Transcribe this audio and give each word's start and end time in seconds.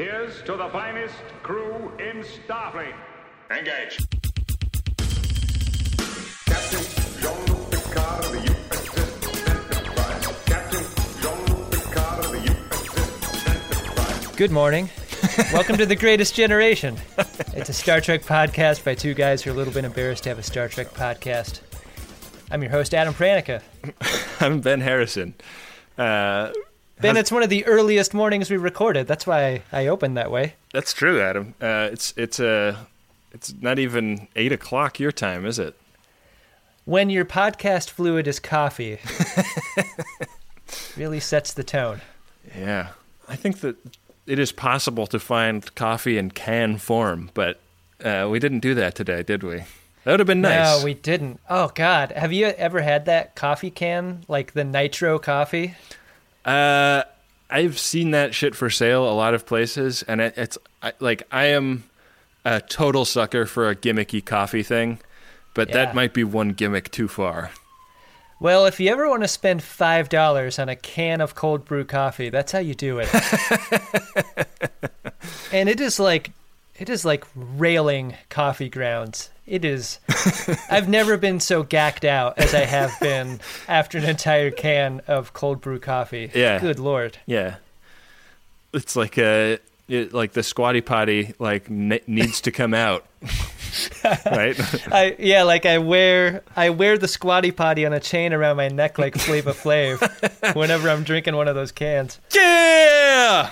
Here's 0.00 0.40
to 0.44 0.56
the 0.56 0.66
finest 0.70 1.14
crew 1.42 1.92
in 1.98 2.24
Starfleet. 2.24 2.94
Engage. 3.50 3.98
Captain 6.46 7.20
Jean-Luc 7.20 7.70
Picard 7.70 8.24
of 8.24 8.32
the 8.32 8.38
USS 8.38 9.76
Enterprise. 9.76 10.26
Captain 10.46 10.84
Jean-Luc 11.20 11.70
Picard 11.70 12.24
of 12.24 12.32
the 12.32 12.38
USS 12.38 13.76
Enterprise. 13.76 14.36
Good 14.36 14.50
morning. 14.50 14.88
Welcome 15.52 15.76
to 15.76 15.84
The 15.84 15.96
Greatest 15.96 16.34
Generation. 16.34 16.96
It's 17.52 17.68
a 17.68 17.74
Star 17.74 18.00
Trek 18.00 18.22
podcast 18.22 18.82
by 18.82 18.94
two 18.94 19.12
guys 19.12 19.42
who 19.42 19.50
are 19.50 19.52
a 19.52 19.56
little 19.56 19.74
bit 19.74 19.84
embarrassed 19.84 20.22
to 20.22 20.30
have 20.30 20.38
a 20.38 20.42
Star 20.42 20.68
Trek 20.68 20.94
podcast. 20.94 21.60
I'm 22.50 22.62
your 22.62 22.70
host, 22.70 22.94
Adam 22.94 23.12
Pranica. 23.12 23.60
I'm 24.40 24.62
Ben 24.62 24.80
Harrison. 24.80 25.34
Uh, 25.98 26.52
Ben, 27.00 27.14
how's- 27.16 27.20
it's 27.22 27.32
one 27.32 27.42
of 27.42 27.48
the 27.50 27.64
earliest 27.66 28.14
mornings 28.14 28.50
we 28.50 28.56
recorded. 28.56 29.06
That's 29.06 29.26
why 29.26 29.62
I 29.72 29.86
opened 29.86 30.16
that 30.16 30.30
way. 30.30 30.54
that's 30.72 30.92
true, 30.92 31.20
Adam. 31.20 31.54
Uh, 31.60 31.88
it's 31.92 32.12
it's 32.16 32.38
uh, 32.40 32.76
it's 33.32 33.54
not 33.60 33.78
even 33.78 34.28
eight 34.36 34.52
o'clock 34.52 34.98
your 35.00 35.12
time, 35.12 35.46
is 35.46 35.58
it? 35.58 35.74
When 36.84 37.10
your 37.10 37.24
podcast 37.24 37.90
fluid 37.90 38.26
is 38.26 38.40
coffee, 38.40 38.98
really 40.96 41.20
sets 41.20 41.52
the 41.52 41.64
tone. 41.64 42.00
Yeah, 42.56 42.88
I 43.28 43.36
think 43.36 43.60
that 43.60 43.76
it 44.26 44.38
is 44.38 44.52
possible 44.52 45.06
to 45.08 45.18
find 45.18 45.72
coffee 45.74 46.18
in 46.18 46.30
can 46.30 46.78
form, 46.78 47.30
but 47.34 47.60
uh, 48.04 48.28
we 48.30 48.38
didn't 48.38 48.60
do 48.60 48.74
that 48.74 48.94
today, 48.94 49.22
did 49.22 49.42
we? 49.42 49.58
That 50.04 50.12
would 50.12 50.20
have 50.20 50.26
been 50.26 50.40
nice. 50.40 50.78
No, 50.78 50.84
we 50.84 50.94
didn't. 50.94 51.40
Oh, 51.50 51.70
God. 51.74 52.12
Have 52.12 52.32
you 52.32 52.46
ever 52.46 52.80
had 52.80 53.04
that 53.04 53.34
coffee 53.34 53.70
can? 53.70 54.24
Like 54.28 54.52
the 54.54 54.64
nitro 54.64 55.18
coffee? 55.18 55.74
Uh, 56.44 57.02
I've 57.50 57.78
seen 57.78 58.12
that 58.12 58.34
shit 58.34 58.54
for 58.54 58.70
sale 58.70 59.08
a 59.08 59.12
lot 59.12 59.34
of 59.34 59.44
places, 59.46 60.02
and 60.04 60.20
it, 60.20 60.34
it's 60.36 60.56
I, 60.82 60.92
like 61.00 61.22
I 61.32 61.46
am 61.46 61.84
a 62.44 62.60
total 62.60 63.04
sucker 63.04 63.44
for 63.46 63.68
a 63.68 63.76
gimmicky 63.76 64.24
coffee 64.24 64.62
thing, 64.62 64.98
but 65.54 65.68
Yeah. 65.68 65.74
that 65.74 65.94
might 65.94 66.14
be 66.14 66.24
one 66.24 66.50
gimmick 66.50 66.90
too 66.90 67.08
far. 67.08 67.50
Well, 68.38 68.64
if 68.64 68.80
you 68.80 68.90
ever 68.90 69.06
want 69.08 69.22
to 69.22 69.28
spend 69.28 69.60
$5 69.60 70.58
on 70.62 70.68
a 70.70 70.76
can 70.76 71.20
of 71.20 71.34
cold 71.34 71.66
brew 71.66 71.84
coffee, 71.84 72.30
that's 72.30 72.52
how 72.52 72.58
you 72.60 72.74
do 72.74 72.98
it. 72.98 73.08
and 75.52 75.68
it 75.68 75.78
is 75.80 76.00
like 76.00 76.30
it 76.80 76.88
is 76.88 77.04
like 77.04 77.24
railing 77.34 78.16
coffee 78.28 78.68
grounds. 78.68 79.30
It 79.46 79.64
is 79.64 79.98
I've 80.70 80.88
never 80.88 81.16
been 81.16 81.40
so 81.40 81.62
gacked 81.62 82.04
out 82.04 82.38
as 82.38 82.54
I 82.54 82.64
have 82.64 82.92
been 83.00 83.40
after 83.68 83.98
an 83.98 84.04
entire 84.04 84.50
can 84.50 85.00
of 85.06 85.32
cold 85.32 85.60
brew 85.60 85.78
coffee. 85.78 86.30
Yeah. 86.34 86.58
Good 86.58 86.78
lord. 86.78 87.18
Yeah, 87.26 87.56
it's 88.72 88.96
like 88.96 89.18
a 89.18 89.58
it, 89.88 90.12
like 90.14 90.32
the 90.32 90.42
squatty 90.44 90.80
potty 90.80 91.34
like 91.40 91.68
ne- 91.68 92.00
needs 92.06 92.40
to 92.42 92.52
come 92.52 92.74
out, 92.74 93.04
right? 94.24 94.56
I 94.92 95.16
yeah, 95.18 95.42
like 95.42 95.66
I 95.66 95.78
wear 95.78 96.42
I 96.54 96.70
wear 96.70 96.96
the 96.96 97.08
squatty 97.08 97.50
potty 97.50 97.84
on 97.84 97.92
a 97.92 97.98
chain 98.00 98.32
around 98.32 98.56
my 98.56 98.68
neck 98.68 98.98
like 98.98 99.16
Flava 99.16 99.52
Flav 99.52 100.54
whenever 100.54 100.88
I'm 100.88 101.02
drinking 101.02 101.34
one 101.34 101.48
of 101.48 101.56
those 101.56 101.72
cans. 101.72 102.20
yeah. 102.32 103.50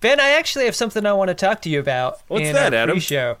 Ben, 0.00 0.20
I 0.20 0.30
actually 0.30 0.66
have 0.66 0.74
something 0.76 1.04
I 1.06 1.12
want 1.12 1.28
to 1.28 1.34
talk 1.34 1.62
to 1.62 1.68
you 1.70 1.80
about 1.80 2.20
What's 2.28 2.46
in 2.46 2.52
that, 2.54 2.72
our 2.74 2.80
Adam? 2.80 2.94
pre-show. 2.94 3.36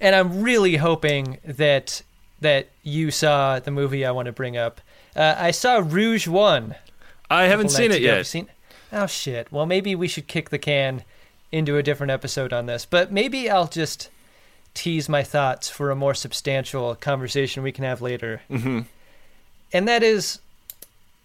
And 0.00 0.14
I'm 0.14 0.42
really 0.42 0.76
hoping 0.76 1.38
that 1.44 2.02
that 2.40 2.68
you 2.82 3.10
saw 3.10 3.58
the 3.58 3.70
movie 3.70 4.04
I 4.04 4.10
want 4.10 4.26
to 4.26 4.32
bring 4.32 4.56
up. 4.56 4.80
Uh, 5.14 5.34
I 5.38 5.50
saw 5.52 5.82
Rogue 5.84 6.26
One. 6.26 6.74
I 7.30 7.44
haven't 7.44 7.70
seen 7.70 7.90
it 7.90 7.96
ago. 8.02 8.16
Yet. 8.16 8.26
seen- 8.26 8.48
Oh 8.92 9.06
shit. 9.06 9.50
Well, 9.50 9.66
maybe 9.66 9.94
we 9.94 10.06
should 10.06 10.26
kick 10.26 10.50
the 10.50 10.58
can 10.58 11.02
into 11.50 11.76
a 11.78 11.82
different 11.82 12.10
episode 12.10 12.52
on 12.52 12.66
this. 12.66 12.84
But 12.84 13.10
maybe 13.10 13.48
I'll 13.50 13.66
just 13.68 14.10
tease 14.74 15.08
my 15.08 15.22
thoughts 15.22 15.68
for 15.70 15.90
a 15.90 15.96
more 15.96 16.14
substantial 16.14 16.94
conversation 16.94 17.62
we 17.62 17.72
can 17.72 17.84
have 17.84 18.00
later. 18.02 18.42
Mm-hmm. 18.50 18.80
And 19.72 19.88
that 19.88 20.02
is, 20.02 20.38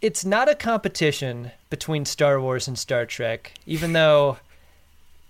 it's 0.02 0.26
not 0.26 0.50
a 0.50 0.56
competition 0.56 1.52
between 1.70 2.06
Star 2.06 2.40
Wars 2.42 2.68
and 2.68 2.78
Star 2.78 3.06
Trek, 3.06 3.54
even 3.66 3.94
though, 3.94 4.38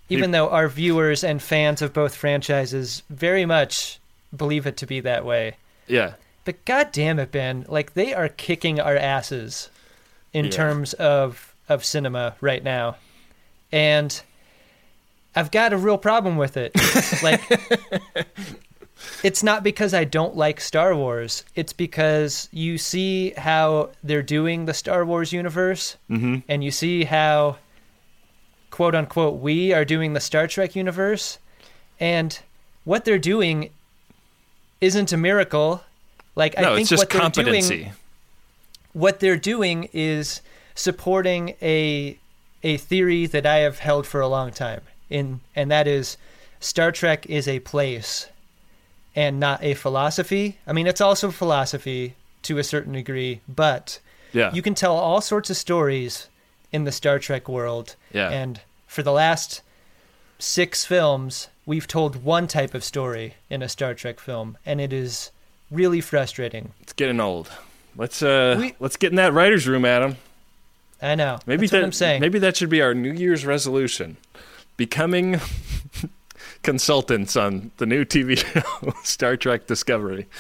even 0.09 0.31
though 0.31 0.49
our 0.49 0.67
viewers 0.67 1.23
and 1.23 1.41
fans 1.41 1.81
of 1.81 1.93
both 1.93 2.15
franchises 2.15 3.03
very 3.09 3.45
much 3.45 3.99
believe 4.35 4.65
it 4.65 4.77
to 4.77 4.85
be 4.87 4.99
that 5.01 5.25
way. 5.25 5.55
Yeah, 5.87 6.13
But 6.45 6.63
god 6.65 6.91
damn 6.91 7.19
it, 7.19 7.31
Ben, 7.31 7.65
like 7.67 7.93
they 7.93 8.13
are 8.13 8.29
kicking 8.29 8.79
our 8.79 8.95
asses 8.95 9.69
in 10.33 10.45
Yeah. 10.45 10.51
terms 10.51 10.93
of 10.93 11.53
of 11.69 11.83
cinema 11.85 12.35
right 12.41 12.63
now. 12.63 12.95
And 13.71 14.21
I've 15.35 15.51
got 15.51 15.71
a 15.73 15.77
real 15.77 15.97
problem 15.97 16.35
with 16.38 16.57
it. 16.57 16.73
like 17.23 17.41
it's 19.23 19.43
not 19.43 19.63
because 19.63 19.93
I 19.93 20.03
don't 20.03 20.35
like 20.35 20.59
Star 20.59 20.95
Wars. 20.95 21.45
It's 21.55 21.73
because 21.73 22.49
you 22.51 22.77
see 22.77 23.31
how 23.31 23.91
they're 24.03 24.23
doing 24.23 24.65
the 24.65 24.73
Star 24.73 25.05
Wars 25.05 25.31
universe 25.31 25.97
mm-hmm. 26.09 26.37
and 26.47 26.63
you 26.63 26.71
see 26.71 27.03
how 27.03 27.57
quote 28.71 28.95
unquote 28.95 29.39
we 29.39 29.73
are 29.73 29.85
doing 29.85 30.13
the 30.13 30.19
Star 30.19 30.47
Trek 30.47 30.75
universe 30.75 31.37
and 31.99 32.39
what 32.83 33.05
they're 33.05 33.19
doing 33.19 33.69
isn't 34.79 35.11
a 35.11 35.17
miracle. 35.17 35.83
Like 36.35 36.57
no, 36.57 36.73
I 36.73 36.75
think 36.75 36.81
it's 36.81 36.89
just 36.89 37.01
what 37.01 37.09
they're 37.09 37.21
competency. 37.21 37.77
doing 37.77 37.91
what 38.93 39.19
they're 39.19 39.38
doing 39.38 39.89
is 39.93 40.41
supporting 40.75 41.55
a 41.61 42.17
a 42.63 42.77
theory 42.77 43.25
that 43.25 43.45
I 43.45 43.57
have 43.57 43.79
held 43.79 44.05
for 44.05 44.21
a 44.21 44.27
long 44.27 44.51
time. 44.51 44.81
In 45.09 45.41
and 45.55 45.69
that 45.71 45.88
is 45.88 46.17
Star 46.59 46.91
Trek 46.91 47.25
is 47.27 47.47
a 47.47 47.59
place 47.59 48.27
and 49.16 49.39
not 49.39 49.63
a 49.63 49.73
philosophy. 49.73 50.57
I 50.67 50.73
mean 50.73 50.88
it's 50.88 51.01
also 51.01 51.31
philosophy 51.31 52.16
to 52.44 52.57
a 52.57 52.63
certain 52.63 52.94
degree, 52.94 53.41
but 53.47 53.99
yeah, 54.33 54.53
you 54.53 54.61
can 54.61 54.73
tell 54.75 54.95
all 54.95 55.22
sorts 55.22 55.49
of 55.49 55.57
stories 55.57 56.27
in 56.72 56.85
the 56.85 56.91
Star 56.91 57.19
Trek 57.19 57.47
world. 57.50 57.95
Yeah. 58.13 58.29
And 58.29 58.61
for 58.88 59.03
the 59.03 59.11
last 59.11 59.61
six 60.39 60.85
films, 60.85 61.50
we've 61.66 61.85
told 61.88 62.23
one 62.23 62.47
type 62.47 62.73
of 62.73 62.83
story 62.83 63.35
in 63.50 63.61
a 63.61 63.69
Star 63.69 63.94
Trek 63.94 64.19
film, 64.19 64.57
and 64.66 64.79
it 64.81 64.91
is 64.94 65.31
really 65.69 66.01
frustrating. 66.01 66.71
it's 66.81 66.94
getting 66.94 67.19
old. 67.19 67.51
Let's 67.95 68.23
uh, 68.23 68.55
We- 68.57 68.75
let's 68.79 68.95
get 68.97 69.11
in 69.11 69.17
that 69.17 69.33
writers' 69.33 69.67
room, 69.67 69.85
Adam. 69.85 70.16
I 71.01 71.16
know. 71.16 71.39
Maybe 71.45 71.61
That's 71.61 71.71
that, 71.71 71.77
what 71.79 71.85
I'm 71.85 71.91
saying. 71.91 72.21
Maybe 72.21 72.39
that 72.39 72.55
should 72.55 72.69
be 72.69 72.81
our 72.81 72.94
New 72.94 73.11
Year's 73.11 73.45
resolution: 73.45 74.17
becoming 74.77 75.39
consultants 76.63 77.35
on 77.35 77.72
the 77.77 77.85
new 77.85 78.05
TV 78.05 78.38
show 78.38 78.94
Star 79.03 79.35
Trek 79.38 79.67
Discovery. 79.67 80.27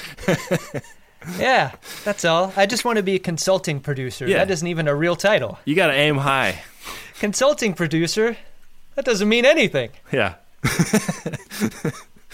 Yeah, 1.37 1.75
that's 2.03 2.25
all. 2.25 2.51
I 2.57 2.65
just 2.65 2.83
want 2.83 2.97
to 2.97 3.03
be 3.03 3.13
a 3.13 3.19
consulting 3.19 3.79
producer. 3.79 4.25
Yeah. 4.25 4.39
That 4.39 4.49
isn't 4.49 4.67
even 4.67 4.87
a 4.87 4.95
real 4.95 5.15
title. 5.15 5.59
You 5.65 5.75
got 5.75 5.87
to 5.87 5.93
aim 5.93 6.17
high. 6.17 6.63
Consulting 7.19 7.75
producer? 7.75 8.37
That 8.95 9.05
doesn't 9.05 9.29
mean 9.29 9.45
anything. 9.45 9.91
Yeah. 10.11 10.37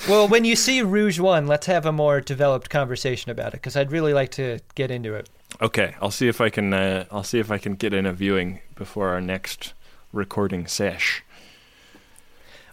Well, 0.07 0.27
when 0.27 0.45
you 0.45 0.55
see 0.55 0.81
Rogue 0.81 1.19
1, 1.19 1.47
let's 1.47 1.65
have 1.65 1.85
a 1.85 1.91
more 1.91 2.21
developed 2.21 2.69
conversation 2.69 3.29
about 3.29 3.47
it 3.47 3.53
because 3.53 3.75
I'd 3.75 3.91
really 3.91 4.13
like 4.13 4.31
to 4.31 4.59
get 4.75 4.89
into 4.89 5.15
it. 5.15 5.27
Okay, 5.61 5.95
I'll 6.01 6.11
see 6.11 6.27
if 6.29 6.39
I 6.39 6.49
can. 6.49 6.73
Uh, 6.73 7.05
I'll 7.11 7.23
see 7.23 7.39
if 7.39 7.51
I 7.51 7.57
can 7.57 7.75
get 7.75 7.93
in 7.93 8.05
a 8.05 8.13
viewing 8.13 8.61
before 8.75 9.09
our 9.09 9.19
next 9.19 9.73
recording 10.13 10.65
sesh. 10.67 11.23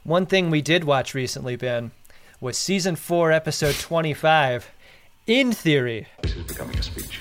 One 0.05 0.27
thing 0.27 0.51
we 0.51 0.61
did 0.61 0.85
watch 0.85 1.15
recently, 1.15 1.57
Ben, 1.57 1.91
was 2.39 2.59
season 2.59 2.95
4, 2.95 3.33
episode 3.33 3.75
25. 3.77 4.71
In 5.27 5.51
theory, 5.51 6.07
This 6.21 6.37
is 6.37 6.45
becoming 6.45 6.79
a 6.79 6.83
speech. 6.83 7.21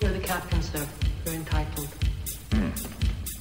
You're 0.00 0.12
the 0.12 0.18
captain, 0.18 0.62
sir. 0.62 0.86
You're 1.26 1.34
entitled. 1.34 1.88
Hmm. 2.52 2.70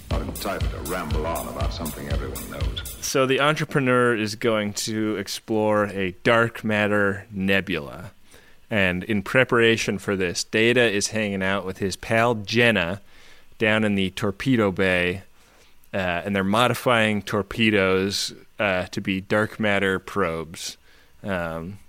Not 0.10 0.22
entitled 0.24 0.72
to 0.72 0.92
ramble 0.92 1.26
on 1.26 1.48
about 1.48 1.72
something 1.74 2.10
everyone 2.10 2.52
knows. 2.52 2.82
So 3.00 3.26
the 3.26 3.40
entrepreneur 3.40 4.14
is 4.14 4.36
going 4.36 4.74
to 4.74 5.16
explore 5.16 5.86
a 5.86 6.12
dark 6.24 6.66
matter 6.66 7.28
nebula. 7.32 8.12
And 8.70 9.06
in 9.06 9.24
preparation 9.24 10.00
for 10.00 10.18
this, 10.18 10.44
Data 10.44 10.84
is 10.84 11.08
hanging 11.08 11.42
out 11.42 11.66
with 11.66 11.78
his 11.78 11.96
pal 11.96 12.36
Jenna 12.36 13.00
down 13.58 13.86
in 13.86 13.96
the 13.96 14.10
torpedo 14.10 14.70
bay. 14.70 15.24
Uh, 15.94 15.98
and 16.26 16.36
they're 16.36 16.44
modifying 16.44 17.22
torpedoes 17.22 18.34
uh, 18.62 18.86
to 18.92 19.02
be 19.02 19.20
dark 19.22 19.60
matter 19.60 19.98
probes, 19.98 20.78
um, 21.24 21.80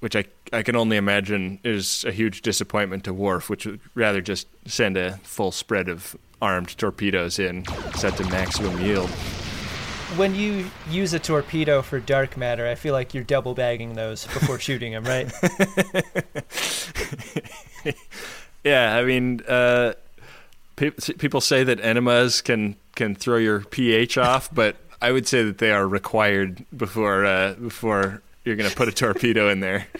which 0.00 0.14
I, 0.14 0.24
I 0.52 0.62
can 0.62 0.76
only 0.76 0.98
imagine 0.98 1.58
is 1.64 2.04
a 2.04 2.12
huge 2.12 2.42
disappointment 2.42 3.04
to 3.04 3.14
Worf, 3.14 3.48
which 3.48 3.64
would 3.64 3.80
rather 3.94 4.20
just 4.20 4.46
send 4.66 4.98
a 4.98 5.16
full 5.22 5.52
spread 5.52 5.88
of 5.88 6.14
armed 6.42 6.76
torpedoes 6.76 7.38
in, 7.38 7.64
set 7.96 8.16
to 8.18 8.24
maximum 8.24 8.78
yield. 8.82 9.08
when 10.16 10.34
you 10.34 10.70
use 10.90 11.14
a 11.14 11.18
torpedo 11.18 11.80
for 11.80 11.98
dark 11.98 12.36
matter, 12.36 12.68
I 12.68 12.74
feel 12.74 12.92
like 12.92 13.14
you're 13.14 13.24
double 13.24 13.54
bagging 13.54 13.94
those 13.94 14.26
before 14.26 14.58
shooting 14.66 14.92
them, 14.92 15.04
right? 15.04 15.32
Yeah, 18.64 18.96
I 18.96 19.04
mean, 19.04 19.42
uh, 19.46 19.92
pe- 20.76 20.90
people 21.18 21.42
say 21.42 21.64
that 21.64 21.80
enemas 21.80 22.40
can 22.40 22.76
can 22.94 23.14
throw 23.14 23.36
your 23.36 23.60
pH 23.60 24.16
off, 24.16 24.48
but 24.54 24.76
I 25.04 25.12
would 25.12 25.28
say 25.28 25.42
that 25.42 25.58
they 25.58 25.70
are 25.70 25.86
required 25.86 26.64
before 26.74 27.26
uh, 27.26 27.54
before 27.54 28.22
you're 28.44 28.56
going 28.56 28.70
to 28.70 28.76
put 28.76 28.88
a 28.88 28.92
torpedo 28.92 29.48
in 29.50 29.60
there. 29.60 29.86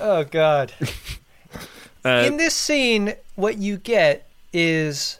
Oh 0.00 0.24
God. 0.24 0.72
Uh, 2.06 2.24
In 2.26 2.36
this 2.36 2.54
scene, 2.54 3.14
what 3.34 3.56
you 3.56 3.78
get 3.78 4.28
is 4.52 5.18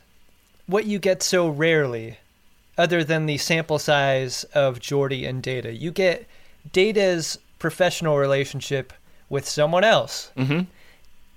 what 0.66 0.84
you 0.84 0.98
get 0.98 1.22
so 1.22 1.48
rarely, 1.48 2.18
other 2.76 3.02
than 3.02 3.24
the 3.24 3.38
sample 3.38 3.78
size 3.78 4.44
of 4.52 4.80
Geordi 4.80 5.26
and 5.26 5.42
Data. 5.42 5.72
You 5.72 5.90
get 5.90 6.26
Data's 6.74 7.38
professional 7.58 8.18
relationship 8.18 8.92
with 9.30 9.48
someone 9.48 9.82
else, 9.82 10.30
mm-hmm. 10.36 10.64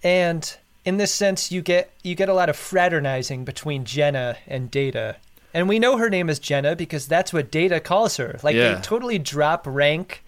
and 0.03 0.57
in 0.87 0.95
this 0.95 1.11
sense, 1.11 1.51
you 1.51 1.61
get 1.61 1.91
you 2.01 2.15
get 2.15 2.29
a 2.29 2.33
lot 2.33 2.47
of 2.47 2.55
fraternizing 2.55 3.43
between 3.43 3.83
Jenna 3.83 4.37
and 4.47 4.71
Data. 4.71 5.17
And 5.53 5.67
we 5.67 5.79
know 5.79 5.97
her 5.97 6.09
name 6.09 6.29
is 6.29 6.39
Jenna 6.39 6.77
because 6.77 7.07
that's 7.07 7.33
what 7.33 7.51
Data 7.51 7.81
calls 7.81 8.15
her. 8.15 8.39
Like 8.41 8.55
Yeah. 8.55 8.75
they 8.75 8.81
totally 8.81 9.19
drop 9.19 9.67
rank 9.67 10.23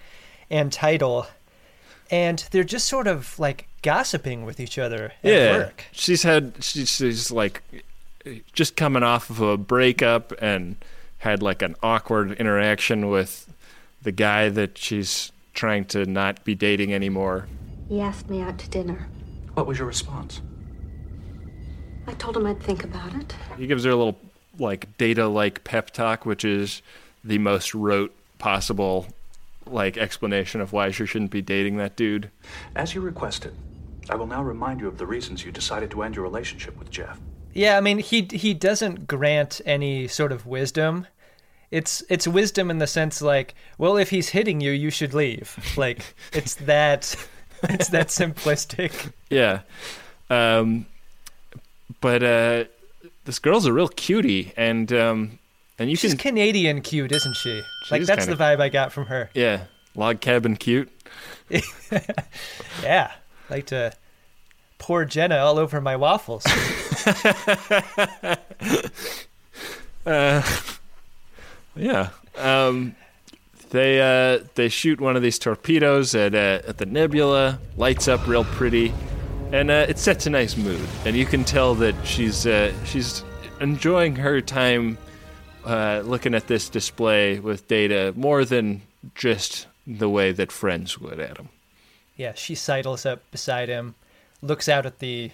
and 0.49 0.69
title, 0.73 1.27
and 2.11 2.43
they're 2.51 2.65
just 2.65 2.87
sort 2.87 3.07
of 3.07 3.39
like 3.39 3.67
gossiping 3.83 4.43
with 4.43 4.59
each 4.59 4.77
other 4.77 5.13
at 5.23 5.31
yeah, 5.31 5.57
work. 5.59 5.85
she's 5.93 6.23
had 6.23 6.55
she's, 6.59 6.89
she's 6.89 7.31
like 7.31 7.63
just 8.51 8.75
coming 8.75 9.01
off 9.03 9.29
of 9.29 9.39
a 9.39 9.55
breakup 9.55 10.33
and 10.41 10.75
had 11.19 11.41
like 11.41 11.61
an 11.61 11.75
awkward 11.81 12.33
interaction 12.33 13.07
with 13.09 13.49
the 14.01 14.11
guy 14.11 14.49
that 14.49 14.77
she's 14.77 15.31
trying 15.53 15.85
to 15.85 16.05
not 16.05 16.43
be 16.43 16.53
dating 16.53 16.93
anymore. 16.93 17.47
He 17.87 18.01
asked 18.01 18.29
me 18.29 18.41
out 18.41 18.57
to 18.59 18.69
dinner. 18.69 19.07
What 19.53 19.67
was 19.67 19.77
your 19.77 19.87
response? 19.87 20.41
I 22.09 22.13
told 22.13 22.35
him 22.35 22.47
I'd 22.47 22.59
think 22.59 22.83
about 22.83 23.13
it. 23.13 23.35
He 23.55 23.67
gives 23.67 23.83
her 23.83 23.91
a 23.91 23.95
little 23.95 24.17
like 24.57 24.97
data 24.97 25.27
like 25.27 25.63
pep 25.63 25.91
talk, 25.91 26.25
which 26.25 26.43
is 26.43 26.81
the 27.23 27.37
most 27.37 27.75
rote 27.75 28.15
possible 28.39 29.05
like 29.67 29.95
explanation 29.95 30.59
of 30.59 30.73
why 30.73 30.89
she 30.89 31.05
shouldn't 31.05 31.29
be 31.29 31.43
dating 31.43 31.77
that 31.77 31.95
dude. 31.95 32.31
As 32.75 32.95
you 32.95 33.01
requested, 33.01 33.53
I 34.09 34.15
will 34.15 34.25
now 34.25 34.41
remind 34.41 34.79
you 34.79 34.87
of 34.87 34.97
the 34.97 35.05
reasons 35.05 35.45
you 35.45 35.51
decided 35.51 35.91
to 35.91 36.01
end 36.01 36.15
your 36.15 36.23
relationship 36.23 36.79
with 36.79 36.89
Jeff. 36.89 37.19
Yeah, 37.53 37.77
I 37.77 37.81
mean 37.81 37.99
he 37.99 38.27
he 38.31 38.55
doesn't 38.55 39.05
grant 39.05 39.61
any 39.63 40.07
sort 40.07 40.31
of 40.31 40.47
wisdom. 40.47 41.05
It's 41.69 42.01
it's 42.09 42.27
wisdom 42.27 42.71
in 42.71 42.79
the 42.79 42.87
sense 42.87 43.21
like, 43.21 43.53
well, 43.77 43.97
if 43.97 44.09
he's 44.09 44.29
hitting 44.29 44.61
you, 44.61 44.71
you 44.71 44.89
should 44.89 45.13
leave. 45.13 45.55
Like 45.77 46.15
it's 46.33 46.55
that 46.55 47.15
it's 47.63 47.89
that 47.89 48.07
simplistic. 48.07 49.13
Yeah. 49.29 49.61
Um, 50.31 50.87
but 52.01 52.23
uh, 52.23 52.63
this 53.25 53.39
girl's 53.39 53.65
a 53.65 53.73
real 53.73 53.87
cutie, 53.87 54.53
and 54.57 54.91
um, 54.93 55.39
and 55.77 55.89
you 55.89 55.95
She's 55.95 56.11
can 56.11 56.17
Canadian 56.19 56.81
cute, 56.81 57.11
isn't 57.11 57.35
she? 57.35 57.61
Like 57.91 58.01
is 58.01 58.07
that's 58.07 58.25
kinda- 58.25 58.35
the 58.35 58.43
vibe 58.43 58.59
I 58.61 58.69
got 58.69 58.91
from 58.91 59.05
her. 59.07 59.29
yeah 59.33 59.65
log 59.95 60.21
cabin 60.21 60.55
cute. 60.55 60.89
Yeah, 62.83 63.11
like 63.49 63.65
to 63.67 63.91
pour 64.77 65.03
Jenna 65.05 65.37
all 65.37 65.57
over 65.59 65.81
my 65.81 65.95
waffles. 65.95 66.45
Yeah. 71.75 72.09
Um, 72.37 72.95
they 73.69 74.01
uh, 74.01 74.43
they 74.55 74.69
shoot 74.69 74.99
one 74.99 75.15
of 75.15 75.21
these 75.21 75.37
torpedoes 75.39 76.15
at 76.15 76.33
uh, 76.33 76.61
at 76.67 76.77
the 76.77 76.85
nebula, 76.85 77.59
lights 77.77 78.07
up 78.07 78.25
real 78.27 78.43
pretty, 78.43 78.93
and 79.51 79.71
uh, 79.71 79.85
it 79.87 79.97
sets 79.97 80.25
a 80.25 80.29
nice 80.29 80.55
mood. 80.57 80.87
And 81.05 81.15
you 81.15 81.25
can 81.25 81.43
tell 81.43 81.75
that 81.75 81.95
she's 82.05 82.45
uh, 82.47 82.73
she's 82.85 83.23
enjoying 83.61 84.15
her 84.17 84.41
time 84.41 84.97
uh, 85.65 86.01
looking 86.05 86.33
at 86.33 86.47
this 86.47 86.69
display 86.69 87.39
with 87.39 87.67
Data 87.67 88.13
more 88.15 88.45
than 88.45 88.81
just 89.15 89.67
the 89.85 90.09
way 90.09 90.31
that 90.31 90.51
friends 90.51 90.99
would 90.99 91.19
at 91.19 91.37
him. 91.37 91.49
Yeah, 92.15 92.33
she 92.33 92.53
sidles 92.55 93.05
up 93.05 93.21
beside 93.31 93.69
him, 93.69 93.95
looks 94.41 94.67
out 94.67 94.85
at 94.85 94.99
the 94.99 95.31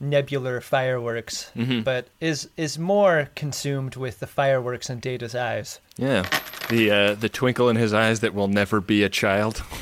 nebular 0.00 0.60
fireworks, 0.62 1.50
Mm-hmm. 1.56 1.82
but 1.82 2.08
is 2.20 2.48
is 2.56 2.78
more 2.78 3.28
consumed 3.34 3.96
with 3.96 4.20
the 4.20 4.26
fireworks 4.26 4.88
in 4.88 5.00
Data's 5.00 5.34
eyes. 5.34 5.80
Yeah, 5.96 6.24
the 6.70 6.90
uh, 6.90 7.14
the 7.14 7.28
twinkle 7.28 7.68
in 7.68 7.76
his 7.76 7.92
eyes 7.92 8.20
that 8.20 8.32
will 8.34 8.48
never 8.48 8.80
be 8.80 9.02
a 9.02 9.08
child. 9.08 9.62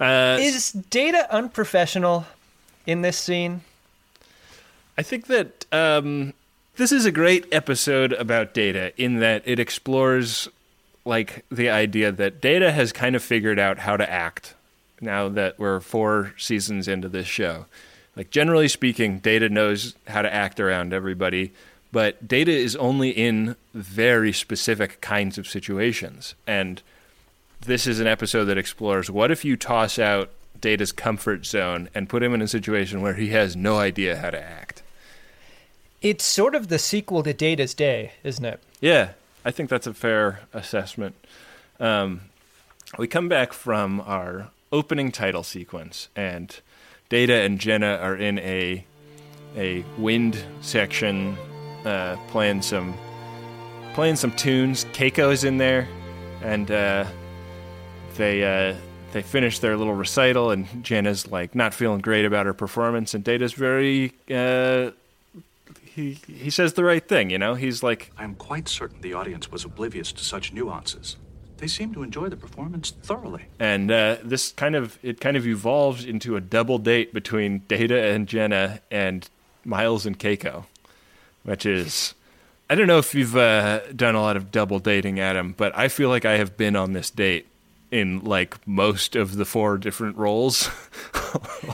uh, 0.00 0.38
Is 0.40 0.72
Data 0.72 1.26
unprofessional 1.34 2.26
in 2.86 3.02
this 3.02 3.16
scene? 3.18 3.62
I 4.96 5.02
think 5.02 5.26
that 5.26 5.66
um, 5.72 6.34
this 6.76 6.92
is 6.92 7.04
a 7.04 7.12
great 7.12 7.46
episode 7.52 8.12
about 8.12 8.54
data 8.54 8.92
in 8.96 9.20
that 9.20 9.42
it 9.44 9.58
explores 9.58 10.48
like 11.04 11.44
the 11.50 11.68
idea 11.68 12.12
that 12.12 12.40
data 12.40 12.72
has 12.72 12.92
kind 12.92 13.14
of 13.14 13.22
figured 13.22 13.58
out 13.58 13.80
how 13.80 13.96
to 13.96 14.10
act 14.10 14.54
now 15.00 15.28
that 15.28 15.58
we're 15.58 15.80
four 15.80 16.34
seasons 16.38 16.88
into 16.88 17.08
this 17.08 17.26
show. 17.26 17.66
Like 18.16 18.30
generally 18.30 18.68
speaking, 18.68 19.18
data 19.18 19.48
knows 19.48 19.94
how 20.06 20.22
to 20.22 20.32
act 20.32 20.60
around 20.60 20.92
everybody, 20.92 21.52
but 21.92 22.26
data 22.26 22.52
is 22.52 22.76
only 22.76 23.10
in 23.10 23.56
very 23.74 24.32
specific 24.32 25.00
kinds 25.00 25.36
of 25.36 25.46
situations. 25.46 26.34
And 26.46 26.80
this 27.64 27.86
is 27.86 28.00
an 28.00 28.06
episode 28.06 28.44
that 28.46 28.58
explores 28.58 29.10
what 29.10 29.30
if 29.30 29.44
you 29.44 29.56
toss 29.56 29.98
out 29.98 30.30
Data's 30.60 30.92
comfort 30.92 31.44
zone 31.44 31.88
and 31.94 32.08
put 32.08 32.22
him 32.22 32.32
in 32.32 32.40
a 32.40 32.48
situation 32.48 33.02
where 33.02 33.14
he 33.14 33.28
has 33.28 33.54
no 33.54 33.78
idea 33.78 34.16
how 34.16 34.30
to 34.30 34.40
act. 34.40 34.82
It's 36.00 36.24
sort 36.24 36.54
of 36.54 36.68
the 36.68 36.78
sequel 36.78 37.22
to 37.22 37.32
Data's 37.32 37.74
Day, 37.74 38.12
isn't 38.22 38.44
it? 38.44 38.62
Yeah, 38.80 39.10
I 39.44 39.50
think 39.50 39.70
that's 39.70 39.86
a 39.86 39.94
fair 39.94 40.40
assessment. 40.52 41.14
Um, 41.80 42.22
we 42.98 43.08
come 43.08 43.28
back 43.28 43.52
from 43.52 44.00
our 44.00 44.50
opening 44.70 45.12
title 45.12 45.42
sequence, 45.42 46.08
and 46.14 46.58
Data 47.08 47.34
and 47.34 47.58
Jenna 47.58 47.96
are 47.96 48.16
in 48.16 48.38
a 48.38 48.84
a 49.56 49.84
wind 49.98 50.42
section, 50.60 51.36
uh, 51.84 52.16
playing 52.28 52.62
some 52.62 52.94
playing 53.94 54.16
some 54.16 54.32
tunes. 54.32 54.84
Keiko's 54.86 55.44
in 55.44 55.58
there, 55.58 55.88
and 56.42 56.70
uh, 56.70 57.04
they 58.16 58.44
uh, 58.44 58.74
they 59.12 59.22
finish 59.22 59.60
their 59.60 59.76
little 59.76 59.94
recital, 59.94 60.50
and 60.50 60.84
Jenna's 60.84 61.26
like 61.30 61.54
not 61.54 61.72
feeling 61.72 62.00
great 62.00 62.24
about 62.24 62.46
her 62.46 62.54
performance, 62.54 63.14
and 63.14 63.22
Data's 63.22 63.52
very. 63.52 64.12
Uh, 64.30 64.90
he, 65.84 66.14
he 66.26 66.50
says 66.50 66.72
the 66.72 66.82
right 66.82 67.06
thing, 67.06 67.30
you 67.30 67.38
know. 67.38 67.54
He's 67.54 67.80
like, 67.80 68.10
I 68.18 68.24
am 68.24 68.34
quite 68.34 68.68
certain 68.68 69.00
the 69.00 69.14
audience 69.14 69.52
was 69.52 69.64
oblivious 69.64 70.10
to 70.12 70.24
such 70.24 70.52
nuances. 70.52 71.16
They 71.58 71.68
seemed 71.68 71.94
to 71.94 72.02
enjoy 72.02 72.28
the 72.28 72.36
performance 72.36 72.90
thoroughly. 72.90 73.44
and 73.60 73.90
uh, 73.90 74.16
this 74.24 74.50
kind 74.52 74.74
of 74.74 74.98
it 75.02 75.20
kind 75.20 75.36
of 75.36 75.46
evolves 75.46 76.04
into 76.04 76.34
a 76.36 76.40
double 76.40 76.78
date 76.78 77.14
between 77.14 77.60
Data 77.68 78.02
and 78.08 78.26
Jenna 78.26 78.80
and 78.90 79.28
Miles 79.64 80.04
and 80.04 80.18
Keiko, 80.18 80.64
which 81.44 81.64
is 81.64 82.14
I 82.68 82.74
don't 82.74 82.88
know 82.88 82.98
if 82.98 83.14
you've 83.14 83.36
uh, 83.36 83.80
done 83.94 84.16
a 84.16 84.20
lot 84.20 84.36
of 84.36 84.50
double 84.50 84.80
dating, 84.80 85.20
Adam, 85.20 85.54
but 85.56 85.76
I 85.78 85.86
feel 85.86 86.08
like 86.08 86.24
I 86.24 86.38
have 86.38 86.56
been 86.56 86.74
on 86.74 86.92
this 86.92 87.10
date 87.10 87.46
in 87.94 88.24
like 88.24 88.56
most 88.66 89.14
of 89.14 89.36
the 89.36 89.44
four 89.44 89.78
different 89.78 90.16
roles. 90.16 90.68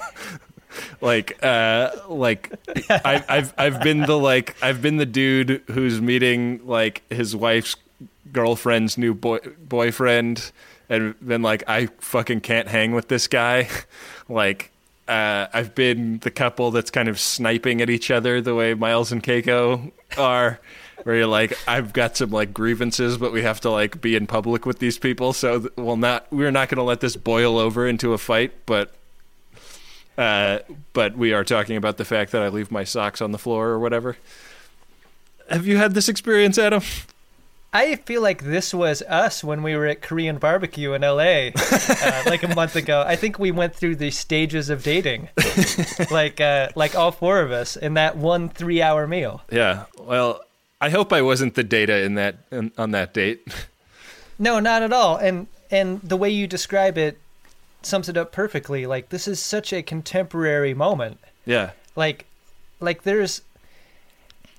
like 1.00 1.42
uh 1.42 1.90
like 2.08 2.52
I, 2.90 3.24
I've 3.26 3.54
I've 3.56 3.82
been 3.82 4.02
the 4.02 4.18
like 4.18 4.54
I've 4.62 4.82
been 4.82 4.98
the 4.98 5.06
dude 5.06 5.62
who's 5.68 5.98
meeting 6.00 6.60
like 6.66 7.02
his 7.08 7.34
wife's 7.34 7.74
girlfriend's 8.32 8.98
new 8.98 9.14
boy 9.14 9.38
boyfriend 9.66 10.52
and 10.90 11.14
then 11.22 11.40
like 11.40 11.64
I 11.66 11.86
fucking 12.00 12.42
can't 12.42 12.68
hang 12.68 12.92
with 12.92 13.08
this 13.08 13.26
guy. 13.26 13.68
like 14.28 14.70
uh, 15.08 15.48
I've 15.54 15.74
been 15.74 16.18
the 16.18 16.30
couple 16.30 16.70
that's 16.70 16.90
kind 16.90 17.08
of 17.08 17.18
sniping 17.18 17.80
at 17.80 17.88
each 17.88 18.10
other 18.10 18.42
the 18.42 18.54
way 18.54 18.74
Miles 18.74 19.10
and 19.10 19.22
Keiko 19.22 19.90
are. 20.18 20.60
Where 21.04 21.16
you're 21.16 21.26
like, 21.26 21.56
I've 21.66 21.92
got 21.92 22.16
some 22.16 22.30
like 22.30 22.52
grievances, 22.52 23.18
but 23.18 23.32
we 23.32 23.42
have 23.42 23.60
to 23.62 23.70
like 23.70 24.00
be 24.00 24.16
in 24.16 24.26
public 24.26 24.66
with 24.66 24.78
these 24.78 24.98
people, 24.98 25.32
so 25.32 25.60
th- 25.60 25.72
we'll 25.76 25.96
not. 25.96 26.26
We're 26.30 26.50
not 26.50 26.68
going 26.68 26.76
to 26.76 26.82
let 26.82 27.00
this 27.00 27.16
boil 27.16 27.58
over 27.58 27.86
into 27.86 28.12
a 28.12 28.18
fight, 28.18 28.52
but 28.66 28.92
uh, 30.18 30.58
but 30.92 31.16
we 31.16 31.32
are 31.32 31.44
talking 31.44 31.76
about 31.76 31.96
the 31.96 32.04
fact 32.04 32.32
that 32.32 32.42
I 32.42 32.48
leave 32.48 32.70
my 32.70 32.84
socks 32.84 33.20
on 33.22 33.32
the 33.32 33.38
floor 33.38 33.68
or 33.68 33.78
whatever. 33.78 34.16
Have 35.48 35.66
you 35.66 35.78
had 35.78 35.94
this 35.94 36.08
experience, 36.08 36.58
Adam? 36.58 36.82
I 37.72 37.96
feel 37.96 38.20
like 38.20 38.42
this 38.42 38.74
was 38.74 39.00
us 39.02 39.44
when 39.44 39.62
we 39.62 39.76
were 39.76 39.86
at 39.86 40.02
Korean 40.02 40.38
barbecue 40.38 40.92
in 40.92 41.02
LA, 41.02 41.50
uh, 41.54 42.22
like 42.26 42.42
a 42.42 42.48
month 42.54 42.74
ago. 42.74 43.04
I 43.06 43.14
think 43.14 43.38
we 43.38 43.52
went 43.52 43.74
through 43.74 43.96
the 43.96 44.10
stages 44.10 44.70
of 44.70 44.82
dating, 44.82 45.28
like 46.10 46.40
uh, 46.40 46.68
like 46.74 46.96
all 46.96 47.12
four 47.12 47.40
of 47.40 47.52
us 47.52 47.76
in 47.76 47.94
that 47.94 48.16
one 48.16 48.48
three-hour 48.48 49.06
meal. 49.06 49.42
Yeah. 49.52 49.84
Well, 49.98 50.40
I 50.80 50.90
hope 50.90 51.12
I 51.12 51.22
wasn't 51.22 51.54
the 51.54 51.64
data 51.64 52.02
in 52.02 52.14
that 52.14 52.36
in, 52.50 52.72
on 52.78 52.90
that 52.92 53.14
date. 53.14 53.46
No, 54.42 54.58
not 54.58 54.82
at 54.82 54.90
all. 54.90 55.16
And 55.16 55.48
and 55.70 56.00
the 56.00 56.16
way 56.16 56.30
you 56.30 56.46
describe 56.46 56.96
it 56.96 57.18
sums 57.82 58.08
it 58.08 58.16
up 58.16 58.32
perfectly. 58.32 58.86
Like 58.86 59.10
this 59.10 59.28
is 59.28 59.38
such 59.38 59.70
a 59.70 59.82
contemporary 59.82 60.72
moment. 60.72 61.18
yeah. 61.44 61.72
like 61.94 62.24
like 62.80 63.02
there's 63.02 63.42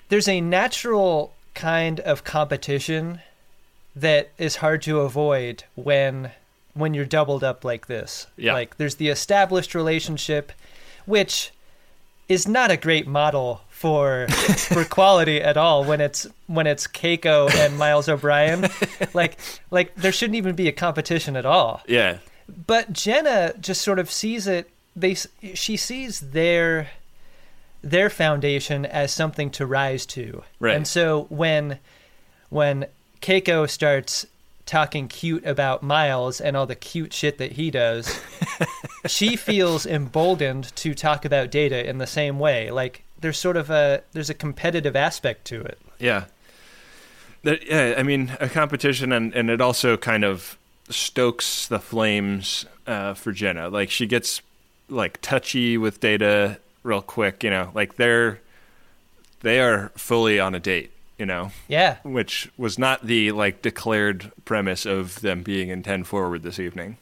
there's 0.10 0.28
a 0.28 0.40
natural 0.40 1.34
kind 1.56 2.00
of 2.02 2.24
competition 2.24 3.22
that 3.96 4.30
is 4.38 4.58
hard 4.58 4.84
to 4.84 5.00
avoid 5.00 5.64
when 5.74 6.30
when 6.76 6.94
you're 6.94 7.04
doubled 7.04 7.44
up 7.44 7.66
like 7.66 7.88
this. 7.88 8.28
Yeah. 8.38 8.54
Like 8.54 8.78
there's 8.78 8.96
the 8.96 9.10
established 9.10 9.74
relationship 9.74 10.52
which 11.08 11.52
is 12.30 12.48
not 12.48 12.70
a 12.70 12.78
great 12.78 13.08
model 13.08 13.62
for 13.82 14.28
for 14.30 14.86
quality 14.86 15.42
at 15.42 15.58
all 15.58 15.84
when 15.84 16.00
it's 16.02 16.28
when 16.48 16.68
it's 16.68 16.86
Keiko 16.88 17.50
and 17.56 17.78
Miles 17.78 18.08
O'Brien. 18.08 18.68
like 19.14 19.40
like 19.72 19.96
there 19.96 20.12
shouldn't 20.12 20.36
even 20.36 20.56
be 20.56 20.68
a 20.68 20.72
competition 20.72 21.36
at 21.36 21.46
all 21.46 21.82
Yeah. 21.88 22.18
but 22.68 22.94
Jenna 22.94 23.54
just 23.60 23.82
sort 23.82 23.98
of 24.00 24.10
sees 24.12 24.46
it. 24.48 24.70
They 24.96 25.16
she 25.56 25.78
sees 25.78 26.20
their 26.20 26.92
their 27.84 28.10
foundation 28.12 28.86
as 28.86 29.12
something 29.12 29.50
to 29.52 29.66
rise 29.66 30.06
to, 30.06 30.44
Right. 30.60 30.76
And 30.76 30.88
so 30.88 31.26
when 31.30 31.80
when 32.50 32.86
Keiko 33.22 33.68
starts 33.70 34.28
talking 34.68 35.08
cute 35.08 35.44
about 35.46 35.82
Miles 35.82 36.40
and 36.40 36.56
all 36.56 36.68
the 36.68 36.76
cute 36.76 37.12
shit 37.14 37.40
that 37.40 37.54
he 37.54 37.72
does, 37.72 38.22
she 39.08 39.36
feels 39.36 39.86
emboldened 39.88 40.74
to 40.76 40.94
talk 40.94 41.26
about 41.26 41.50
Data 41.50 41.90
in 41.90 41.98
the 41.98 42.06
same 42.08 42.38
way. 42.38 42.70
Like 42.70 43.04
there's 43.22 43.38
sort 43.38 43.58
of 43.58 43.70
a 43.70 44.04
there's 44.12 44.30
a 44.30 44.34
competitive 44.34 44.96
aspect 44.96 45.46
to 45.46 45.62
it. 45.62 45.80
Yeah. 46.00 46.26
That, 47.44 47.66
yeah, 47.66 47.96
I 47.98 48.04
mean, 48.04 48.36
a 48.40 48.48
competition, 48.48 49.12
and, 49.12 49.34
and 49.34 49.50
it 49.50 49.62
also 49.62 49.98
kind 49.98 50.24
of 50.24 50.60
stokes 50.90 51.68
the 51.68 51.80
flames 51.80 52.66
uh, 52.86 53.16
for 53.16 53.32
Jenna. 53.32 53.68
Like, 53.70 53.90
she 53.90 54.06
gets, 54.06 54.42
like, 54.90 55.20
touchy 55.22 55.76
with 55.76 56.00
Data 56.00 56.60
real 56.84 57.02
quick, 57.02 57.44
you 57.44 57.50
know, 57.50 57.72
like, 57.74 57.96
they're, 57.96 58.42
they 59.40 59.60
are 59.60 59.92
fully 59.96 60.40
on 60.40 60.54
a 60.54 60.60
date, 60.60 60.92
you 61.18 61.26
know, 61.26 61.52
Yeah. 61.68 61.98
which 62.04 62.52
was 62.58 62.78
not 62.78 63.08
the, 63.08 63.32
like, 63.32 63.64
declared 63.64 64.32
premise 64.46 64.86
of 64.86 65.22
them 65.22 65.42
being 65.42 65.70
in 65.70 65.82
10 65.82 66.04
forward 66.04 66.44
this 66.44 66.60
evening. 66.60 66.98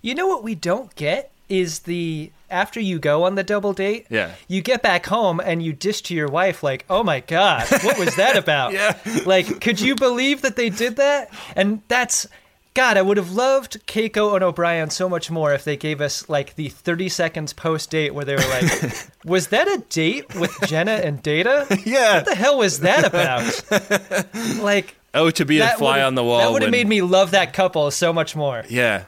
You 0.00 0.14
know 0.14 0.26
what 0.26 0.42
we 0.42 0.54
don't 0.54 0.94
get 0.94 1.31
is 1.48 1.80
the 1.80 2.30
after 2.50 2.80
you 2.80 2.98
go 2.98 3.24
on 3.24 3.34
the 3.34 3.42
double 3.42 3.72
date, 3.72 4.06
Yeah. 4.10 4.32
you 4.46 4.60
get 4.60 4.82
back 4.82 5.06
home 5.06 5.40
and 5.42 5.62
you 5.62 5.72
dish 5.72 6.02
to 6.02 6.14
your 6.14 6.28
wife 6.28 6.62
like, 6.62 6.84
"Oh 6.90 7.02
my 7.02 7.20
god, 7.20 7.66
what 7.82 7.98
was 7.98 8.14
that 8.16 8.36
about?" 8.36 8.72
Yeah. 8.74 8.96
Like, 9.24 9.60
could 9.60 9.80
you 9.80 9.94
believe 9.94 10.42
that 10.42 10.56
they 10.56 10.68
did 10.68 10.96
that? 10.96 11.30
And 11.56 11.80
that's 11.88 12.26
God, 12.74 12.96
I 12.96 13.02
would 13.02 13.18
have 13.18 13.32
loved 13.32 13.86
Keiko 13.86 14.34
and 14.34 14.42
O'Brien 14.42 14.88
so 14.88 15.06
much 15.06 15.30
more 15.30 15.52
if 15.52 15.62
they 15.62 15.76
gave 15.76 16.00
us 16.00 16.26
like 16.30 16.54
the 16.56 16.70
30 16.70 17.10
seconds 17.10 17.52
post 17.52 17.90
date 17.90 18.14
where 18.14 18.24
they 18.24 18.34
were 18.34 18.48
like, 18.48 19.08
"Was 19.26 19.48
that 19.48 19.68
a 19.68 19.82
date 19.90 20.34
with 20.34 20.54
Jenna 20.66 20.92
and 20.92 21.22
Data? 21.22 21.66
Yeah. 21.84 22.16
What 22.16 22.24
the 22.26 22.34
hell 22.34 22.56
was 22.58 22.80
that 22.80 23.04
about?" 23.06 24.62
like 24.62 24.96
Oh, 25.14 25.30
to 25.30 25.44
be 25.44 25.60
a 25.60 25.68
fly 25.76 26.00
on 26.00 26.14
the 26.14 26.24
wall. 26.24 26.38
That 26.38 26.52
would 26.52 26.62
have 26.62 26.70
when- 26.70 26.78
made 26.80 26.88
me 26.88 27.02
love 27.02 27.32
that 27.32 27.52
couple 27.52 27.90
so 27.90 28.12
much 28.14 28.34
more. 28.34 28.64
Yeah. 28.70 29.04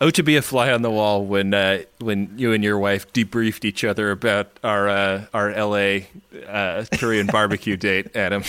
Oh, 0.00 0.10
to 0.10 0.22
be 0.22 0.36
a 0.36 0.42
fly 0.42 0.70
on 0.70 0.82
the 0.82 0.90
wall 0.90 1.24
when 1.24 1.52
uh, 1.52 1.82
when 2.00 2.38
you 2.38 2.52
and 2.52 2.62
your 2.62 2.78
wife 2.78 3.12
debriefed 3.12 3.64
each 3.64 3.82
other 3.82 4.12
about 4.12 4.48
our 4.62 4.88
uh, 4.88 5.26
our 5.34 5.50
L.A. 5.50 6.06
Uh, 6.46 6.84
Korean 6.92 7.26
barbecue 7.32 7.76
date, 7.76 8.14
Adam. 8.14 8.44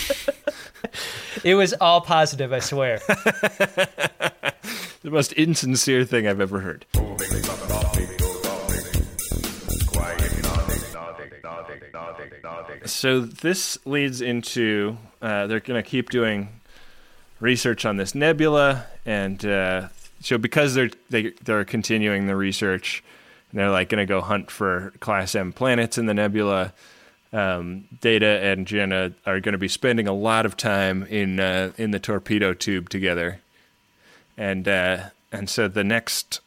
It 1.42 1.56
was 1.56 1.74
all 1.74 2.00
positive, 2.02 2.52
I 2.52 2.60
swear. 2.60 3.00
The 5.02 5.10
most 5.10 5.32
insincere 5.32 6.04
thing 6.04 6.28
I've 6.28 6.42
ever 6.42 6.60
heard. 6.60 6.84
So 12.84 13.20
this 13.20 13.78
leads 13.86 14.20
into 14.20 14.98
uh, 15.22 15.46
they're 15.46 15.60
going 15.60 15.82
to 15.82 15.88
keep 15.88 16.10
doing 16.10 16.50
research 17.40 17.86
on 17.86 17.96
this 17.96 18.14
nebula, 18.14 18.84
and 19.06 19.42
uh, 19.46 19.88
so 20.20 20.38
because 20.38 20.74
they're 20.74 20.90
they, 21.08 21.30
they're 21.44 21.64
continuing 21.64 22.26
the 22.26 22.36
research, 22.36 23.02
and 23.50 23.58
they're 23.58 23.70
like 23.70 23.88
going 23.88 24.06
to 24.06 24.06
go 24.06 24.20
hunt 24.20 24.50
for 24.50 24.92
Class 25.00 25.34
M 25.34 25.52
planets 25.52 25.98
in 25.98 26.06
the 26.06 26.14
nebula. 26.14 26.72
Um, 27.32 27.84
Data 28.00 28.26
and 28.26 28.66
Jenna 28.66 29.12
are 29.24 29.38
going 29.38 29.52
to 29.52 29.58
be 29.58 29.68
spending 29.68 30.08
a 30.08 30.12
lot 30.12 30.46
of 30.46 30.56
time 30.56 31.04
in 31.04 31.40
uh, 31.40 31.72
in 31.78 31.90
the 31.92 32.00
torpedo 32.00 32.54
tube 32.54 32.88
together, 32.88 33.40
and 34.36 34.66
uh, 34.66 35.04
and 35.32 35.48
so 35.48 35.68
the 35.68 35.84
next 35.84 36.40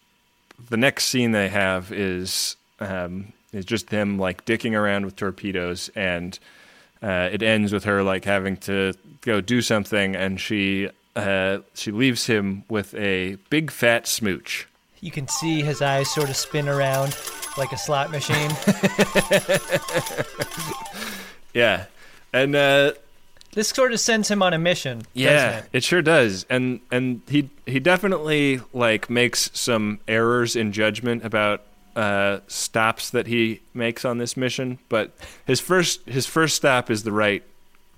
the 0.70 0.78
next 0.78 1.06
scene 1.06 1.32
they 1.32 1.50
have 1.50 1.92
is 1.92 2.58
um, 2.80 3.34
is 3.54 3.66
just 3.66 3.90
them 3.90 4.20
like 4.20 4.46
dicking 4.46 4.78
around 4.78 5.06
with 5.06 5.16
torpedoes, 5.16 5.90
and 5.96 6.38
uh, 7.02 7.30
it 7.32 7.42
ends 7.42 7.72
with 7.72 7.86
her 7.86 8.04
like 8.04 8.26
having 8.26 8.58
to 8.58 8.94
go 9.22 9.42
do 9.42 9.62
something, 9.62 10.16
and 10.16 10.40
she 10.40 10.90
uh, 11.16 11.60
she 11.74 11.92
leaves 11.92 12.26
him 12.28 12.64
with 12.70 12.94
a 12.96 13.38
big 13.50 13.72
fat 13.72 14.08
smooch. 14.08 14.68
You 15.02 15.12
can 15.12 15.28
see 15.28 15.62
his 15.62 15.82
eyes 15.82 16.14
sort 16.14 16.30
of 16.30 16.36
spin 16.36 16.68
around 16.70 17.18
like 17.58 17.72
a 17.72 17.78
slot 17.78 18.10
machine. 18.12 18.52
Yeah, 21.54 21.86
and 22.34 22.56
uh, 22.56 22.94
this 23.54 23.70
sort 23.70 23.94
of 23.94 24.00
sends 24.00 24.30
him 24.30 24.42
on 24.42 24.54
a 24.54 24.58
mission. 24.58 25.04
yeah, 25.14 25.34
doesn't 25.34 25.66
it? 25.66 25.70
it 25.74 25.84
sure 25.84 26.02
does, 26.02 26.46
and 26.50 26.80
and 26.92 27.22
he 27.28 27.50
he 27.66 27.80
definitely 27.80 28.60
like 28.74 29.10
makes 29.10 29.52
some 29.54 30.00
errors 30.08 30.56
in 30.56 30.72
judgment 30.72 31.24
about 31.24 31.62
uh, 31.96 32.40
stops 32.48 33.12
that 33.12 33.28
he 33.28 33.62
makes 33.74 34.04
on 34.04 34.18
this 34.18 34.36
mission, 34.36 34.80
but 34.90 35.12
his 35.46 35.60
first 35.60 36.02
his 36.08 36.26
first 36.26 36.56
stop 36.56 36.90
is 36.90 37.04
the 37.04 37.12
right 37.12 37.44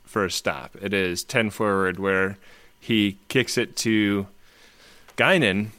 first 0.03 0.38
stop. 0.38 0.75
It 0.81 0.93
is 0.93 1.24
ten 1.24 1.50
forward 1.50 1.98
where 1.98 2.38
he 2.86 3.18
kicks 3.30 3.58
it 3.58 3.75
to 3.77 4.27
Guinan 5.18 5.70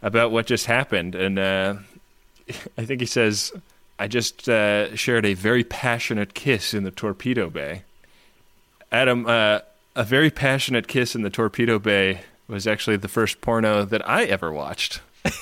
about 0.00 0.30
what 0.30 0.46
just 0.46 0.66
happened, 0.66 1.16
and 1.16 1.38
uh, 1.40 1.74
I 2.78 2.84
think 2.84 3.00
he 3.00 3.06
says, 3.06 3.52
"I 3.98 4.06
just 4.06 4.48
uh, 4.48 4.94
shared 4.94 5.26
a 5.26 5.34
very 5.34 5.64
passionate 5.64 6.34
kiss 6.34 6.72
in 6.72 6.84
the 6.84 6.92
torpedo 6.92 7.50
bay." 7.50 7.82
Adam, 8.92 9.26
uh, 9.26 9.58
a 9.96 10.04
very 10.04 10.30
passionate 10.30 10.86
kiss 10.86 11.16
in 11.16 11.22
the 11.22 11.30
torpedo 11.30 11.80
bay 11.80 12.20
was 12.46 12.68
actually 12.68 12.96
the 12.96 13.08
first 13.08 13.40
porno 13.40 13.84
that 13.84 14.08
I 14.08 14.24
ever 14.24 14.52
watched. 14.52 15.00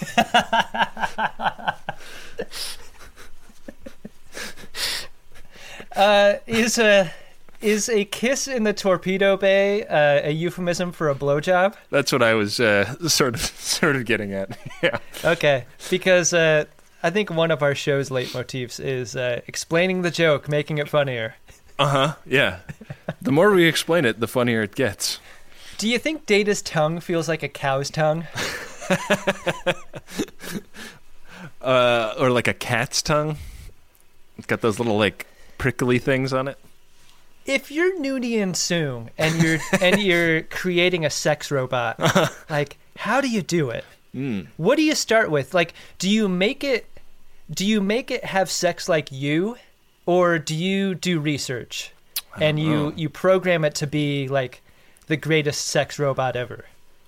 Uh, 5.96 6.38
is 6.48 6.76
a 6.76 7.08
is 7.60 7.88
a 7.88 8.04
kiss 8.04 8.48
in 8.48 8.64
the 8.64 8.72
torpedo 8.72 9.36
bay 9.36 9.84
uh, 9.86 10.28
a 10.28 10.30
euphemism 10.30 10.92
for 10.92 11.08
a 11.08 11.14
blowjob? 11.14 11.74
That's 11.90 12.12
what 12.12 12.22
I 12.22 12.34
was 12.34 12.60
uh, 12.60 13.08
sort 13.08 13.34
of 13.34 13.40
sort 13.58 13.96
of 13.96 14.04
getting 14.04 14.32
at. 14.32 14.56
yeah. 14.82 14.98
Okay, 15.24 15.64
because 15.90 16.32
uh, 16.32 16.64
I 17.02 17.10
think 17.10 17.30
one 17.30 17.50
of 17.50 17.62
our 17.62 17.74
show's 17.74 18.08
leitmotifs 18.10 18.78
is 18.82 19.16
uh, 19.16 19.40
explaining 19.46 20.02
the 20.02 20.10
joke, 20.10 20.48
making 20.48 20.78
it 20.78 20.88
funnier. 20.88 21.36
Uh 21.78 21.88
huh. 21.88 22.14
Yeah. 22.26 22.60
The 23.20 23.32
more 23.32 23.50
we 23.50 23.64
explain 23.64 24.04
it, 24.04 24.20
the 24.20 24.28
funnier 24.28 24.62
it 24.62 24.74
gets. 24.74 25.18
Do 25.78 25.88
you 25.88 25.98
think 25.98 26.26
Data's 26.26 26.62
tongue 26.62 27.00
feels 27.00 27.28
like 27.28 27.42
a 27.42 27.48
cow's 27.48 27.90
tongue? 27.90 28.26
Uh, 31.64 32.14
or 32.18 32.30
like 32.30 32.46
a 32.46 32.52
cat's 32.52 33.00
tongue. 33.00 33.38
It's 34.36 34.46
got 34.46 34.60
those 34.60 34.78
little 34.78 34.98
like 34.98 35.26
prickly 35.56 35.98
things 35.98 36.32
on 36.34 36.46
it. 36.46 36.58
If 37.46 37.70
you're 37.70 37.98
Noonien 37.98 38.52
Soong 38.52 39.08
and 39.18 39.42
you're 39.42 39.58
and 39.80 40.00
you're 40.00 40.42
creating 40.42 41.04
a 41.04 41.10
sex 41.10 41.50
robot, 41.50 41.98
like 42.50 42.76
how 42.96 43.20
do 43.20 43.28
you 43.28 43.42
do 43.42 43.70
it? 43.70 43.84
What 44.56 44.76
do 44.76 44.82
you 44.82 44.94
start 44.94 45.30
with? 45.30 45.54
Like, 45.54 45.74
do 45.98 46.08
you 46.08 46.28
make 46.28 46.62
it? 46.62 46.86
Do 47.50 47.66
you 47.66 47.80
make 47.80 48.10
it 48.10 48.24
have 48.24 48.50
sex 48.50 48.88
like 48.88 49.10
you, 49.10 49.56
or 50.06 50.38
do 50.38 50.54
you 50.54 50.94
do 50.94 51.18
research 51.20 51.92
and 52.40 52.58
you 52.58 52.92
you 52.96 53.08
program 53.08 53.64
it 53.64 53.74
to 53.76 53.86
be 53.86 54.28
like 54.28 54.62
the 55.08 55.16
greatest 55.16 55.66
sex 55.66 55.98
robot 55.98 56.36
ever? 56.36 56.64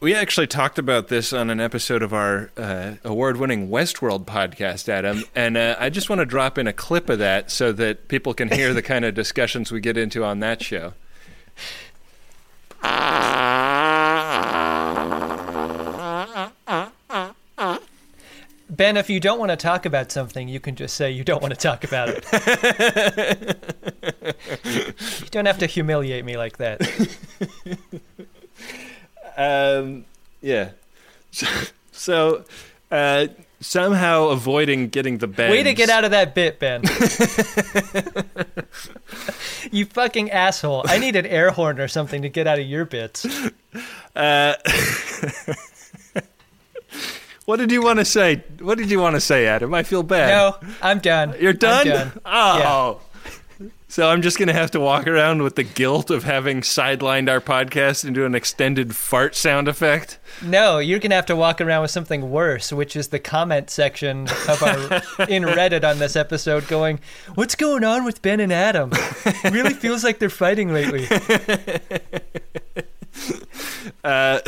We 0.07 0.15
actually 0.15 0.47
talked 0.47 0.79
about 0.79 1.09
this 1.09 1.33
on 1.33 1.51
an 1.51 1.59
episode 1.59 2.01
of 2.01 2.15
our 2.15 2.53
uh, 2.57 2.93
award-winning 3.03 3.71
Westworld 3.71 4.25
podcast, 4.25 4.89
Adam, 4.89 5.25
and 5.35 5.57
uh, 5.57 5.75
I 5.81 5.91
just 5.91 6.09
want 6.09 6.21
to 6.21 6.25
drop 6.25 6.59
in 6.59 6.69
a 6.69 6.73
clip 6.73 7.11
of 7.11 7.19
that 7.19 7.51
so 7.51 7.73
that 7.73 8.07
people 8.07 8.33
can 8.33 8.49
hear 8.49 8.73
the 8.73 8.83
kind 8.83 9.05
of 9.05 9.17
discussions 9.17 9.73
we 9.73 9.81
get 9.81 9.97
into 9.97 10.23
on 10.23 10.39
that 10.39 10.63
show. 10.63 10.93
Ben, 18.71 18.97
if 18.97 19.11
you 19.11 19.19
don't 19.19 19.41
want 19.41 19.51
to 19.51 19.57
talk 19.57 19.87
about 19.87 20.13
something, 20.13 20.47
you 20.47 20.61
can 20.61 20.77
just 20.77 20.95
say 20.95 21.11
you 21.11 21.25
don't 21.25 21.43
want 21.43 21.53
to 21.53 21.59
talk 21.59 21.83
about 21.83 22.11
it. 22.11 22.25
you 24.65 25.29
don't 25.33 25.47
have 25.47 25.59
to 25.59 25.67
humiliate 25.67 26.25
me 26.25 26.37
like 26.37 26.59
that. 26.59 26.81
Um, 29.37 30.05
yeah. 30.41 30.71
So, 31.99 32.45
uh, 32.91 33.29
somehow 33.61 34.29
avoiding 34.29 34.91
getting 34.91 35.17
the 35.17 35.27
bends. 35.27 35.51
Way 35.51 35.63
to 35.63 35.73
get 35.73 35.89
out 35.89 36.05
of 36.05 36.11
that 36.11 36.35
bit, 36.35 36.59
Ben. 36.59 36.83
you 39.73 39.87
fucking 39.87 40.31
asshole. 40.31 40.85
I 40.87 40.99
need 40.99 41.17
an 41.17 41.25
air 41.25 41.51
horn 41.51 41.81
or 41.81 41.89
something 41.89 42.21
to 42.21 42.29
get 42.29 42.47
out 42.47 42.59
of 42.59 42.67
your 42.67 42.85
bits. 42.85 43.27
Uh, 44.15 44.55
What 47.47 47.59
did 47.61 47.71
you 47.71 47.81
want 47.81 48.01
to 48.01 48.05
say? 48.05 48.43
What 48.59 48.77
did 48.77 48.91
you 48.91 48.99
want 48.99 49.15
to 49.15 49.21
say, 49.21 49.47
Adam? 49.47 49.73
I 49.73 49.85
feel 49.85 50.03
bad. 50.03 50.31
No, 50.31 50.69
I'm 50.83 50.99
done. 50.99 51.33
You're 51.41 51.53
done? 51.53 51.87
Done. 51.87 52.21
Oh. 52.25 53.01
So 53.89 54.09
I'm 54.09 54.21
just 54.21 54.37
going 54.37 54.49
to 54.49 54.55
have 54.55 54.73
to 54.73 54.81
walk 54.81 55.07
around 55.07 55.43
with 55.43 55.55
the 55.55 55.63
guilt 55.63 56.11
of 56.11 56.25
having 56.25 56.61
sidelined 56.61 57.31
our 57.31 57.41
podcast 57.41 58.05
into 58.05 58.27
an 58.27 58.35
extended 58.35 58.97
fart 58.97 59.37
sound 59.37 59.69
effect. 59.69 60.19
No, 60.43 60.79
you're 60.79 60.99
gonna 60.99 61.15
have 61.15 61.27
to 61.27 61.37
walk 61.37 61.61
around 61.61 61.83
with 61.83 61.91
something 61.91 62.31
worse, 62.31 62.73
which 62.73 62.97
is 62.97 63.09
the 63.09 63.19
comment 63.19 63.71
section 63.71 64.27
of 64.49 64.63
our 64.63 64.77
in 65.29 65.45
Reddit 65.45 65.89
on 65.89 65.99
this 65.99 66.17
episode, 66.17 66.67
going, 66.69 67.01
"What's 67.37 67.55
going 67.55 67.85
on 67.85 68.05
with 68.05 68.21
Ben 68.23 68.41
and 68.41 68.53
Adam? 68.53 68.91
It 68.93 69.53
really 69.53 69.73
feels 69.73 70.05
like 70.05 70.19
they're 70.19 70.29
fighting 70.31 70.73
lately." 70.73 71.07
Uh, 74.05 74.41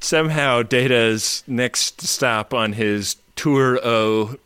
somehow 0.00 0.62
Data's 0.62 1.44
next 1.46 2.00
stop 2.00 2.52
on 2.54 2.72
his 2.72 3.16
tour 3.36 3.78
o 3.84 4.36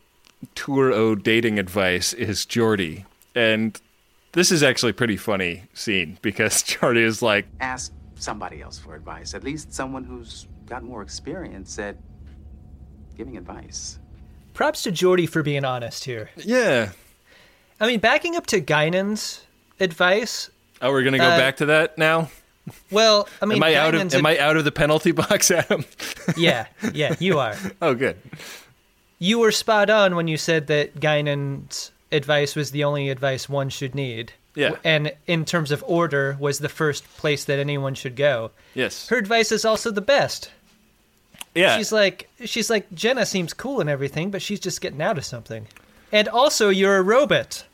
tour 0.54 0.92
o 0.92 1.14
dating 1.14 1.58
advice 1.58 2.12
is 2.12 2.44
Geordi. 2.46 3.04
And 3.34 3.80
this 4.32 4.50
is 4.52 4.62
actually 4.62 4.90
a 4.90 4.94
pretty 4.94 5.16
funny 5.16 5.64
scene 5.74 6.18
because 6.22 6.62
Geordi 6.64 7.02
is 7.02 7.22
like, 7.22 7.46
ask 7.60 7.92
somebody 8.16 8.62
else 8.62 8.78
for 8.78 8.94
advice. 8.94 9.34
At 9.34 9.44
least 9.44 9.72
someone 9.72 10.04
who's 10.04 10.46
got 10.66 10.82
more 10.82 11.02
experience 11.02 11.78
at 11.78 11.96
giving 13.16 13.36
advice. 13.36 13.98
Props 14.54 14.82
to 14.82 14.92
Geordi 14.92 15.28
for 15.28 15.42
being 15.42 15.64
honest 15.64 16.04
here. 16.04 16.30
Yeah. 16.36 16.90
I 17.80 17.86
mean, 17.86 18.00
backing 18.00 18.36
up 18.36 18.46
to 18.48 18.60
Guinan's 18.60 19.44
advice. 19.80 20.50
Oh, 20.80 20.90
we're 20.90 21.02
gonna 21.02 21.18
go 21.18 21.24
Uh, 21.24 21.38
back 21.38 21.56
to 21.58 21.66
that 21.66 21.96
now. 21.98 22.30
Well, 22.90 23.28
I 23.40 23.46
mean, 23.46 23.56
Am 23.58 23.62
I 23.64 23.74
out 23.74 23.88
of 23.88 23.92
Guinan's 23.98 24.14
Am 24.14 24.26
I 24.26 24.38
out 24.38 24.56
of 24.56 24.64
the 24.64 24.70
penalty 24.72 25.10
box, 25.22 25.50
Adam? 25.50 25.84
Yeah, 26.36 26.66
yeah, 26.92 27.16
you 27.18 27.38
are. 27.38 27.56
oh, 27.82 27.94
good. 27.94 28.16
You 29.22 29.38
were 29.38 29.52
spot 29.52 29.88
on 29.88 30.16
when 30.16 30.26
you 30.26 30.36
said 30.36 30.66
that 30.66 30.98
Guinan's 30.98 31.92
advice 32.10 32.56
was 32.56 32.72
the 32.72 32.82
only 32.82 33.08
advice 33.08 33.48
one 33.48 33.68
should 33.68 33.94
need. 33.94 34.32
Yeah. 34.56 34.74
And 34.82 35.12
in 35.28 35.44
terms 35.44 35.70
of 35.70 35.84
order, 35.86 36.36
was 36.40 36.58
the 36.58 36.68
first 36.68 37.04
place 37.18 37.44
that 37.44 37.60
anyone 37.60 37.94
should 37.94 38.16
go. 38.16 38.50
Yes. 38.74 39.06
Her 39.10 39.18
advice 39.18 39.52
is 39.52 39.64
also 39.64 39.92
the 39.92 40.00
best. 40.00 40.50
yeah. 41.54 41.76
She's 41.76 41.92
like, 41.92 42.28
she's 42.46 42.68
like, 42.68 42.92
Jenna 42.92 43.24
seems 43.24 43.54
cool 43.54 43.80
and 43.80 43.88
everything, 43.88 44.32
but 44.32 44.42
she's 44.42 44.58
just 44.58 44.80
getting 44.80 45.00
out 45.00 45.18
of 45.18 45.24
something. 45.24 45.68
And 46.10 46.26
also, 46.26 46.68
you're 46.68 46.96
a 46.96 47.02
robot. 47.02 47.64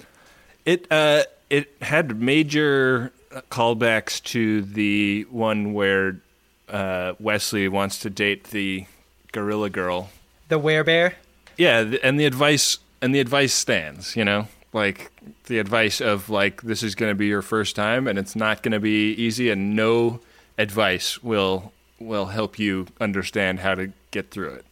It 0.66 0.86
uh, 0.90 1.22
it 1.48 1.74
had 1.80 2.20
major 2.20 3.10
callbacks 3.50 4.22
to 4.24 4.60
the 4.60 5.26
one 5.30 5.72
where 5.72 6.20
uh, 6.68 7.14
Wesley 7.18 7.68
wants 7.68 8.00
to 8.00 8.10
date 8.10 8.44
the 8.50 8.84
gorilla 9.32 9.70
girl. 9.70 10.10
The 10.50 10.60
werebear. 10.60 11.14
Yeah, 11.58 11.96
and 12.02 12.18
the 12.18 12.24
advice 12.24 12.78
and 13.02 13.14
the 13.14 13.20
advice 13.20 13.52
stands. 13.52 14.16
You 14.16 14.24
know, 14.24 14.48
like 14.72 15.10
the 15.44 15.58
advice 15.58 16.00
of 16.00 16.30
like 16.30 16.62
this 16.62 16.82
is 16.82 16.94
going 16.94 17.10
to 17.10 17.16
be 17.16 17.26
your 17.26 17.42
first 17.42 17.76
time, 17.76 18.06
and 18.06 18.18
it's 18.18 18.34
not 18.34 18.62
going 18.62 18.72
to 18.72 18.80
be 18.80 19.12
easy, 19.12 19.50
and 19.50 19.76
no 19.76 20.20
advice 20.56 21.22
will 21.22 21.72
will 22.00 22.26
help 22.26 22.58
you 22.58 22.86
understand 23.00 23.60
how 23.60 23.74
to 23.74 23.92
get 24.10 24.30
through 24.30 24.54
it. 24.54 24.64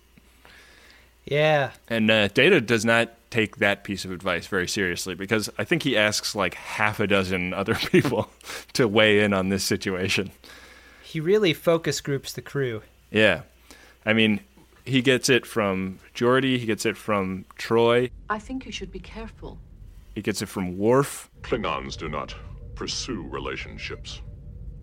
Yeah. 1.24 1.72
And 1.88 2.10
uh, 2.10 2.28
Data 2.28 2.60
does 2.60 2.84
not 2.84 3.10
take 3.30 3.56
that 3.56 3.84
piece 3.84 4.04
of 4.04 4.12
advice 4.12 4.46
very 4.46 4.68
seriously 4.68 5.14
because 5.14 5.50
I 5.58 5.64
think 5.64 5.82
he 5.82 5.96
asks 5.96 6.34
like 6.34 6.54
half 6.54 7.00
a 7.00 7.06
dozen 7.06 7.52
other 7.54 7.74
people 7.74 8.30
to 8.74 8.86
weigh 8.86 9.20
in 9.20 9.32
on 9.32 9.48
this 9.48 9.64
situation. 9.64 10.30
He 11.02 11.20
really 11.20 11.52
focus 11.52 12.00
groups 12.00 12.32
the 12.32 12.42
crew. 12.42 12.82
Yeah. 13.10 13.42
I 14.04 14.12
mean, 14.12 14.40
he 14.86 15.02
gets 15.02 15.28
it 15.28 15.44
from 15.46 15.98
Geordi, 16.14 16.58
he 16.58 16.66
gets 16.66 16.86
it 16.86 16.96
from 16.96 17.44
Troi, 17.58 18.10
I 18.30 18.38
think 18.38 18.66
you 18.66 18.72
should 18.72 18.90
be 18.92 19.00
careful. 19.00 19.58
he 20.14 20.22
gets 20.22 20.40
it 20.42 20.46
from 20.46 20.78
Worf. 20.78 21.30
Klingons 21.42 21.96
do 21.96 22.08
not 22.08 22.34
pursue 22.74 23.22
relationships. 23.28 24.20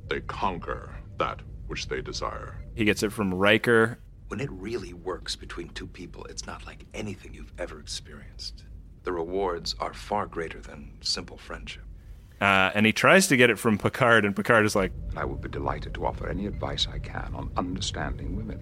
They 0.09 0.21
conquer 0.21 0.95
that 1.17 1.39
which 1.67 1.87
they 1.87 2.01
desire. 2.01 2.57
He 2.75 2.85
gets 2.85 3.03
it 3.03 3.11
from 3.11 3.33
Riker. 3.33 3.99
When 4.27 4.39
it 4.39 4.49
really 4.51 4.93
works 4.93 5.35
between 5.35 5.69
two 5.69 5.87
people, 5.87 6.25
it's 6.25 6.45
not 6.45 6.65
like 6.65 6.85
anything 6.93 7.33
you've 7.33 7.53
ever 7.57 7.79
experienced. 7.79 8.63
The 9.03 9.11
rewards 9.11 9.75
are 9.79 9.93
far 9.93 10.25
greater 10.25 10.59
than 10.59 10.91
simple 11.01 11.37
friendship. 11.37 11.83
Uh, 12.41 12.71
and 12.73 12.85
he 12.85 12.91
tries 12.91 13.27
to 13.27 13.37
get 13.37 13.49
it 13.49 13.59
from 13.59 13.77
Picard, 13.77 14.25
and 14.25 14.35
Picard 14.35 14.65
is 14.65 14.75
like, 14.75 14.91
I 15.15 15.23
would 15.23 15.39
be 15.41 15.49
delighted 15.49 15.93
to 15.93 16.05
offer 16.05 16.27
any 16.27 16.47
advice 16.47 16.87
I 16.91 16.99
can 16.99 17.31
on 17.35 17.51
understanding 17.57 18.35
women. 18.35 18.59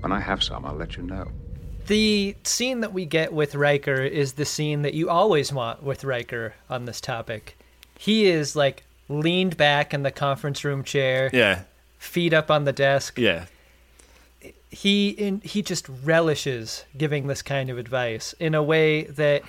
When 0.00 0.12
I 0.12 0.20
have 0.20 0.42
some, 0.42 0.64
I'll 0.64 0.74
let 0.74 0.96
you 0.96 1.02
know. 1.02 1.28
The 1.86 2.36
scene 2.44 2.80
that 2.80 2.92
we 2.92 3.04
get 3.04 3.32
with 3.32 3.54
Riker 3.54 4.02
is 4.02 4.34
the 4.34 4.44
scene 4.44 4.82
that 4.82 4.94
you 4.94 5.10
always 5.10 5.52
want 5.52 5.82
with 5.82 6.04
Riker 6.04 6.54
on 6.68 6.84
this 6.84 7.00
topic. 7.00 7.58
He 7.98 8.26
is 8.26 8.54
like 8.54 8.84
leaned 9.08 9.56
back 9.56 9.92
in 9.92 10.02
the 10.02 10.10
conference 10.10 10.64
room 10.64 10.84
chair, 10.84 11.30
yeah, 11.32 11.62
feet 11.98 12.32
up 12.32 12.50
on 12.50 12.64
the 12.64 12.72
desk. 12.72 13.18
yeah, 13.18 13.46
He 14.70 15.10
in, 15.10 15.40
he 15.42 15.62
just 15.62 15.86
relishes 16.04 16.84
giving 16.96 17.26
this 17.26 17.42
kind 17.42 17.68
of 17.70 17.76
advice 17.76 18.34
in 18.38 18.54
a 18.54 18.62
way 18.62 19.02
that 19.04 19.42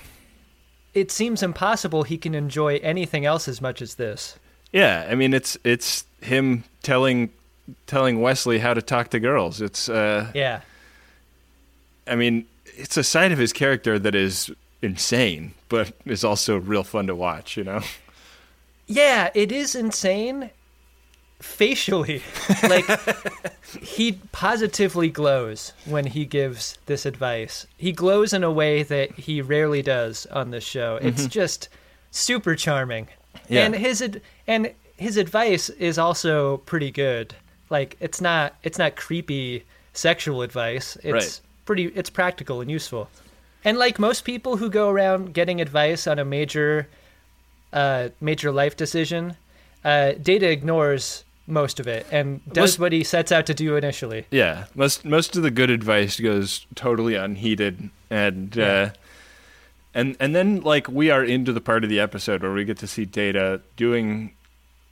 it 0.94 1.12
seems 1.12 1.42
impossible 1.44 2.04
he 2.04 2.18
can 2.18 2.34
enjoy 2.36 2.78
anything 2.78 3.24
else 3.26 3.48
as 3.48 3.62
much 3.62 3.82
as 3.82 3.96
this. 3.96 4.38
yeah. 4.74 5.08
I 5.10 5.16
mean, 5.16 5.34
it's 5.34 5.58
it's 5.64 6.06
him 6.22 6.64
telling 6.84 7.30
telling 7.88 8.22
Wesley 8.22 8.60
how 8.60 8.74
to 8.74 8.82
talk 8.82 9.10
to 9.10 9.20
girls. 9.20 9.62
It's 9.62 9.90
uh, 9.90 10.32
Yeah. 10.34 10.62
I 12.08 12.16
mean, 12.16 12.46
it's 12.66 12.98
a 12.98 13.04
side 13.04 13.32
of 13.32 13.38
his 13.38 13.54
character 13.54 14.00
that 14.00 14.16
is 14.16 14.52
insane, 14.82 15.54
but 15.70 15.94
is 16.06 16.24
also 16.24 16.58
real 16.58 16.84
fun 16.84 17.08
to 17.08 17.16
watch, 17.16 17.56
you 17.58 17.64
know? 17.64 17.82
Yeah, 18.88 19.30
it 19.34 19.52
is 19.52 19.76
insane 19.76 20.50
facially. 21.40 22.22
Like 22.64 22.86
he 23.82 24.14
positively 24.32 25.10
glows 25.10 25.74
when 25.86 26.06
he 26.06 26.26
gives 26.26 26.78
this 26.86 27.06
advice. 27.06 27.66
He 27.78 27.92
glows 27.92 28.34
in 28.34 28.44
a 28.44 28.52
way 28.52 28.84
that 28.84 29.12
he 29.12 29.42
rarely 29.42 29.82
does 29.82 30.26
on 30.28 30.52
this 30.52 30.64
show. 30.64 31.00
It's 31.02 31.26
just 31.28 31.70
super 32.12 32.56
charming. 32.56 33.08
Yeah. 33.48 33.66
And 33.66 33.76
his 33.76 34.02
ad- 34.02 34.22
and 34.48 34.72
his 34.98 35.18
advice 35.18 35.70
is 35.70 35.98
also 35.98 36.58
pretty 36.58 36.92
good. 36.92 37.34
Like 37.72 37.98
it's 38.00 38.22
not 38.22 38.54
it's 38.62 38.78
not 38.78 38.96
creepy 38.96 39.64
sexual 39.94 40.44
advice. 40.44 40.96
It's 40.98 41.12
Right. 41.14 41.40
pretty 41.66 41.86
it's 41.96 42.10
practical 42.12 42.62
and 42.62 42.70
useful. 42.70 43.10
And 43.64 43.78
like 43.78 43.98
most 43.98 44.26
people 44.26 44.58
who 44.58 44.70
go 44.70 44.90
around 44.90 45.34
getting 45.34 45.60
advice 45.62 46.06
on 46.06 46.20
a 46.20 46.26
major 46.26 46.88
uh, 47.74 48.10
major 48.20 48.52
life 48.52 48.76
decision, 48.76 49.38
uh, 49.86 50.12
Data 50.22 50.50
ignores 50.50 51.24
most 51.48 51.80
of 51.80 51.88
it 51.88 52.06
and 52.12 52.42
does 52.54 52.74
Most- 52.74 52.80
what 52.80 52.92
he 52.92 53.04
sets 53.04 53.32
out 53.32 53.46
to 53.48 53.54
do 53.54 53.76
initially. 53.78 54.26
Yeah, 54.32 54.66
most 54.76 55.06
most 55.06 55.36
of 55.38 55.44
the 55.44 55.52
good 55.52 55.70
advice 55.70 56.20
goes 56.20 56.66
totally 56.76 57.16
unheeded, 57.16 57.90
and 58.10 58.58
uh, 58.60 58.90
and 59.94 60.18
and 60.20 60.36
then 60.36 60.60
like 60.62 60.88
we 60.90 61.10
are 61.10 61.24
into 61.24 61.54
the 61.54 61.62
part 61.62 61.84
of 61.86 61.90
the 61.90 62.00
episode 62.02 62.42
where 62.44 62.52
we 62.52 62.66
get 62.66 62.78
to 62.80 62.88
see 62.88 63.06
Data 63.06 63.62
doing 63.78 64.34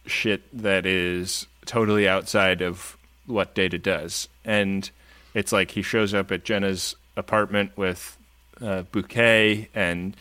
shit 0.06 0.42
that 0.54 0.86
is 0.86 1.46
totally 1.66 2.08
outside 2.08 2.62
of 2.62 2.98
what 3.26 3.54
Data 3.54 3.78
does, 3.78 4.28
and 4.44 4.90
it's 5.34 5.52
like 5.52 5.72
he 5.72 5.82
shows 5.82 6.14
up 6.14 6.32
at 6.32 6.44
Jenna's 6.44 6.96
apartment 7.16 7.78
with 7.78 8.18
a 8.62 8.84
bouquet 8.84 9.70
and 9.74 10.16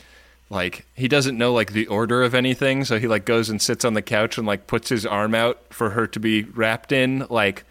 like 0.50 0.86
he 0.94 1.08
doesn't 1.08 1.36
know 1.36 1.52
like 1.52 1.72
the 1.72 1.86
order 1.86 2.22
of 2.22 2.34
anything. 2.34 2.84
So 2.84 2.98
he 2.98 3.06
like 3.06 3.24
goes 3.24 3.50
and 3.50 3.60
sits 3.60 3.84
on 3.84 3.94
the 3.94 4.02
couch 4.02 4.38
and 4.38 4.46
like 4.46 4.66
puts 4.66 4.88
his 4.88 5.04
arm 5.06 5.34
out 5.34 5.58
for 5.70 5.90
her 5.90 6.06
to 6.08 6.20
be 6.20 6.42
wrapped 6.44 6.92
in 6.92 7.26
like 7.30 7.64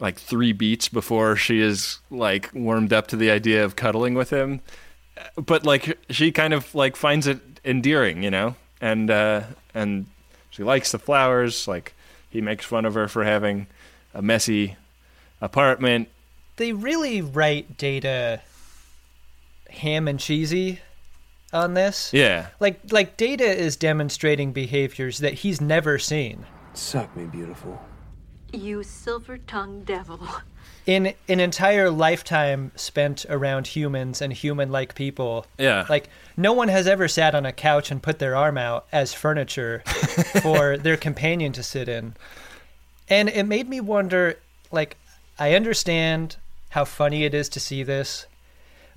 like 0.00 0.18
three 0.18 0.52
beats 0.52 0.88
before 0.88 1.36
she 1.36 1.60
is 1.60 1.98
like 2.10 2.50
warmed 2.54 2.92
up 2.92 3.06
to 3.08 3.16
the 3.16 3.30
idea 3.30 3.64
of 3.64 3.76
cuddling 3.76 4.14
with 4.14 4.30
him. 4.30 4.60
But 5.36 5.64
like 5.64 5.98
she 6.10 6.32
kind 6.32 6.54
of 6.54 6.74
like 6.74 6.96
finds 6.96 7.26
it 7.26 7.40
endearing 7.64 8.22
you 8.22 8.30
know? 8.30 8.56
And 8.80 9.10
uh 9.10 9.42
and 9.74 10.06
she 10.50 10.62
likes 10.62 10.92
the 10.92 10.98
flowers 10.98 11.68
like 11.68 11.94
he 12.32 12.40
makes 12.40 12.64
fun 12.64 12.84
of 12.84 12.94
her 12.94 13.06
for 13.06 13.24
having 13.24 13.66
a 14.14 14.22
messy 14.22 14.76
apartment 15.40 16.08
They 16.56 16.72
really 16.72 17.20
write 17.22 17.76
Data 17.76 18.40
ham 19.68 20.08
and 20.08 20.18
cheesy 20.18 20.80
on 21.52 21.74
this. 21.74 22.12
yeah 22.12 22.48
Like 22.60 22.80
like 22.90 23.16
Data 23.16 23.44
is 23.44 23.76
demonstrating 23.76 24.52
behaviors 24.52 25.18
that 25.18 25.34
he's 25.34 25.60
never 25.60 25.98
seen. 25.98 26.46
Suck 26.74 27.14
me, 27.16 27.24
beautiful. 27.26 27.80
You 28.52 28.82
silver 28.82 29.38
tongued 29.38 29.86
devil. 29.86 30.20
In 30.86 31.14
an 31.28 31.40
entire 31.40 31.90
lifetime 31.90 32.72
spent 32.74 33.24
around 33.28 33.68
humans 33.68 34.20
and 34.20 34.32
human-like 34.32 34.94
people. 34.94 35.46
Yeah. 35.58 35.86
Like 35.88 36.08
no 36.36 36.52
one 36.52 36.68
has 36.68 36.86
ever 36.86 37.08
sat 37.08 37.34
on 37.34 37.46
a 37.46 37.52
couch 37.52 37.90
and 37.90 38.02
put 38.02 38.18
their 38.18 38.34
arm 38.34 38.58
out 38.58 38.86
as 38.92 39.14
furniture 39.14 39.82
for 40.42 40.76
their 40.76 40.96
companion 40.96 41.52
to 41.52 41.62
sit 41.62 41.88
in. 41.88 42.14
And 43.08 43.28
it 43.28 43.44
made 43.44 43.68
me 43.68 43.80
wonder 43.80 44.38
like 44.70 44.96
I 45.38 45.54
understand 45.54 46.36
how 46.70 46.84
funny 46.84 47.24
it 47.24 47.34
is 47.34 47.48
to 47.50 47.60
see 47.60 47.82
this, 47.82 48.26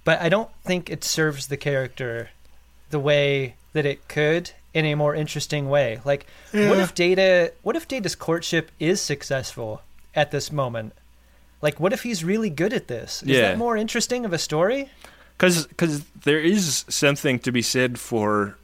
but 0.03 0.21
I 0.21 0.29
don't 0.29 0.49
think 0.63 0.89
it 0.89 1.03
serves 1.03 1.47
the 1.47 1.57
character 1.57 2.29
the 2.89 2.99
way 2.99 3.55
that 3.73 3.85
it 3.85 4.07
could 4.07 4.51
in 4.73 4.85
a 4.85 4.95
more 4.95 5.13
interesting 5.13 5.69
way. 5.69 5.99
Like 6.03 6.25
what 6.51 6.79
if 6.79 6.95
Data 6.95 7.53
what 7.61 7.75
if 7.75 7.87
Data's 7.87 8.15
courtship 8.15 8.71
is 8.79 9.01
successful 9.01 9.81
at 10.15 10.31
this 10.31 10.51
moment? 10.51 10.93
Like 11.65 11.79
what 11.79 11.91
if 11.93 12.03
he's 12.03 12.23
really 12.23 12.51
good 12.51 12.73
at 12.73 12.87
this? 12.87 13.23
Is 13.23 13.29
Yeah. 13.29 13.41
that 13.41 13.57
more 13.57 13.75
interesting 13.75 14.23
of 14.25 14.31
a 14.33 14.37
story? 14.37 14.89
because 15.37 15.67
there 16.23 16.39
is 16.39 16.85
something 16.87 17.39
to 17.39 17.51
be 17.51 17.61
said 17.61 17.99
for 17.99 18.55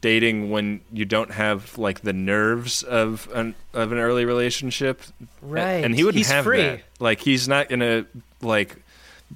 dating 0.00 0.48
when 0.50 0.80
you 0.92 1.04
don't 1.04 1.32
have 1.32 1.76
like 1.76 2.02
the 2.02 2.12
nerves 2.12 2.82
of 2.84 3.28
an 3.34 3.54
of 3.72 3.90
an 3.92 3.98
early 3.98 4.24
relationship 4.24 5.02
Right. 5.42 5.82
and 5.84 5.94
he 5.96 6.04
wouldn't 6.04 6.18
He's 6.18 6.30
have 6.30 6.44
free. 6.44 6.62
that 6.62 6.80
like 7.00 7.18
he's 7.20 7.48
not 7.48 7.68
gonna 7.68 8.06
like 8.40 8.76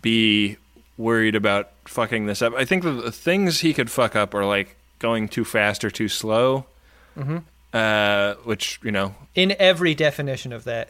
be 0.00 0.56
worried 0.96 1.34
about 1.34 1.70
fucking 1.86 2.26
this 2.26 2.40
up 2.42 2.54
i 2.54 2.64
think 2.64 2.82
the, 2.84 2.92
the 2.92 3.12
things 3.12 3.60
he 3.60 3.74
could 3.74 3.90
fuck 3.90 4.14
up 4.14 4.32
are 4.34 4.44
like 4.46 4.76
going 5.00 5.28
too 5.28 5.44
fast 5.44 5.84
or 5.84 5.90
too 5.90 6.08
slow 6.08 6.64
Mhm. 7.18 7.42
Uh 7.72 8.34
which 8.44 8.80
you 8.82 8.90
know 8.90 9.14
In 9.34 9.54
every 9.58 9.94
definition 9.94 10.52
of 10.52 10.64
that. 10.64 10.88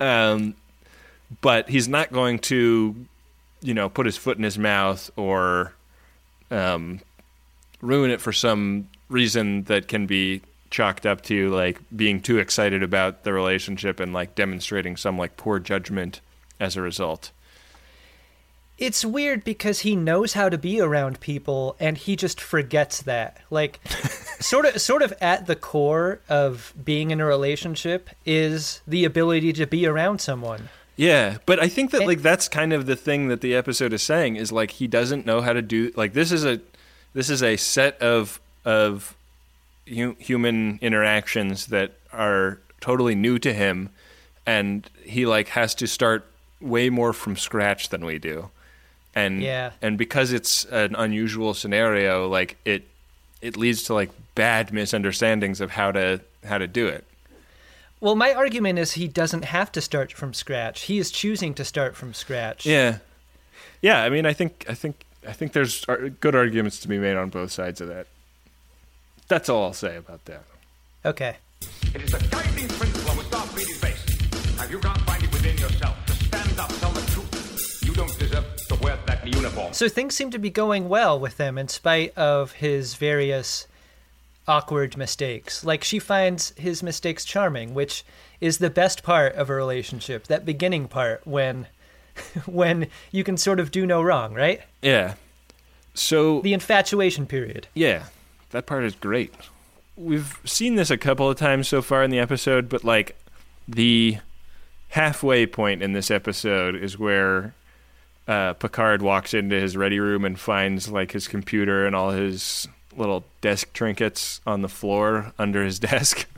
um, 0.00 0.54
but 1.40 1.68
he's 1.68 1.88
not 1.88 2.12
going 2.12 2.38
to, 2.40 3.06
you 3.62 3.74
know, 3.74 3.88
put 3.88 4.06
his 4.06 4.16
foot 4.16 4.36
in 4.36 4.42
his 4.42 4.58
mouth 4.58 5.10
or 5.16 5.74
um, 6.50 7.00
ruin 7.80 8.10
it 8.10 8.20
for 8.20 8.32
some 8.32 8.88
reason 9.08 9.64
that 9.64 9.88
can 9.88 10.06
be 10.06 10.42
chalked 10.70 11.04
up 11.06 11.22
to 11.22 11.50
like 11.50 11.80
being 11.94 12.20
too 12.20 12.38
excited 12.38 12.82
about 12.82 13.24
the 13.24 13.32
relationship 13.32 14.00
and 14.00 14.12
like 14.12 14.34
demonstrating 14.34 14.96
some 14.96 15.18
like 15.18 15.36
poor 15.36 15.58
judgment 15.58 16.20
as 16.58 16.76
a 16.76 16.82
result. 16.82 17.30
It's 18.80 19.04
weird 19.04 19.44
because 19.44 19.80
he 19.80 19.94
knows 19.94 20.32
how 20.32 20.48
to 20.48 20.56
be 20.56 20.80
around 20.80 21.20
people 21.20 21.76
and 21.78 21.98
he 21.98 22.16
just 22.16 22.40
forgets 22.40 23.02
that. 23.02 23.36
Like 23.50 23.78
sort 24.40 24.64
of 24.64 24.80
sort 24.80 25.02
of 25.02 25.12
at 25.20 25.46
the 25.46 25.54
core 25.54 26.20
of 26.28 26.72
being 26.82 27.10
in 27.10 27.20
a 27.20 27.26
relationship 27.26 28.08
is 28.24 28.80
the 28.86 29.04
ability 29.04 29.52
to 29.52 29.66
be 29.66 29.86
around 29.86 30.20
someone. 30.20 30.70
Yeah, 30.96 31.38
but 31.46 31.60
I 31.60 31.68
think 31.68 31.90
that 31.92 32.02
eh. 32.02 32.06
like 32.06 32.22
that's 32.22 32.48
kind 32.48 32.72
of 32.72 32.86
the 32.86 32.96
thing 32.96 33.28
that 33.28 33.42
the 33.42 33.54
episode 33.54 33.92
is 33.92 34.02
saying 34.02 34.36
is 34.36 34.50
like 34.50 34.72
he 34.72 34.86
doesn't 34.86 35.26
know 35.26 35.42
how 35.42 35.52
to 35.52 35.62
do 35.62 35.92
like 35.94 36.14
this 36.14 36.32
is 36.32 36.44
a 36.44 36.60
this 37.12 37.28
is 37.28 37.42
a 37.42 37.56
set 37.56 38.00
of 38.00 38.40
of 38.64 39.14
hu- 39.86 40.16
human 40.18 40.78
interactions 40.80 41.66
that 41.66 41.92
are 42.12 42.58
totally 42.80 43.14
new 43.14 43.38
to 43.38 43.52
him 43.52 43.90
and 44.46 44.88
he 45.04 45.26
like 45.26 45.48
has 45.48 45.74
to 45.74 45.86
start 45.86 46.26
way 46.60 46.90
more 46.90 47.12
from 47.12 47.36
scratch 47.36 47.90
than 47.90 48.04
we 48.04 48.18
do. 48.18 48.50
And 49.14 49.42
Yeah. 49.42 49.72
and 49.82 49.98
because 49.98 50.32
it's 50.32 50.64
an 50.66 50.94
unusual 50.94 51.54
scenario 51.54 52.28
like 52.28 52.56
it 52.64 52.86
it 53.42 53.56
leads 53.56 53.82
to 53.84 53.94
like 53.94 54.10
bad 54.34 54.72
misunderstandings 54.72 55.60
of 55.60 55.72
how 55.72 55.90
to 55.92 56.20
how 56.46 56.58
to 56.58 56.66
do 56.66 56.86
it. 56.86 57.04
Well, 58.00 58.14
my 58.16 58.32
argument 58.32 58.78
is 58.78 58.92
he 58.92 59.08
doesn't 59.08 59.44
have 59.44 59.70
to 59.72 59.80
start 59.80 60.12
from 60.12 60.32
scratch. 60.32 60.82
He 60.82 60.98
is 60.98 61.10
choosing 61.10 61.52
to 61.54 61.64
start 61.64 61.96
from 61.96 62.14
scratch. 62.14 62.64
Yeah, 62.64 62.98
yeah. 63.82 64.02
I 64.02 64.08
mean, 64.08 64.24
I 64.24 64.32
think, 64.32 64.64
I 64.68 64.74
think, 64.74 65.04
I 65.28 65.32
think 65.32 65.52
there's 65.52 65.84
good 65.84 66.34
arguments 66.34 66.78
to 66.80 66.88
be 66.88 66.98
made 66.98 67.16
on 67.16 67.28
both 67.28 67.52
sides 67.52 67.80
of 67.82 67.88
that. 67.88 68.06
That's 69.28 69.50
all 69.50 69.64
I'll 69.64 69.72
say 69.74 69.96
about 69.96 70.24
that. 70.24 70.44
Okay. 71.04 71.36
It 71.94 72.02
is 72.02 72.10
the 72.10 72.26
guiding 72.30 72.68
principle 72.68 73.10
of 73.20 73.26
Starfleet 73.30 73.68
is 73.70 73.80
based. 73.80 74.58
Have 74.58 74.70
you 74.70 74.80
not 74.80 74.98
find 75.02 75.22
it 75.22 75.30
within 75.32 75.58
yourself 75.58 75.96
to 76.06 76.12
stand 76.14 76.58
up, 76.58 76.70
uniform. 79.30 79.72
So 79.72 79.88
things 79.88 80.14
seem 80.14 80.30
to 80.30 80.38
be 80.38 80.50
going 80.50 80.88
well 80.88 81.18
with 81.18 81.38
him 81.38 81.58
in 81.58 81.68
spite 81.68 82.16
of 82.16 82.52
his 82.52 82.94
various 82.94 83.66
awkward 84.48 84.96
mistakes. 84.96 85.64
Like 85.64 85.84
she 85.84 85.98
finds 85.98 86.50
his 86.56 86.82
mistakes 86.82 87.24
charming, 87.24 87.74
which 87.74 88.04
is 88.40 88.58
the 88.58 88.70
best 88.70 89.02
part 89.02 89.34
of 89.34 89.50
a 89.50 89.54
relationship, 89.54 90.26
that 90.28 90.44
beginning 90.44 90.88
part 90.88 91.26
when 91.26 91.66
when 92.46 92.88
you 93.12 93.22
can 93.24 93.36
sort 93.36 93.60
of 93.60 93.70
do 93.70 93.86
no 93.86 94.02
wrong, 94.02 94.34
right? 94.34 94.60
Yeah. 94.82 95.14
So 95.94 96.40
The 96.40 96.52
infatuation 96.52 97.26
period. 97.26 97.66
yeah, 97.74 98.04
that 98.50 98.66
part 98.66 98.84
is 98.84 98.94
great. 98.94 99.34
We've 99.96 100.38
seen 100.44 100.76
this 100.76 100.90
a 100.90 100.96
couple 100.96 101.28
of 101.28 101.36
times 101.36 101.68
so 101.68 101.82
far 101.82 102.02
in 102.02 102.10
the 102.10 102.18
episode, 102.18 102.68
but 102.68 102.84
like 102.84 103.16
the 103.68 104.18
halfway 104.90 105.46
point 105.46 105.82
in 105.82 105.92
this 105.92 106.10
episode 106.10 106.74
is 106.74 106.98
where 106.98 107.54
uh, 108.30 108.52
Picard 108.54 109.02
walks 109.02 109.34
into 109.34 109.56
his 109.60 109.76
ready 109.76 109.98
room 109.98 110.24
and 110.24 110.38
finds 110.38 110.88
like 110.88 111.10
his 111.10 111.26
computer 111.26 111.84
and 111.84 111.96
all 111.96 112.12
his 112.12 112.68
little 112.96 113.24
desk 113.40 113.72
trinkets 113.72 114.40
on 114.46 114.62
the 114.62 114.68
floor 114.68 115.32
under 115.36 115.64
his 115.64 115.78
desk. 115.90 116.28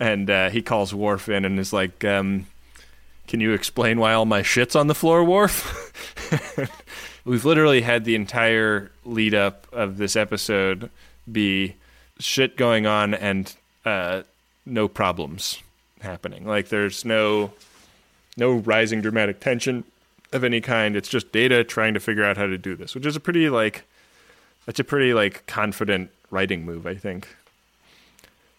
and 0.00 0.30
uh, 0.30 0.48
he 0.48 0.62
calls 0.62 0.94
Worf 0.94 1.28
in 1.28 1.44
and 1.44 1.58
is 1.58 1.74
like, 1.74 2.04
um, 2.06 2.46
"Can 3.28 3.40
you 3.40 3.52
explain 3.52 4.00
why 4.00 4.14
all 4.14 4.24
my 4.24 4.40
shit's 4.40 4.74
on 4.74 4.86
the 4.86 4.94
floor, 4.94 5.22
Worf?" 5.22 5.92
We've 7.26 7.44
literally 7.44 7.82
had 7.82 8.06
the 8.06 8.14
entire 8.14 8.90
lead 9.04 9.34
up 9.34 9.66
of 9.72 9.98
this 9.98 10.16
episode 10.16 10.90
be 11.30 11.74
shit 12.18 12.56
going 12.56 12.86
on 12.86 13.12
and 13.12 13.54
uh, 13.84 14.22
no 14.64 14.88
problems 14.88 15.58
happening. 16.00 16.46
Like 16.46 16.68
there's 16.68 17.04
no 17.04 17.52
no 18.38 18.52
rising 18.52 19.02
dramatic 19.02 19.40
tension 19.40 19.84
of 20.34 20.44
any 20.44 20.60
kind. 20.60 20.96
It's 20.96 21.08
just 21.08 21.32
data 21.32 21.64
trying 21.64 21.94
to 21.94 22.00
figure 22.00 22.24
out 22.24 22.36
how 22.36 22.46
to 22.46 22.58
do 22.58 22.74
this, 22.76 22.94
which 22.94 23.06
is 23.06 23.16
a 23.16 23.20
pretty 23.20 23.48
like 23.48 23.84
that's 24.66 24.80
a 24.80 24.84
pretty 24.84 25.14
like 25.14 25.46
confident 25.46 26.10
writing 26.30 26.64
move, 26.64 26.86
I 26.86 26.94
think. 26.94 27.28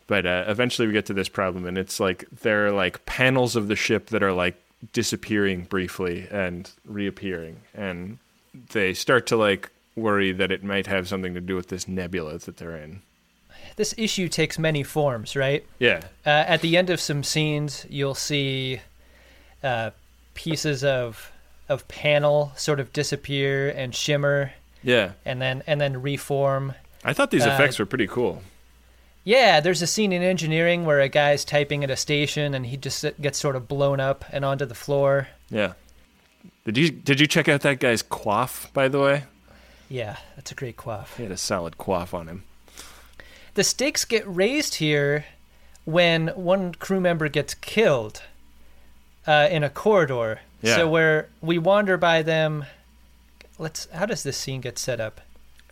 But 0.08 0.26
uh, 0.26 0.46
eventually 0.48 0.88
we 0.88 0.94
get 0.94 1.08
to 1.08 1.14
this 1.14 1.30
problem, 1.30 1.66
and 1.66 1.78
it's 1.78 2.00
like 2.00 2.26
there 2.42 2.68
are 2.68 2.72
like 2.72 3.06
panels 3.06 3.56
of 3.56 3.68
the 3.68 3.76
ship 3.76 4.08
that 4.08 4.22
are 4.24 4.34
like 4.34 4.56
disappearing 4.94 5.64
briefly 5.64 6.28
and 6.32 6.70
reappearing, 6.86 7.58
and 7.74 8.20
they 8.72 8.94
start 8.94 9.28
to 9.28 9.36
like 9.38 9.72
worry 9.96 10.32
that 10.32 10.52
it 10.52 10.64
might 10.64 10.88
have 10.88 11.08
something 11.08 11.34
to 11.34 11.42
do 11.42 11.56
with 11.56 11.70
this 11.70 11.88
nebula 11.88 12.38
that 12.38 12.58
they're 12.58 12.78
in. 12.78 13.02
This 13.78 13.96
issue 13.98 14.30
takes 14.30 14.60
many 14.60 14.84
forms, 14.84 15.36
right? 15.36 15.66
Yeah, 15.80 16.02
Uh, 16.26 16.30
at 16.30 16.62
the 16.62 16.78
end 16.78 16.90
of 16.90 17.00
some 17.02 17.24
scenes, 17.24 17.86
you'll 17.90 18.14
see 18.14 18.82
uh, 19.64 19.90
pieces 20.34 20.84
of 20.84 21.32
of 21.70 21.88
panel 21.88 22.52
sort 22.56 22.80
of 22.80 22.94
disappear 22.94 23.70
and 23.70 23.94
shimmer, 23.96 24.54
yeah. 24.84 25.12
and 25.26 25.42
then 25.42 25.64
and 25.68 25.80
then 25.82 26.02
reform. 26.02 26.74
I 27.04 27.14
thought 27.14 27.32
these 27.32 27.46
Uh, 27.46 27.52
effects 27.52 27.80
were 27.80 27.86
pretty 27.86 28.08
cool. 28.08 28.42
Yeah, 29.24 29.60
there's 29.60 29.82
a 29.82 29.88
scene 29.88 30.12
in 30.14 30.22
engineering 30.22 30.86
where 30.86 31.00
a 31.02 31.10
guy's 31.10 31.44
typing 31.44 31.84
at 31.84 31.90
a 31.90 31.96
station 31.96 32.54
and 32.54 32.66
he 32.68 32.78
just 32.78 33.04
gets 33.20 33.40
sort 33.40 33.56
of 33.56 33.68
blown 33.68 34.00
up 34.00 34.24
and 34.32 34.46
onto 34.46 34.66
the 34.66 34.76
floor. 34.76 35.30
Yeah. 35.50 35.74
Did 36.64 36.78
you 36.78 36.90
did 36.92 37.20
you 37.20 37.26
check 37.28 37.48
out 37.50 37.62
that 37.62 37.80
guy's 37.80 38.02
quaff 38.04 38.72
by 38.74 38.88
the 38.88 39.00
way? 39.00 39.24
Yeah, 39.90 40.18
that's 40.36 40.52
a 40.52 40.56
great 40.56 40.78
quaff. 40.78 41.18
He 41.18 41.24
had 41.24 41.32
a 41.32 41.38
solid 41.38 41.78
quaff 41.78 42.14
on 42.14 42.28
him. 42.28 42.44
The 43.56 43.64
stakes 43.64 44.04
get 44.06 44.24
raised 44.28 44.76
here 44.76 45.26
when 45.86 46.28
one 46.30 46.74
crew 46.74 47.00
member 47.00 47.30
gets 47.30 47.54
killed 47.54 48.22
uh, 49.28 49.48
in 49.52 49.64
a 49.64 49.70
corridor. 49.70 50.42
Yeah. 50.66 50.78
So 50.78 50.88
where 50.88 51.30
we 51.42 51.58
wander 51.58 51.98
by 51.98 52.22
them. 52.22 52.66
Let's. 53.58 53.88
How 53.92 54.06
does 54.06 54.24
this 54.24 54.36
scene 54.36 54.62
get 54.62 54.78
set 54.78 55.00
up? 55.00 55.22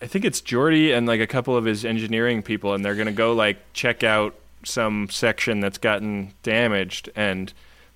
I 0.02 0.08
think 0.08 0.26
it's 0.26 0.42
Geordi 0.42 0.96
and 0.96 1.08
like 1.08 1.20
a 1.20 1.28
couple 1.28 1.56
of 1.58 1.66
his 1.66 1.84
engineering 1.84 2.44
people, 2.44 2.74
and 2.74 2.84
they're 2.84 2.96
gonna 2.96 3.12
go 3.12 3.34
like 3.34 3.58
check 3.74 4.04
out 4.04 4.36
some 4.64 5.10
section 5.10 5.60
that's 5.60 5.78
gotten 5.78 6.34
damaged, 6.44 7.10
and 7.16 7.52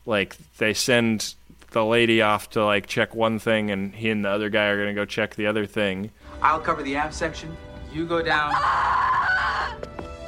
like 0.06 0.38
they 0.58 0.74
send 0.74 1.36
the 1.72 1.86
lady 1.86 2.22
off 2.22 2.50
to 2.52 2.66
like 2.66 2.88
check 2.88 3.14
one 3.14 3.40
thing, 3.40 3.70
and 3.72 3.94
he 3.94 4.10
and 4.10 4.26
the 4.26 4.30
other 4.30 4.50
guy 4.50 4.66
are 4.66 4.78
gonna 4.78 4.94
go 4.94 5.06
check 5.06 5.36
the 5.36 5.46
other 5.48 5.66
thing, 5.66 6.10
I'll 6.42 6.60
cover 6.60 6.84
the 6.84 6.96
aft 6.96 7.14
section. 7.14 7.56
You 7.94 8.06
go 8.06 8.22
down. 8.22 8.54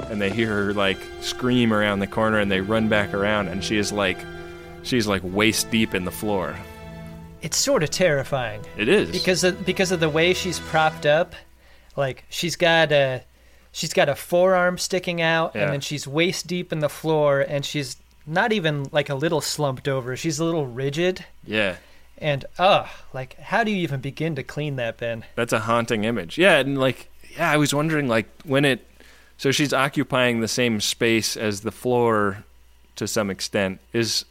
and 0.09 0.19
they 0.21 0.29
hear 0.29 0.47
her 0.65 0.73
like 0.73 0.97
scream 1.21 1.71
around 1.71 1.99
the 1.99 2.07
corner, 2.07 2.39
and 2.39 2.51
they 2.51 2.61
run 2.61 2.89
back 2.89 3.13
around, 3.13 3.47
and 3.47 3.63
she 3.63 3.77
is 3.77 3.91
like, 3.91 4.17
she's 4.89 5.07
like 5.07 5.21
waist 5.23 5.69
deep 5.71 5.93
in 5.95 6.03
the 6.05 6.11
floor. 6.11 6.55
It's 7.41 7.57
sort 7.57 7.83
of 7.83 7.89
terrifying. 7.89 8.61
It 8.77 8.89
is 8.89 9.11
because 9.11 9.43
of, 9.43 9.65
because 9.65 9.91
of 9.91 9.99
the 10.01 10.09
way 10.09 10.33
she's 10.33 10.59
propped 10.59 11.05
up. 11.05 11.35
Like 11.95 12.23
she's 12.29 12.55
got 12.55 12.91
a 12.91 13.23
she's 13.71 13.93
got 13.93 14.09
a 14.09 14.15
forearm 14.15 14.77
sticking 14.77 15.21
out, 15.21 15.53
Yeah. 15.55 15.63
and 15.63 15.73
then 15.73 15.81
she's 15.81 16.07
waist 16.07 16.47
deep 16.47 16.71
in 16.73 16.79
the 16.79 16.89
floor, 16.89 17.39
and 17.41 17.63
she's 17.65 17.95
not 18.25 18.51
even 18.51 18.89
like 18.91 19.09
a 19.09 19.15
little 19.15 19.41
slumped 19.41 19.87
over. 19.87 20.15
She's 20.17 20.39
a 20.39 20.43
little 20.45 20.65
rigid. 20.67 21.23
Yeah. 21.45 21.75
And 22.17 22.43
ugh, 22.57 22.87
like 23.13 23.37
how 23.39 23.63
do 23.63 23.71
you 23.71 23.77
even 23.77 24.01
begin 24.01 24.35
to 24.35 24.43
clean 24.43 24.75
that 24.75 24.97
bin? 24.97 25.23
That's 25.35 25.53
a 25.53 25.59
haunting 25.61 26.03
image. 26.03 26.37
Yeah, 26.37 26.57
and 26.57 26.77
like 26.77 27.09
yeah, 27.37 27.49
I 27.51 27.57
was 27.57 27.73
wondering 27.73 28.07
like 28.09 28.27
when 28.43 28.65
it 28.65 28.85
so 29.37 29.51
she's 29.51 29.71
occupying 29.71 30.41
the 30.41 30.47
same 30.49 30.81
space 30.81 31.37
as 31.37 31.61
the 31.61 31.71
floor 31.71 32.43
to 32.97 33.07
some 33.07 33.29
extent. 33.29 33.79
Is 33.93 34.25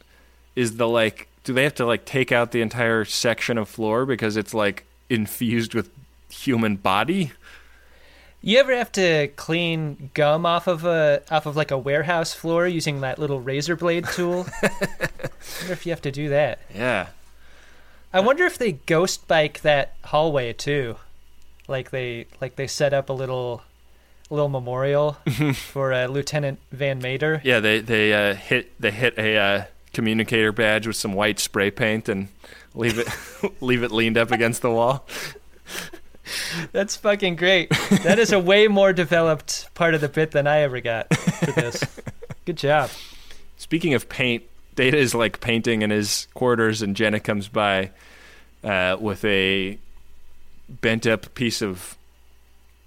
is 0.55 0.77
the 0.77 0.87
like 0.87 1.27
do 1.43 1.53
they 1.53 1.63
have 1.63 1.75
to 1.75 1.85
like 1.85 2.05
take 2.05 2.31
out 2.31 2.51
the 2.51 2.61
entire 2.61 3.05
section 3.05 3.57
of 3.57 3.67
floor 3.69 4.05
because 4.05 4.37
it's 4.37 4.53
like 4.53 4.85
infused 5.09 5.73
with 5.73 5.89
human 6.29 6.75
body? 6.75 7.31
You 8.41 8.57
ever 8.59 8.75
have 8.75 8.91
to 8.93 9.27
clean 9.35 10.11
gum 10.13 10.45
off 10.45 10.67
of 10.67 10.85
a 10.85 11.21
off 11.29 11.45
of 11.45 11.55
like 11.55 11.71
a 11.71 11.77
warehouse 11.77 12.33
floor 12.33 12.67
using 12.67 13.01
that 13.01 13.19
little 13.19 13.41
razor 13.41 13.75
blade 13.75 14.05
tool? 14.05 14.45
I 14.61 14.69
wonder 15.59 15.73
if 15.73 15.85
you 15.85 15.91
have 15.91 16.01
to 16.03 16.11
do 16.11 16.29
that. 16.29 16.59
Yeah. 16.73 17.07
I 18.13 18.21
wonder 18.21 18.45
if 18.45 18.57
they 18.57 18.73
ghost 18.73 19.27
bike 19.27 19.61
that 19.61 19.95
hallway 20.05 20.53
too. 20.53 20.95
Like 21.67 21.91
they 21.91 22.27
like 22.39 22.55
they 22.55 22.67
set 22.67 22.93
up 22.93 23.09
a 23.09 23.13
little 23.13 23.63
little 24.29 24.49
memorial 24.49 25.13
for 25.53 25.93
uh, 25.93 26.07
Lieutenant 26.07 26.59
Van 26.71 26.99
Mater. 26.99 27.41
Yeah, 27.43 27.59
they 27.59 27.79
they 27.79 28.13
uh, 28.13 28.35
hit 28.35 28.79
they 28.79 28.91
hit 28.91 29.17
a 29.17 29.37
uh, 29.37 29.63
communicator 29.93 30.51
badge 30.51 30.87
with 30.87 30.95
some 30.95 31.13
white 31.13 31.39
spray 31.39 31.71
paint 31.71 32.09
and 32.09 32.27
leave 32.73 32.99
it 32.99 33.07
leave 33.61 33.83
it 33.83 33.91
leaned 33.91 34.17
up 34.17 34.31
against 34.31 34.61
the 34.61 34.71
wall. 34.71 35.07
That's 36.71 36.95
fucking 36.95 37.35
great. 37.37 37.69
That 38.03 38.19
is 38.19 38.31
a 38.31 38.39
way 38.39 38.67
more 38.67 38.93
developed 38.93 39.73
part 39.73 39.95
of 39.95 40.01
the 40.01 40.09
bit 40.09 40.31
than 40.31 40.47
I 40.47 40.59
ever 40.59 40.79
got 40.79 41.13
for 41.15 41.51
this. 41.51 41.83
Good 42.45 42.57
job. 42.57 42.91
Speaking 43.57 43.93
of 43.93 44.09
paint, 44.09 44.43
Data 44.75 44.97
is 44.97 45.15
like 45.15 45.39
painting 45.39 45.81
in 45.81 45.89
his 45.89 46.27
quarters, 46.33 46.81
and 46.81 46.95
Jenna 46.95 47.19
comes 47.19 47.47
by 47.47 47.91
uh, 48.63 48.97
with 48.99 49.25
a 49.25 49.79
bent 50.69 51.07
up 51.07 51.33
piece 51.33 51.61
of 51.61 51.97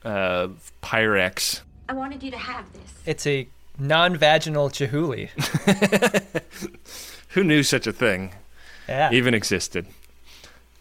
uh, 0.05 0.49
Pyrex. 0.83 1.61
I 1.89 1.95
wanted 1.95 2.23
you 2.23 2.31
to 2.31 2.39
have 2.39 2.73
this. 2.73 2.95
It's 3.05 3.27
a 3.27 3.49
non-vaginal 3.79 4.71
Chihuly. 4.71 5.29
Who 7.31 7.45
knew 7.45 7.63
such 7.63 7.87
a 7.87 7.93
thing 7.93 8.33
Yeah. 8.89 9.11
even 9.13 9.35
existed? 9.35 9.87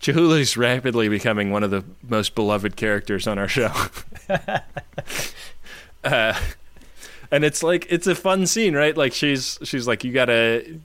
Chihuly's 0.02 0.58
rapidly 0.58 1.10
becoming 1.10 1.52
one 1.52 1.64
of 1.64 1.70
the 1.72 1.84
most 2.08 2.34
beloved 2.36 2.76
characters 2.76 3.28
on 3.28 3.38
our 3.38 3.48
show. 3.48 3.72
uh, 6.04 6.34
and 7.32 7.44
it's 7.46 7.64
like 7.64 7.86
it's 7.90 8.08
a 8.08 8.16
fun 8.16 8.48
scene, 8.48 8.76
right? 8.76 8.96
Like 8.98 9.14
she's 9.14 9.60
she's 9.64 9.88
like 9.88 10.04
you 10.04 10.12
gotta 10.12 10.80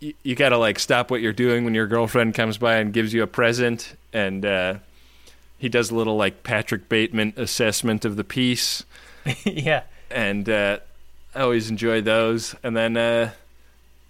you, 0.00 0.14
you 0.22 0.34
gotta 0.34 0.58
like 0.58 0.78
stop 0.78 1.10
what 1.10 1.20
you're 1.20 1.32
doing 1.32 1.64
when 1.64 1.74
your 1.74 1.86
girlfriend 1.86 2.34
comes 2.34 2.58
by 2.58 2.76
and 2.76 2.92
gives 2.92 3.12
you 3.14 3.22
a 3.22 3.26
present, 3.26 3.96
and 4.12 4.44
uh, 4.44 4.74
he 5.58 5.68
does 5.68 5.90
a 5.90 5.94
little 5.94 6.16
like 6.16 6.42
Patrick 6.42 6.88
Bateman 6.88 7.32
assessment 7.36 8.04
of 8.04 8.16
the 8.16 8.24
piece, 8.24 8.84
yeah. 9.44 9.82
and 10.10 10.48
uh, 10.48 10.78
I 11.34 11.40
always 11.40 11.70
enjoy 11.70 12.00
those. 12.00 12.54
And 12.62 12.76
then 12.76 12.96
uh, 12.96 13.32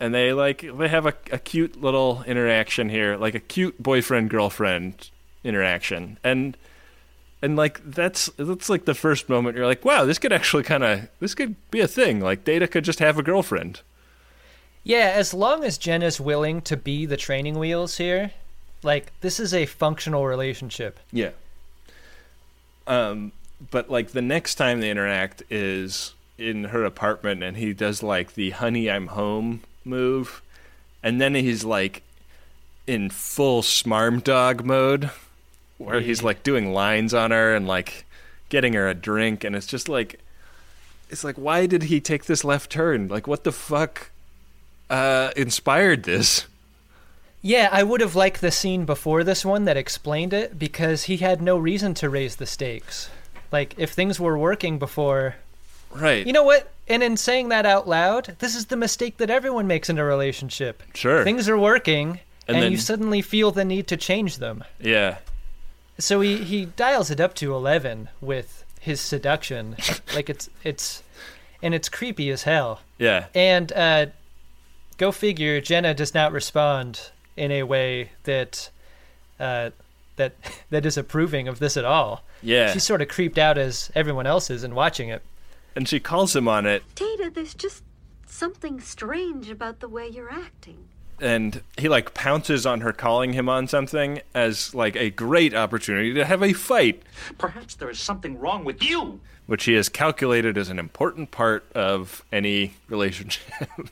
and 0.01 0.15
they 0.15 0.33
like 0.33 0.65
they 0.77 0.89
have 0.89 1.07
a, 1.07 1.15
a 1.33 1.39
cute 1.39 1.81
little 1.81 2.23
interaction 2.27 2.89
here, 2.89 3.17
like 3.17 3.35
a 3.35 3.41
cute 3.41 3.83
boyfriend 3.83 4.31
girlfriend 4.31 5.11
interaction, 5.43 6.19
and 6.23 6.57
and 7.43 7.57
like 7.57 7.81
that's 7.85 8.31
that's 8.37 8.69
like 8.69 8.85
the 8.85 8.95
first 8.95 9.29
moment 9.29 9.57
you're 9.57 9.67
like, 9.67 9.85
wow, 9.85 10.05
this 10.05 10.19
could 10.19 10.33
actually 10.33 10.63
kind 10.63 10.85
of 10.85 11.09
this 11.21 11.35
could 11.35 11.57
be 11.71 11.81
a 11.81 11.89
thing. 11.89 12.21
Like 12.21 12.45
Data 12.45 12.69
could 12.69 12.85
just 12.85 13.01
have 13.01 13.19
a 13.19 13.23
girlfriend. 13.23 13.81
Yeah, 14.85 15.13
as 15.15 15.35
long 15.35 15.65
as 15.65 15.77
Jen 15.77 16.03
is 16.03 16.21
willing 16.21 16.63
to 16.63 16.77
be 16.77 17.05
the 17.05 17.17
training 17.17 17.59
wheels 17.59 17.99
here, 17.99 18.33
like 18.83 19.13
this 19.21 19.41
is 19.41 19.53
a 19.53 19.67
functional 19.67 20.27
relationship. 20.27 20.99
Yeah. 21.13 21.31
Um, 22.87 23.33
but 23.71 23.91
like 23.91 24.13
the 24.13 24.23
next 24.23 24.55
time 24.55 24.81
they 24.81 24.91
interact 24.91 25.43
is 25.51 26.15
in 26.39 26.65
her 26.65 26.85
apartment, 26.85 27.43
and 27.43 27.57
he 27.57 27.73
does 27.73 28.03
like 28.03 28.35
the 28.35 28.51
"Honey, 28.51 28.91
I'm 28.91 29.09
home" 29.09 29.63
move, 29.85 30.41
and 31.03 31.21
then 31.21 31.35
he's 31.35 31.65
like 31.65 32.03
in 32.87 33.11
full 33.11 33.63
smarm 33.63 34.23
dog 34.23 34.65
mode, 34.65 35.11
where 35.77 36.01
he's 36.01 36.23
like 36.23 36.43
doing 36.43 36.73
lines 36.73 37.13
on 37.13 37.31
her 37.31 37.55
and 37.55 37.67
like 37.67 38.07
getting 38.49 38.73
her 38.75 38.89
a 38.89 38.95
drink, 38.95 39.45
and 39.45 39.55
it's 39.55 39.67
just 39.67 39.89
like, 39.89 40.21
it's 41.11 41.25
like, 41.25 41.37
why 41.37 41.67
did 41.67 41.85
he 41.85 42.01
take 42.01 42.25
this 42.25 42.45
left 42.45 42.71
turn? 42.71 43.09
Like, 43.09 43.27
what 43.27 43.45
the 43.45 43.53
fuck 43.53 44.11
uh, 44.89 45.31
inspired 45.37 46.05
this? 46.05 46.47
Yeah, 47.41 47.69
I 47.71 47.83
would 47.83 48.01
have 48.01 48.17
liked 48.17 48.41
the 48.41 48.51
scene 48.51 48.85
before 48.85 49.23
this 49.23 49.45
one 49.45 49.65
that 49.67 49.77
explained 49.77 50.33
it 50.33 50.59
because 50.59 51.05
he 51.05 51.19
had 51.19 51.41
no 51.41 51.57
reason 51.57 51.95
to 51.95 52.11
raise 52.11 52.37
the 52.37 52.47
stakes. 52.47 53.11
Like 53.53 53.75
if 53.79 53.93
things 53.93 54.19
were 54.19 54.37
working 54.37 54.79
before, 54.79 55.37
Right. 55.95 56.27
you 56.27 56.33
know 56.33 56.45
what? 56.45 56.71
And 56.89 57.03
in 57.03 57.17
saying 57.17 57.49
that 57.51 57.67
out 57.67 57.87
loud, 57.89 58.37
this 58.39 58.55
is 58.55 58.67
the 58.67 58.77
mistake 58.77 59.19
that 59.19 59.31
everyone 59.31 59.67
makes 59.67 59.91
in 59.91 59.99
a 59.99 60.05
relationship. 60.05 60.83
Sure. 60.95 61.23
Things 61.25 61.49
are 61.49 61.59
working 61.59 62.21
And 62.47 62.57
and, 62.57 62.63
then- 62.65 62.73
you 62.73 62.79
suddenly 62.79 63.21
feel 63.23 63.51
the 63.51 63.65
need 63.65 63.87
to 63.89 63.97
change 63.97 64.39
them. 64.39 64.65
yeah. 64.81 65.19
So 66.01 66.21
he, 66.21 66.37
he 66.45 66.67
dials 66.67 67.11
it 67.11 67.19
up 67.21 67.35
to 67.35 67.53
11 67.53 68.09
with 68.21 68.65
his 68.81 69.01
seduction. 69.01 69.77
like 70.15 70.31
it's 70.31 70.49
it's 70.63 71.03
and 71.61 71.75
it's 71.75 71.89
creepy 71.89 72.31
as 72.31 72.45
hell. 72.45 72.81
Yeah. 72.99 73.27
And 73.35 73.73
uh, 73.73 74.07
go 74.97 75.11
figure, 75.11 75.61
Jenna 75.61 75.95
does 75.95 76.15
not 76.15 76.31
respond 76.31 77.11
in 77.37 77.51
a 77.51 77.65
way 77.65 78.11
that 78.25 78.71
uh, 79.41 79.71
that 80.17 80.35
that 80.71 80.87
is 80.87 80.97
approving 80.97 81.49
of 81.49 81.59
this 81.59 81.77
at 81.77 81.85
all. 81.85 82.23
Yeah. 82.45 82.73
She's 82.73 82.85
sort 82.85 83.03
of 83.03 83.09
creeped 83.09 83.37
out 83.39 83.59
as 83.59 83.91
everyone 83.97 84.29
else 84.29 84.51
is 84.51 84.63
in 84.63 84.77
watching 84.77 85.09
it. 85.09 85.23
And 85.79 85.89
she 85.89 86.01
calls 86.01 86.35
him 86.35 86.49
on 86.49 86.67
it, 86.67 86.83
Data, 86.97 87.31
there's 87.33 87.55
just 87.55 87.85
something 88.27 88.81
strange 88.81 89.49
about 89.49 89.79
the 89.79 89.87
way 89.89 90.09
you're 90.09 90.29
acting. 90.33 90.89
and 91.21 91.63
he 91.77 91.89
like 91.89 92.15
pounces 92.15 92.67
on 92.67 92.81
her 92.81 92.93
calling 92.93 93.33
him 93.33 93.49
on 93.49 93.69
something 93.69 94.21
as 94.35 94.75
like 94.75 94.97
a 94.97 95.09
great 95.11 95.55
opportunity 95.55 96.13
to 96.15 96.25
have 96.25 96.43
a 96.43 96.53
fight, 96.53 97.01
Perhaps 97.39 97.77
there 97.77 97.89
is 97.91 98.01
something 98.01 98.41
wrong 98.41 98.65
with 98.65 98.83
you. 98.83 99.21
which 99.47 99.67
he 99.67 99.75
has 99.75 99.89
calculated 99.89 100.59
as 100.59 100.69
an 100.69 100.81
important 100.81 101.31
part 101.31 101.65
of 101.77 102.25
any 102.33 102.75
relationship. 102.89 103.45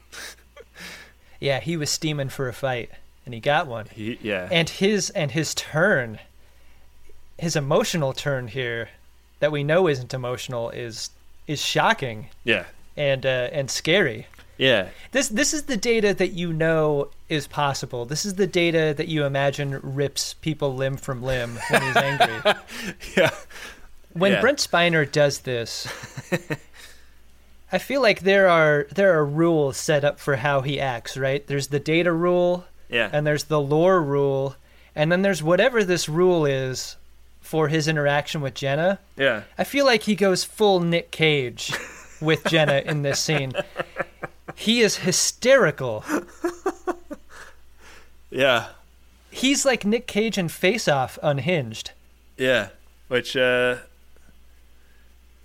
Yeah, 1.39 1.61
he 1.61 1.77
was 1.77 1.91
steaming 1.91 2.31
for 2.31 2.49
a 2.49 2.53
fight, 2.53 2.91
and 3.27 3.33
he 3.35 3.41
got 3.41 3.67
one. 3.67 3.87
he, 3.93 4.19
yeah. 4.23 4.49
And 4.51 4.69
his 4.71 5.11
and 5.11 5.31
his 5.31 5.55
turn, 5.55 6.19
his 7.39 7.55
emotional 7.57 8.15
turn 8.15 8.49
here, 8.49 8.89
that 9.41 9.53
we 9.53 9.63
know 9.63 9.87
isn't 9.87 10.15
emotional, 10.15 10.71
is 10.71 11.11
is 11.47 11.61
shocking 11.63 12.29
yeah. 12.45 12.65
and 12.97 13.25
uh, 13.27 13.49
and 13.53 13.71
scary. 13.71 14.27
Yeah. 14.59 14.89
This 15.13 15.29
this 15.29 15.53
is 15.53 15.65
the 15.65 15.77
data 15.77 16.15
that 16.15 16.33
you 16.33 16.53
know 16.53 17.11
is 17.29 17.47
possible. 17.47 18.05
This 18.07 18.25
is 18.25 18.35
the 18.35 18.47
data 18.47 18.95
that 18.97 19.09
you 19.09 19.25
imagine 19.25 19.79
rips 19.83 20.35
people 20.35 20.75
limb 20.75 20.97
from 20.97 21.23
limb 21.23 21.59
when 21.71 21.83
he's 21.83 21.97
angry. 21.97 22.53
Yeah. 23.17 23.31
when 24.13 24.33
Yeah. 24.33 24.41
Brent 24.41 24.59
Spiner 24.59 25.11
does 25.11 25.41
this, 25.41 25.87
I 27.71 27.79
feel 27.79 28.01
like 28.01 28.21
there 28.21 28.49
are 28.49 28.87
there 28.95 29.19
are 29.19 29.27
rules 29.27 29.77
set 29.77 30.05
up 30.05 30.19
for 30.19 30.37
how 30.37 30.63
he 30.63 30.81
acts. 30.81 31.17
Right? 31.17 31.47
There's 31.47 31.67
the 31.69 31.81
data 31.81 32.13
rule, 32.13 32.65
Yeah. 32.89 33.11
and 33.13 33.27
there's 33.27 33.45
the 33.45 33.61
lore 33.61 34.01
rule, 34.01 34.57
and 34.95 35.13
then 35.13 35.23
there's 35.23 35.43
whatever 35.43 35.85
this 35.85 36.09
rule 36.09 36.47
is 36.47 36.97
for 37.47 37.69
his 37.69 37.87
interaction 37.87 38.41
with 38.41 38.55
Jenna. 38.55 38.99
yeah. 39.17 39.43
I 39.57 39.63
feel 39.65 39.87
like 39.87 40.03
he 40.03 40.17
goes 40.17 40.43
full 40.45 40.81
Nic 40.81 41.11
Cage 41.13 41.73
with 42.21 42.45
Jenna 42.45 42.83
in 42.85 43.03
this 43.03 43.21
scene. 43.21 43.53
He 44.57 44.81
is 44.81 44.97
hysterical. 44.97 46.05
Yeah. 48.29 48.69
He's 49.31 49.65
like 49.65 49.85
Nic 49.87 50.07
Cage 50.07 50.37
in 50.37 50.49
Face 50.49 50.89
Off 50.89 51.19
unhinged. 51.23 51.93
Yeah. 52.37 52.69
Which 53.09 53.37
uh 53.37 53.77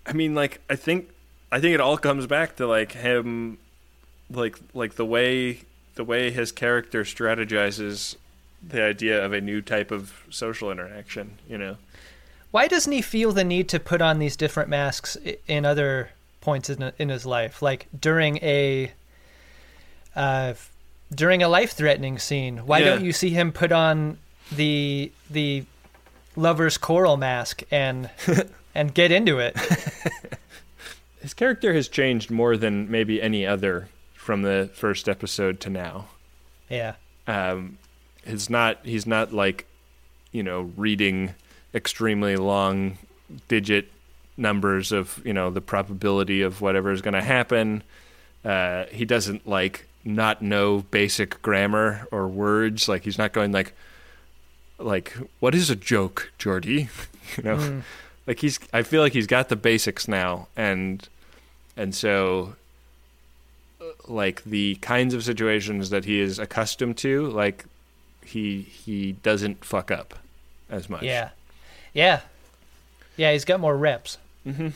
I 0.05 0.13
mean 0.13 0.33
like 0.35 0.59
I 0.69 0.75
think 0.75 1.09
I 1.51 1.61
think 1.61 1.75
it 1.75 1.79
all 1.79 1.97
comes 1.97 2.25
back 2.27 2.55
to 2.57 2.65
like 2.67 2.93
him 2.93 3.59
like 4.29 4.57
like 4.73 4.95
the 4.95 5.05
way 5.05 5.59
the 5.95 6.03
way 6.03 6.31
his 6.31 6.51
character 6.51 7.03
strategizes 7.03 8.15
the 8.65 8.83
idea 8.83 9.23
of 9.23 9.33
a 9.33 9.41
new 9.41 9.61
type 9.61 9.91
of 9.91 10.13
social 10.29 10.71
interaction, 10.71 11.37
you 11.49 11.57
know. 11.57 11.77
Why 12.51 12.67
doesn't 12.67 12.91
he 12.91 13.01
feel 13.01 13.31
the 13.31 13.43
need 13.43 13.69
to 13.69 13.79
put 13.79 14.01
on 14.01 14.19
these 14.19 14.35
different 14.35 14.69
masks 14.69 15.17
in 15.47 15.65
other 15.65 16.09
points 16.41 16.69
in, 16.69 16.91
in 16.99 17.09
his 17.09 17.25
life? 17.25 17.61
Like 17.61 17.87
during 17.99 18.37
a 18.37 18.91
uh, 20.15 20.53
during 21.13 21.41
a 21.43 21.47
life-threatening 21.47 22.19
scene, 22.19 22.57
why 22.65 22.79
Yeah. 22.79 22.85
don't 22.85 23.05
you 23.05 23.13
see 23.13 23.29
him 23.29 23.51
put 23.51 23.71
on 23.71 24.17
the 24.51 25.11
the 25.29 25.63
lover's 26.35 26.77
coral 26.77 27.17
mask 27.17 27.63
and 27.71 28.09
and 28.75 28.93
get 28.93 29.11
into 29.11 29.39
it? 29.39 29.55
His 31.21 31.33
character 31.33 31.73
has 31.73 31.87
changed 31.87 32.31
more 32.31 32.57
than 32.57 32.89
maybe 32.89 33.21
any 33.21 33.45
other 33.45 33.87
from 34.13 34.41
the 34.41 34.69
first 34.73 35.07
episode 35.07 35.59
to 35.61 35.69
now. 35.69 36.07
Yeah. 36.69 36.95
Um, 37.27 37.77
he's 38.25 38.49
not 38.49 38.79
he's 38.83 39.05
not 39.05 39.33
like 39.33 39.65
you 40.31 40.43
know 40.43 40.71
reading 40.77 41.33
extremely 41.73 42.35
long 42.35 42.97
digit 43.47 43.89
numbers 44.37 44.91
of 44.91 45.21
you 45.25 45.33
know 45.33 45.49
the 45.49 45.61
probability 45.61 46.41
of 46.41 46.61
whatever 46.61 46.91
is 46.91 47.01
going 47.01 47.13
to 47.13 47.21
happen. 47.21 47.83
Uh, 48.43 48.85
he 48.91 49.05
doesn't 49.05 49.47
like 49.47 49.87
not 50.03 50.41
know 50.41 50.79
basic 50.91 51.41
grammar 51.41 52.07
or 52.11 52.27
words. 52.27 52.89
Like 52.89 53.03
he's 53.03 53.17
not 53.17 53.33
going 53.33 53.51
like 53.51 53.73
like 54.79 55.15
what 55.39 55.53
is 55.53 55.69
a 55.69 55.75
joke, 55.75 56.31
Geordi? 56.39 56.89
you 57.37 57.43
know, 57.43 57.57
Mm. 57.57 57.81
like 58.27 58.39
he's. 58.39 58.59
I 58.73 58.81
feel 58.83 59.01
like 59.01 59.13
he's 59.13 59.27
got 59.27 59.49
the 59.49 59.55
basics 59.55 60.07
now, 60.07 60.47
and 60.57 61.07
and 61.77 61.93
so 61.93 62.55
uh, 63.79 63.85
like 64.07 64.43
the 64.43 64.75
kinds 64.81 65.13
of 65.13 65.23
situations 65.23 65.91
that 65.91 66.05
he 66.05 66.19
is 66.19 66.39
accustomed 66.39 66.97
to, 66.97 67.27
like 67.27 67.65
he 68.31 68.61
he 68.61 69.13
doesn't 69.13 69.63
fuck 69.63 69.91
up 69.91 70.15
as 70.69 70.89
much. 70.89 71.03
Yeah. 71.03 71.29
Yeah. 71.93 72.21
Yeah, 73.17 73.31
he's 73.31 73.45
got 73.45 73.59
more 73.59 73.77
reps. 73.77 74.17
Mm-hmm. 74.47 74.69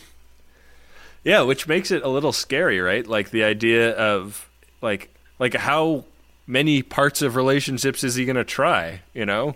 Yeah, 1.24 1.42
which 1.42 1.68
makes 1.68 1.90
it 1.90 2.04
a 2.04 2.08
little 2.08 2.32
scary, 2.32 2.80
right? 2.80 3.06
Like 3.06 3.32
the 3.32 3.44
idea 3.44 3.96
of 3.96 4.48
like 4.82 5.10
like 5.40 5.56
how 5.56 6.06
many 6.48 6.84
parts 6.84 7.22
of 7.22 7.36
relationships 7.36 8.04
is 8.04 8.16
he 8.16 8.26
going 8.26 8.36
to 8.36 8.44
try, 8.44 9.02
you 9.14 9.26
know? 9.26 9.56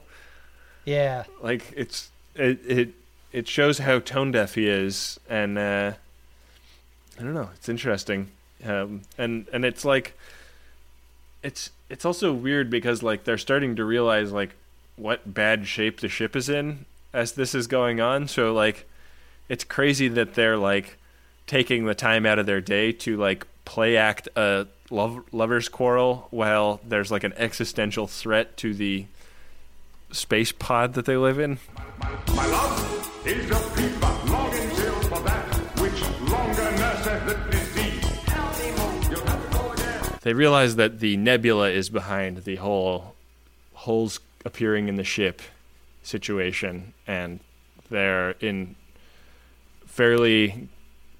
Yeah. 0.85 1.25
Like 1.41 1.71
it's 1.75 2.09
it 2.35 2.59
it 2.65 2.89
it 3.31 3.47
shows 3.47 3.77
how 3.77 3.99
tone 3.99 4.31
deaf 4.31 4.55
he 4.55 4.67
is 4.67 5.19
and 5.29 5.57
uh 5.57 5.93
I 7.19 7.23
don't 7.23 7.33
know, 7.35 7.49
it's 7.55 7.69
interesting. 7.69 8.31
Um 8.65 9.01
and 9.17 9.45
and 9.53 9.63
it's 9.63 9.85
like 9.85 10.17
it's 11.43 11.69
it's 11.89 12.05
also 12.05 12.31
weird 12.31 12.69
because 12.69 13.03
like 13.03 13.23
they're 13.23 13.37
starting 13.37 13.75
to 13.75 13.83
realize 13.83 14.31
like 14.31 14.55
what 14.95 15.33
bad 15.33 15.67
shape 15.67 15.99
the 15.99 16.09
ship 16.09 16.35
is 16.35 16.49
in 16.49 16.85
as 17.13 17.33
this 17.33 17.55
is 17.55 17.67
going 17.67 17.99
on. 17.99 18.27
So 18.27 18.53
like 18.53 18.87
it's 19.47 19.63
crazy 19.63 20.07
that 20.09 20.35
they're 20.35 20.57
like 20.57 20.97
taking 21.47 21.85
the 21.85 21.95
time 21.95 22.25
out 22.25 22.37
of 22.39 22.45
their 22.45 22.61
day 22.61 22.91
to 22.91 23.17
like 23.17 23.47
play 23.65 23.97
act 23.97 24.27
a 24.35 24.67
love 24.91 25.23
lovers 25.31 25.69
quarrel 25.69 26.27
while 26.31 26.79
there's 26.87 27.11
like 27.11 27.23
an 27.23 27.33
existential 27.33 28.07
threat 28.07 28.55
to 28.57 28.73
the 28.73 29.05
space 30.11 30.51
pod 30.51 30.93
that 30.93 31.05
they 31.05 31.17
live 31.17 31.39
in. 31.39 31.59
My 32.35 32.45
love 32.45 33.25
is 33.25 33.49
a 33.49 33.55
for 35.09 35.19
that 35.21 35.55
which 35.79 36.01
longer 36.29 37.58
They 40.21 40.33
realize 40.33 40.75
that 40.75 40.99
the 40.99 41.17
nebula 41.17 41.69
is 41.69 41.89
behind 41.89 42.43
the 42.43 42.57
whole 42.57 43.15
holes 43.73 44.19
appearing 44.45 44.87
in 44.87 44.95
the 44.95 45.03
ship 45.03 45.41
situation, 46.03 46.93
and 47.07 47.39
they're 47.89 48.31
in 48.41 48.75
fairly 49.85 50.67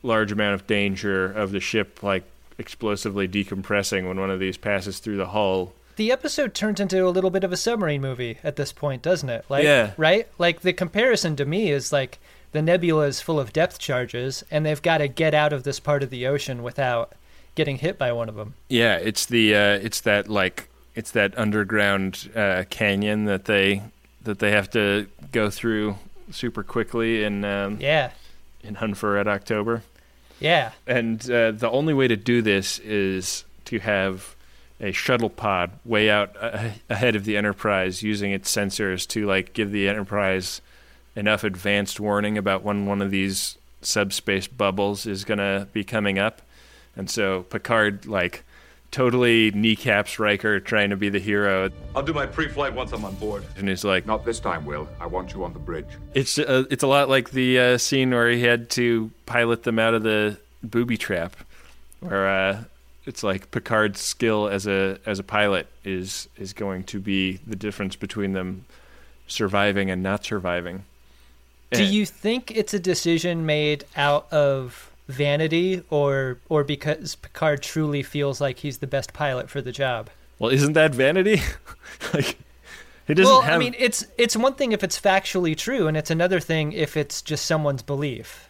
large 0.04 0.32
amount 0.32 0.56
of 0.56 0.68
danger 0.68 1.26
of 1.26 1.52
the 1.52 1.60
ship 1.60 2.02
like 2.02 2.24
explosively 2.58 3.28
decompressing 3.28 4.08
when 4.08 4.20
one 4.20 4.30
of 4.30 4.40
these 4.40 4.58
passes 4.58 5.00
through 5.00 5.18
the 5.18 5.28
hull. 5.28 5.74
The 5.96 6.12
episode 6.12 6.54
turns 6.54 6.80
into 6.80 7.06
a 7.06 7.10
little 7.10 7.30
bit 7.30 7.44
of 7.44 7.52
a 7.52 7.58
submarine 7.58 8.02
movie 8.02 8.38
at 8.44 8.56
this 8.56 8.72
point, 8.72 9.02
doesn't 9.02 9.30
it? 9.30 9.46
Like, 9.50 9.64
Yeah. 9.66 9.92
Right? 9.98 10.28
Like 10.38 10.62
the 10.62 10.72
comparison 10.74 11.36
to 11.38 11.46
me 11.46 11.72
is 11.72 11.92
like 11.92 12.20
the 12.52 12.62
nebula 12.62 13.08
is 13.08 13.22
full 13.22 13.40
of 13.40 13.54
depth 13.54 13.80
charges, 13.80 14.44
and 14.50 14.66
they've 14.66 14.82
got 14.82 15.00
to 15.00 15.08
get 15.08 15.34
out 15.34 15.54
of 15.54 15.64
this 15.64 15.80
part 15.80 16.04
of 16.04 16.10
the 16.10 16.26
ocean 16.28 16.64
without 16.64 17.14
getting 17.56 17.78
hit 17.78 17.98
by 17.98 18.12
one 18.12 18.30
of 18.30 18.36
them. 18.36 18.54
Yeah, 18.70 18.96
it's 18.98 19.26
the 19.26 19.56
uh, 19.56 19.60
it's 19.82 20.02
that 20.02 20.28
like 20.30 20.70
it's 20.96 21.12
that 21.12 21.38
underground 21.38 22.30
uh, 22.36 22.64
canyon 22.70 23.26
that 23.26 23.46
they 23.46 23.84
that 24.24 24.40
they 24.40 24.52
have 24.52 24.70
to 24.72 25.08
go 25.32 25.50
through 25.50 25.96
super 26.32 26.64
quickly 26.64 27.24
in 27.24 27.44
um, 27.46 27.78
Yeah. 27.80 28.12
in 28.64 28.76
Hunt 28.76 28.98
for 28.98 29.14
Red 29.14 29.28
October. 29.28 29.84
Yeah. 30.40 30.72
And 30.88 31.22
uh, 31.30 31.52
the 31.52 31.70
only 31.70 31.94
way 31.94 32.08
to 32.08 32.16
do 32.16 32.42
this 32.42 32.80
is 32.80 33.44
to 33.66 33.80
have 33.80 34.36
a 34.82 34.92
shuttle 34.94 35.30
pod 35.30 35.72
way 35.84 36.10
out 36.10 36.36
uh, 36.40 36.70
ahead 36.90 37.16
of 37.16 37.26
the 37.26 37.36
Enterprise 37.36 38.02
using 38.04 38.32
its 38.32 38.54
sensors 38.54 39.06
to 39.10 39.26
like 39.26 39.54
give 39.54 39.72
the 39.72 39.90
Enterprise 39.90 40.62
enough 41.16 41.44
advanced 41.44 42.00
warning 42.00 42.38
about 42.38 42.64
when 42.64 42.86
one 42.86 43.02
of 43.02 43.12
these 43.12 43.58
subspace 43.82 44.48
bubbles 44.48 45.06
is 45.06 45.26
going 45.26 45.38
to 45.40 45.68
be 45.74 45.84
coming 45.84 46.18
up. 46.20 46.42
And 47.00 47.10
so 47.10 47.44
Picard 47.44 48.06
like 48.06 48.44
totally 48.92 49.52
kneecaps 49.52 50.20
Riker 50.20 50.60
trying 50.60 50.90
to 50.90 50.98
be 50.98 51.10
the 51.10 51.20
hero 51.20 51.70
I'll 51.96 52.02
do 52.04 52.12
my 52.12 52.26
pre-flight 52.26 52.74
once 52.74 52.92
I'm 52.92 53.06
on 53.06 53.16
board. 53.16 53.46
and 53.56 53.70
he's 53.70 53.84
like 53.86 54.06
Not 54.06 54.26
this 54.26 54.40
time, 54.40 54.66
Will. 54.66 54.88
I 55.00 55.06
want 55.06 55.34
you 55.34 55.44
on 55.46 55.54
the 55.54 55.60
bridge. 55.60 55.86
It's 56.14 56.38
uh, 56.38 56.66
it's 56.70 56.84
a 56.84 56.88
lot 56.88 57.08
like 57.08 57.32
the 57.32 57.58
uh, 57.60 57.78
scene 57.78 58.12
where 58.12 58.30
he 58.30 58.42
had 58.44 58.70
to 58.72 59.12
pilot 59.26 59.64
them 59.64 59.80
out 59.80 59.94
of 59.94 60.04
the 60.04 60.38
booby 60.62 60.98
trap, 60.98 61.38
where 62.02 62.28
uh, 62.28 62.64
it's 63.06 63.24
like 63.24 63.50
Picard's 63.52 64.02
skill 64.02 64.50
as 64.50 64.68
a 64.68 65.00
as 65.06 65.20
a 65.20 65.24
pilot 65.24 65.68
is 65.86 66.28
is 66.38 66.52
going 66.54 66.84
to 66.86 67.00
be 67.00 67.40
the 67.48 67.56
difference 67.56 67.96
between 67.96 68.34
them 68.34 68.66
surviving 69.28 69.90
and 69.92 70.02
not 70.04 70.26
surviving. 70.26 70.84
Do 71.72 71.84
And- 71.84 71.94
you 71.94 72.06
think 72.06 72.52
it's 72.52 72.74
a 72.74 72.80
decision 72.80 73.46
made 73.46 73.86
out 73.96 74.32
of 74.34 74.89
vanity 75.10 75.84
or 75.90 76.38
or 76.48 76.64
because 76.64 77.16
Picard 77.16 77.62
truly 77.62 78.04
feels 78.04 78.40
like 78.40 78.60
he's 78.60 78.78
the 78.78 78.88
best 78.88 79.12
pilot 79.12 79.50
for 79.50 79.62
the 79.62 79.72
job? 79.72 80.10
Well, 80.38 80.52
isn't 80.52 80.74
that 80.74 80.96
vanity? 80.96 81.42
like 82.14 82.38
he 83.08 83.16
doesn't 83.16 83.30
well, 83.30 83.42
have. 83.42 83.56
I 83.56 83.58
mean, 83.58 83.76
it's 83.78 84.06
it's 84.18 84.38
one 84.38 84.54
thing 84.54 84.72
if 84.72 84.84
it's 84.84 85.00
factually 85.00 85.58
true, 85.58 85.88
and 85.88 85.98
it's 85.98 86.12
another 86.12 86.40
thing 86.40 86.72
if 86.72 86.96
it's 86.96 87.22
just 87.22 87.46
someone's 87.46 87.82
belief. 87.82 88.48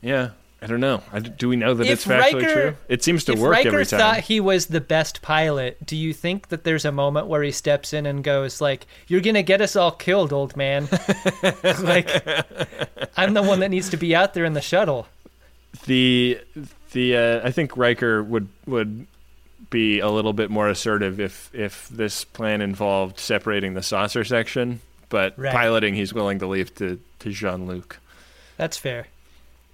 yeah, 0.00 0.30
I 0.60 0.66
don't 0.66 0.80
know. 0.80 1.02
I, 1.12 1.20
do 1.20 1.48
we 1.48 1.56
know 1.56 1.74
that 1.74 1.86
If 1.86 1.92
it's 1.92 2.06
factually 2.06 2.42
Riker- 2.42 2.52
true? 2.52 2.76
It 2.88 3.04
seems 3.04 3.24
to 3.24 3.34
work 3.34 3.52
Riker 3.52 3.68
every 3.68 3.86
time. 3.86 4.00
If 4.00 4.04
thought 4.04 4.20
he 4.20 4.40
was 4.40 4.66
the 4.66 4.80
best 4.80 5.22
pilot, 5.22 5.84
do 5.84 5.96
you 5.96 6.12
think 6.12 6.48
that 6.48 6.64
there's 6.64 6.84
a 6.84 6.90
moment 6.90 7.28
where 7.28 7.42
he 7.42 7.52
steps 7.52 7.92
in 7.92 8.06
and 8.06 8.24
goes 8.24 8.60
like, 8.60 8.86
"You're 9.06 9.20
gonna 9.20 9.42
get 9.42 9.60
us 9.60 9.76
all 9.76 9.92
killed, 9.92 10.32
old 10.32 10.56
man"? 10.56 10.88
like, 11.82 12.08
I'm 13.16 13.34
the 13.34 13.42
one 13.42 13.60
that 13.60 13.70
needs 13.70 13.88
to 13.90 13.96
be 13.96 14.16
out 14.16 14.34
there 14.34 14.44
in 14.44 14.54
the 14.54 14.60
shuttle. 14.60 15.06
The 15.86 16.40
the 16.92 17.16
uh, 17.16 17.40
I 17.46 17.50
think 17.50 17.76
Riker 17.76 18.22
would 18.22 18.48
would 18.66 19.06
be 19.70 20.00
a 20.00 20.08
little 20.08 20.32
bit 20.32 20.50
more 20.50 20.68
assertive 20.68 21.20
if 21.20 21.50
if 21.54 21.88
this 21.88 22.24
plan 22.24 22.60
involved 22.60 23.18
separating 23.18 23.74
the 23.74 23.82
saucer 23.82 24.24
section, 24.24 24.80
but 25.08 25.34
Right. 25.38 25.52
piloting 25.52 25.94
he's 25.94 26.14
willing 26.14 26.38
to 26.40 26.46
leave 26.46 26.74
to 26.76 26.98
to 27.20 27.30
Jean 27.30 27.66
Luc. 27.66 27.98
That's 28.56 28.76
fair. 28.76 29.08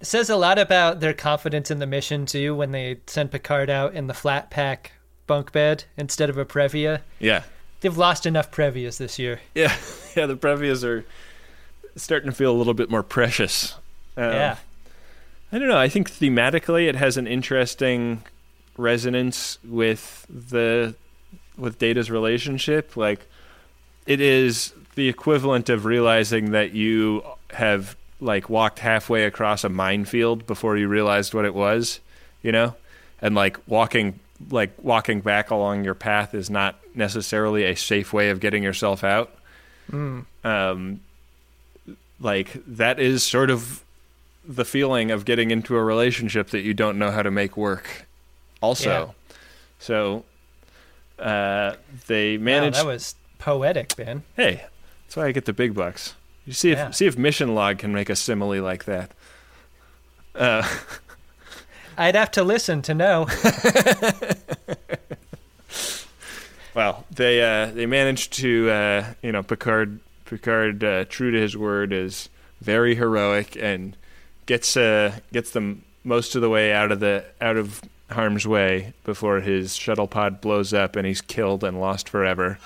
It 0.01 0.07
says 0.07 0.29
a 0.29 0.35
lot 0.35 0.59
about 0.59 0.99
their 0.99 1.13
confidence 1.13 1.71
in 1.71 1.79
the 1.79 1.87
mission 1.87 2.25
too 2.25 2.53
when 2.55 2.71
they 2.71 2.97
send 3.07 3.31
Picard 3.31 3.69
out 3.69 3.93
in 3.93 4.07
the 4.07 4.13
flat 4.13 4.49
pack 4.49 4.91
bunk 5.27 5.51
bed 5.53 5.85
instead 5.97 6.29
of 6.29 6.37
a 6.37 6.45
Previa. 6.45 7.01
Yeah, 7.19 7.43
They've 7.81 7.97
lost 7.97 8.25
enough 8.25 8.51
Previas 8.51 8.97
this 8.97 9.17
year. 9.17 9.39
yeah, 9.55 9.75
yeah. 10.15 10.25
The 10.25 10.35
Previas 10.35 10.83
are 10.83 11.05
starting 11.95 12.29
to 12.29 12.35
feel 12.35 12.51
a 12.51 12.57
little 12.57 12.73
bit 12.73 12.89
more 12.89 13.01
precious. 13.03 13.73
Um, 14.17 14.23
yeah. 14.33 14.57
I 15.51 15.59
don't 15.59 15.67
know. 15.67 15.77
I 15.77 15.89
think 15.89 16.09
thematically 16.11 16.87
it 16.89 16.95
has 16.95 17.17
an 17.17 17.27
interesting 17.27 18.23
resonance 18.77 19.57
with 19.63 20.25
the 20.29 20.95
with 21.57 21.79
Data's 21.79 22.11
relationship. 22.11 22.97
Like 22.97 23.25
it 24.05 24.19
is 24.19 24.73
the 24.95 25.07
equivalent 25.07 25.69
of 25.69 25.85
realizing 25.85 26.51
that 26.51 26.71
you 26.73 27.23
have 27.51 27.95
like 28.19 28.49
walked 28.49 28.79
halfway 28.79 29.23
across 29.25 29.63
a 29.63 29.69
minefield 29.69 30.47
before 30.47 30.77
you 30.77 30.87
realized 30.87 31.33
what 31.33 31.45
it 31.45 31.53
was, 31.53 31.99
you 32.41 32.51
know? 32.51 32.75
And 33.21 33.35
like 33.35 33.57
walking 33.67 34.19
like 34.49 34.71
walking 34.81 35.21
back 35.21 35.49
along 35.51 35.85
your 35.85 35.93
path 35.95 36.33
is 36.33 36.49
not 36.49 36.75
necessarily 36.93 37.63
a 37.63 37.75
safe 37.75 38.11
way 38.11 38.29
of 38.29 38.39
getting 38.41 38.63
yourself 38.63 39.03
out. 39.03 39.33
Um 40.43 40.99
like 42.19 42.51
that 42.67 42.99
is 42.99 43.23
sort 43.23 43.49
of 43.49 43.83
the 44.47 44.65
feeling 44.65 45.11
of 45.11 45.25
getting 45.25 45.51
into 45.51 45.75
a 45.75 45.83
relationship 45.83 46.49
that 46.49 46.61
you 46.61 46.73
don't 46.73 46.97
know 46.99 47.11
how 47.11 47.21
to 47.23 47.31
make 47.31 47.55
work 47.57 48.05
also 48.61 49.13
so 49.79 50.23
uh, 51.19 51.75
they 52.07 52.37
Wow, 52.37 52.43
managed 52.43 52.77
that 52.77 52.85
was 52.85 53.15
poetic, 53.39 53.95
Ben. 53.95 54.23
hey 54.35 54.63
that's 55.05 55.15
why 55.15 55.25
i 55.27 55.31
get 55.31 55.45
the 55.45 55.53
big 55.53 55.73
bucks 55.73 56.13
you 56.45 56.53
see 56.53 56.71
if 56.71 56.77
Yeah. 56.77 56.91
see 56.91 57.05
if 57.07 57.17
mission 57.17 57.55
log 57.55 57.77
can 57.79 57.91
make 57.93 58.09
a 58.09 58.15
simile 58.15 58.61
like 58.61 58.85
that 58.85 59.11
uh, 60.35 60.67
I'd 61.97 62.15
have 62.15 62.29
to 62.31 62.43
listen 62.43 62.81
to 62.83 62.93
know. 62.93 63.25
well 66.73 67.05
they 67.09 67.41
uh, 67.41 67.71
they 67.71 67.85
managed 67.85 68.33
to 68.33 68.69
uh, 68.69 69.13
you 69.21 69.31
know 69.31 69.43
picard 69.43 69.99
picard 70.25 70.83
uh, 70.83 71.05
true 71.05 71.31
to 71.31 71.39
his 71.39 71.55
word 71.55 71.93
is 71.93 72.29
very 72.61 72.95
heroic 72.95 73.55
and 73.59 73.95
gets 74.45 74.75
uh, 74.77 75.17
gets 75.33 75.51
them 75.51 75.83
most 76.03 76.35
of 76.35 76.41
the 76.41 76.49
way 76.49 76.71
out 76.73 76.91
of 76.91 76.99
the 76.99 77.25
out 77.41 77.57
of 77.57 77.81
harm's 78.11 78.45
way 78.47 78.93
before 79.03 79.39
his 79.41 79.75
shuttle 79.75 80.07
pod 80.07 80.39
blows 80.41 80.73
up 80.73 80.95
and 80.95 81.07
he's 81.07 81.21
killed 81.21 81.63
and 81.63 81.79
lost 81.81 82.07
forever. 82.07 82.59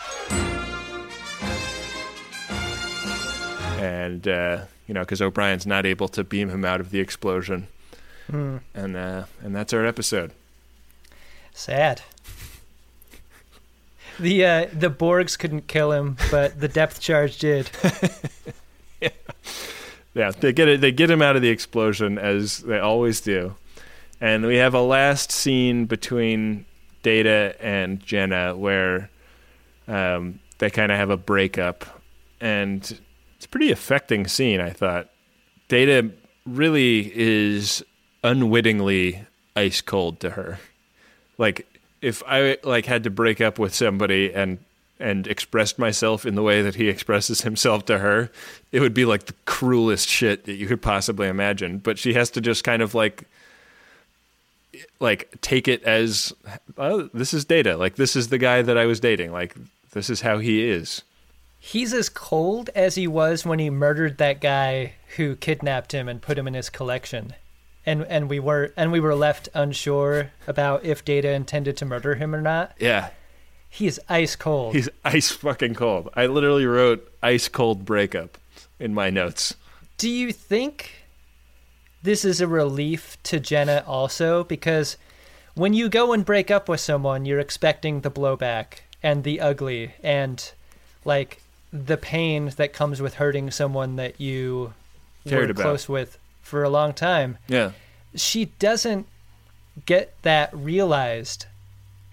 And 3.79 4.27
uh, 4.27 4.65
you 4.87 4.93
know, 4.93 5.01
because 5.01 5.21
O'Brien's 5.21 5.65
not 5.65 5.85
able 5.85 6.07
to 6.09 6.23
beam 6.23 6.49
him 6.49 6.65
out 6.65 6.79
of 6.81 6.91
the 6.91 6.99
explosion, 6.99 7.67
Hmm. 8.29 8.57
and 8.75 8.95
uh, 8.97 9.23
and 9.41 9.55
that's 9.55 9.73
our 9.73 9.85
episode. 9.85 10.31
Sad. 11.53 12.01
The 14.19 14.43
uh, 14.45 14.67
the 14.73 14.89
Borgs 14.89 15.39
couldn't 15.39 15.67
kill 15.67 15.93
him, 15.93 16.17
but 16.29 16.59
the 16.59 16.67
depth 16.67 16.99
charge 16.99 17.37
did. 17.37 17.69
Yeah, 19.01 19.11
they 20.13 20.53
get 20.53 20.67
it. 20.67 20.81
They 20.81 20.91
get 20.91 21.09
him 21.09 21.21
out 21.21 21.35
of 21.35 21.41
the 21.41 21.49
explosion 21.49 22.17
as 22.17 22.59
they 22.59 22.79
always 22.79 23.21
do, 23.21 23.55
and 24.19 24.45
we 24.45 24.57
have 24.57 24.73
a 24.73 24.81
last 24.81 25.31
scene 25.31 25.85
between 25.85 26.65
Data 27.03 27.55
and 27.59 27.99
Jenna 27.99 28.55
where 28.55 29.09
um, 29.87 30.39
they 30.57 30.69
kind 30.69 30.91
of 30.91 30.97
have 30.97 31.09
a 31.09 31.17
breakup, 31.17 31.85
and 32.41 32.81
it's 33.35 33.45
a 33.45 33.49
pretty 33.49 33.71
affecting 33.71 34.27
scene. 34.27 34.61
I 34.61 34.71
thought 34.71 35.09
Data 35.67 36.11
really 36.45 37.11
is 37.15 37.83
unwittingly 38.23 39.25
ice 39.55 39.81
cold 39.81 40.19
to 40.21 40.31
her. 40.31 40.59
Like 41.37 41.67
if 42.01 42.23
I 42.27 42.57
like 42.63 42.85
had 42.85 43.03
to 43.03 43.09
break 43.09 43.41
up 43.41 43.59
with 43.59 43.73
somebody 43.73 44.33
and 44.33 44.59
and 44.99 45.27
expressed 45.27 45.79
myself 45.79 46.25
in 46.25 46.35
the 46.35 46.43
way 46.43 46.61
that 46.61 46.75
he 46.75 46.89
expresses 46.89 47.41
himself 47.41 47.85
to 47.85 47.99
her, 47.99 48.29
it 48.71 48.81
would 48.81 48.93
be 48.93 49.05
like 49.05 49.25
the 49.25 49.35
cruelest 49.45 50.07
shit 50.07 50.45
that 50.45 50.55
you 50.55 50.67
could 50.67 50.81
possibly 50.81 51.27
imagine. 51.27 51.77
But 51.77 51.97
she 51.97 52.13
has 52.13 52.29
to 52.31 52.41
just 52.41 52.63
kind 52.63 52.81
of 52.81 52.93
like 52.93 53.25
like 54.99 55.29
take 55.41 55.67
it 55.67 55.83
as 55.83 56.33
oh, 56.77 57.09
this 57.13 57.33
is 57.33 57.45
data. 57.45 57.77
Like 57.77 57.95
this 57.95 58.15
is 58.15 58.27
the 58.27 58.37
guy 58.37 58.61
that 58.61 58.77
I 58.77 58.85
was 58.85 58.99
dating. 58.99 59.31
Like 59.31 59.55
this 59.91 60.09
is 60.09 60.21
how 60.21 60.39
he 60.39 60.67
is. 60.67 61.03
He's 61.59 61.93
as 61.93 62.09
cold 62.09 62.69
as 62.73 62.95
he 62.95 63.07
was 63.07 63.45
when 63.45 63.59
he 63.59 63.69
murdered 63.69 64.17
that 64.17 64.39
guy 64.39 64.93
who 65.17 65.35
kidnapped 65.35 65.91
him 65.91 66.07
and 66.07 66.21
put 66.21 66.37
him 66.37 66.47
in 66.47 66.53
his 66.53 66.69
collection. 66.69 67.33
And 67.85 68.03
and 68.05 68.29
we 68.29 68.39
were 68.39 68.73
and 68.77 68.91
we 68.91 68.99
were 68.99 69.15
left 69.15 69.49
unsure 69.53 70.31
about 70.47 70.85
if 70.85 71.03
Data 71.03 71.31
intended 71.31 71.77
to 71.77 71.85
murder 71.85 72.15
him 72.15 72.35
or 72.35 72.41
not. 72.41 72.73
Yeah. 72.79 73.09
He 73.69 73.87
is 73.87 73.99
ice 74.09 74.35
cold. 74.35 74.75
He's 74.75 74.89
ice 75.05 75.31
fucking 75.31 75.75
cold. 75.75 76.09
I 76.15 76.25
literally 76.25 76.65
wrote 76.65 77.09
ice 77.21 77.47
cold 77.47 77.85
breakup 77.85 78.37
in 78.79 78.93
my 78.93 79.09
notes. 79.09 79.55
Do 79.97 80.09
you 80.09 80.31
think 80.31 81.03
this 82.01 82.25
is 82.25 82.41
a 82.41 82.47
relief 82.47 83.17
to 83.23 83.39
Jenna 83.39 83.83
also? 83.85 84.43
Because 84.43 84.97
when 85.55 85.73
you 85.73 85.89
go 85.89 86.13
and 86.13 86.25
break 86.25 86.49
up 86.49 86.67
with 86.67 86.79
someone, 86.79 87.25
you're 87.25 87.39
expecting 87.39 88.01
the 88.01 88.11
blowback 88.11 88.79
and 89.03 89.23
the 89.23 89.39
ugly 89.39 89.93
and 90.03 90.51
like 91.05 91.41
the 91.71 91.97
pain 91.97 92.51
that 92.57 92.73
comes 92.73 93.01
with 93.01 93.15
hurting 93.15 93.51
someone 93.51 93.95
that 93.97 94.19
you 94.19 94.73
Cared 95.27 95.47
were 95.47 95.51
about. 95.51 95.61
close 95.63 95.87
with 95.87 96.17
for 96.41 96.63
a 96.63 96.69
long 96.69 96.93
time. 96.93 97.37
Yeah. 97.47 97.71
She 98.15 98.45
doesn't 98.45 99.05
get 99.85 100.15
that 100.23 100.49
realized 100.53 101.45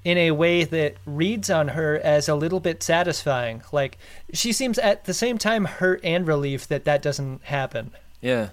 in 0.06 0.16
a 0.18 0.30
way 0.30 0.62
that 0.62 0.94
reads 1.04 1.50
on 1.50 1.66
her 1.66 1.98
as 1.98 2.28
a 2.28 2.34
little 2.36 2.60
bit 2.60 2.80
satisfying. 2.80 3.60
Like 3.72 3.98
she 4.32 4.52
seems 4.52 4.78
at 4.78 5.04
the 5.04 5.12
same 5.12 5.36
time 5.36 5.64
hurt 5.64 6.00
and 6.04 6.28
relieved 6.28 6.68
that 6.68 6.84
that 6.84 7.02
doesn't 7.02 7.42
happen. 7.42 7.90
Yeah. 8.20 8.50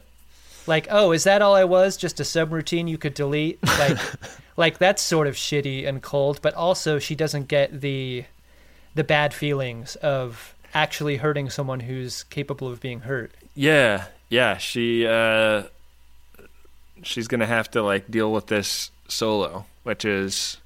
Like, 0.65 0.87
oh, 0.89 1.11
is 1.11 1.25
that 1.25 1.43
all 1.43 1.53
I 1.53 1.65
was? 1.65 1.95
Just 1.95 2.19
a 2.19 2.23
subroutine 2.23 2.89
you 2.89 2.97
could 2.97 3.13
delete? 3.13 3.59
Like, 3.77 3.99
like 4.57 4.77
that's 4.79 5.03
sort 5.03 5.27
of 5.27 5.35
shitty 5.35 5.87
and 5.87 6.01
cold. 6.01 6.39
But 6.41 6.55
also, 6.55 6.97
she 6.97 7.13
doesn't 7.13 7.47
get 7.49 7.81
the 7.81 8.25
the 8.95 9.03
bad 9.03 9.31
feelings 9.31 9.95
of 9.97 10.55
actually 10.73 11.17
hurting 11.17 11.51
someone 11.51 11.81
who's 11.81 12.23
capable 12.23 12.67
of 12.67 12.81
being 12.81 13.01
hurt. 13.01 13.31
Yeah, 13.53 14.05
yeah. 14.29 14.57
She 14.57 15.05
uh, 15.05 15.63
she's 17.03 17.27
gonna 17.27 17.45
have 17.45 17.69
to 17.71 17.83
like 17.83 18.09
deal 18.09 18.31
with 18.31 18.47
this 18.47 18.89
solo, 19.07 19.65
which 19.83 20.03
is 20.03 20.57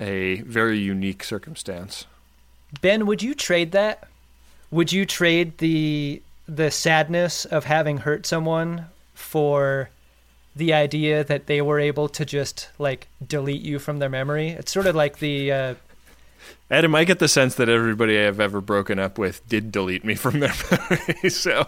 a 0.00 0.40
very 0.42 0.78
unique 0.78 1.22
circumstance. 1.22 2.06
Ben, 2.80 3.06
would 3.06 3.22
you 3.22 3.34
trade 3.34 3.72
that? 3.72 4.08
Would 4.70 4.92
you 4.92 5.04
trade 5.04 5.58
the 5.58 6.22
the 6.48 6.70
sadness 6.70 7.44
of 7.44 7.64
having 7.64 7.98
hurt 7.98 8.26
someone 8.26 8.86
for 9.14 9.90
the 10.56 10.72
idea 10.72 11.22
that 11.22 11.46
they 11.46 11.62
were 11.62 11.78
able 11.78 12.08
to 12.08 12.24
just 12.24 12.68
like 12.78 13.06
delete 13.24 13.62
you 13.62 13.78
from 13.78 13.98
their 13.98 14.08
memory? 14.08 14.48
It's 14.50 14.72
sort 14.72 14.86
of 14.86 14.94
like 14.94 15.18
the 15.18 15.52
uh, 15.52 15.74
Adam, 16.70 16.94
I 16.94 17.04
get 17.04 17.18
the 17.18 17.28
sense 17.28 17.56
that 17.56 17.68
everybody 17.68 18.18
I've 18.18 18.38
ever 18.40 18.60
broken 18.60 18.98
up 18.98 19.18
with 19.18 19.46
did 19.48 19.72
delete 19.72 20.04
me 20.04 20.14
from 20.14 20.40
their 20.40 20.54
memory. 20.70 21.30
So 21.30 21.64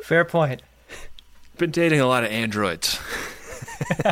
fair 0.00 0.24
point. 0.24 0.62
been 1.58 1.70
dating 1.72 2.00
a 2.00 2.06
lot 2.06 2.24
of 2.24 2.30
androids. 2.30 2.98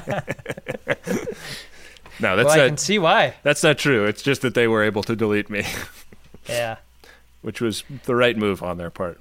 no, 2.20 2.36
that's 2.36 2.46
well, 2.46 2.50
I 2.50 2.56
not. 2.56 2.66
can 2.68 2.76
see 2.78 2.98
why. 2.98 3.34
That's 3.42 3.62
not 3.62 3.78
true. 3.78 4.04
It's 4.06 4.22
just 4.22 4.42
that 4.42 4.54
they 4.54 4.66
were 4.68 4.82
able 4.82 5.02
to 5.04 5.14
delete 5.16 5.50
me, 5.50 5.64
Yeah. 6.48 6.76
which 7.42 7.60
was 7.60 7.84
the 8.04 8.14
right 8.14 8.36
move 8.36 8.62
on 8.62 8.78
their 8.78 8.90
part. 8.90 9.20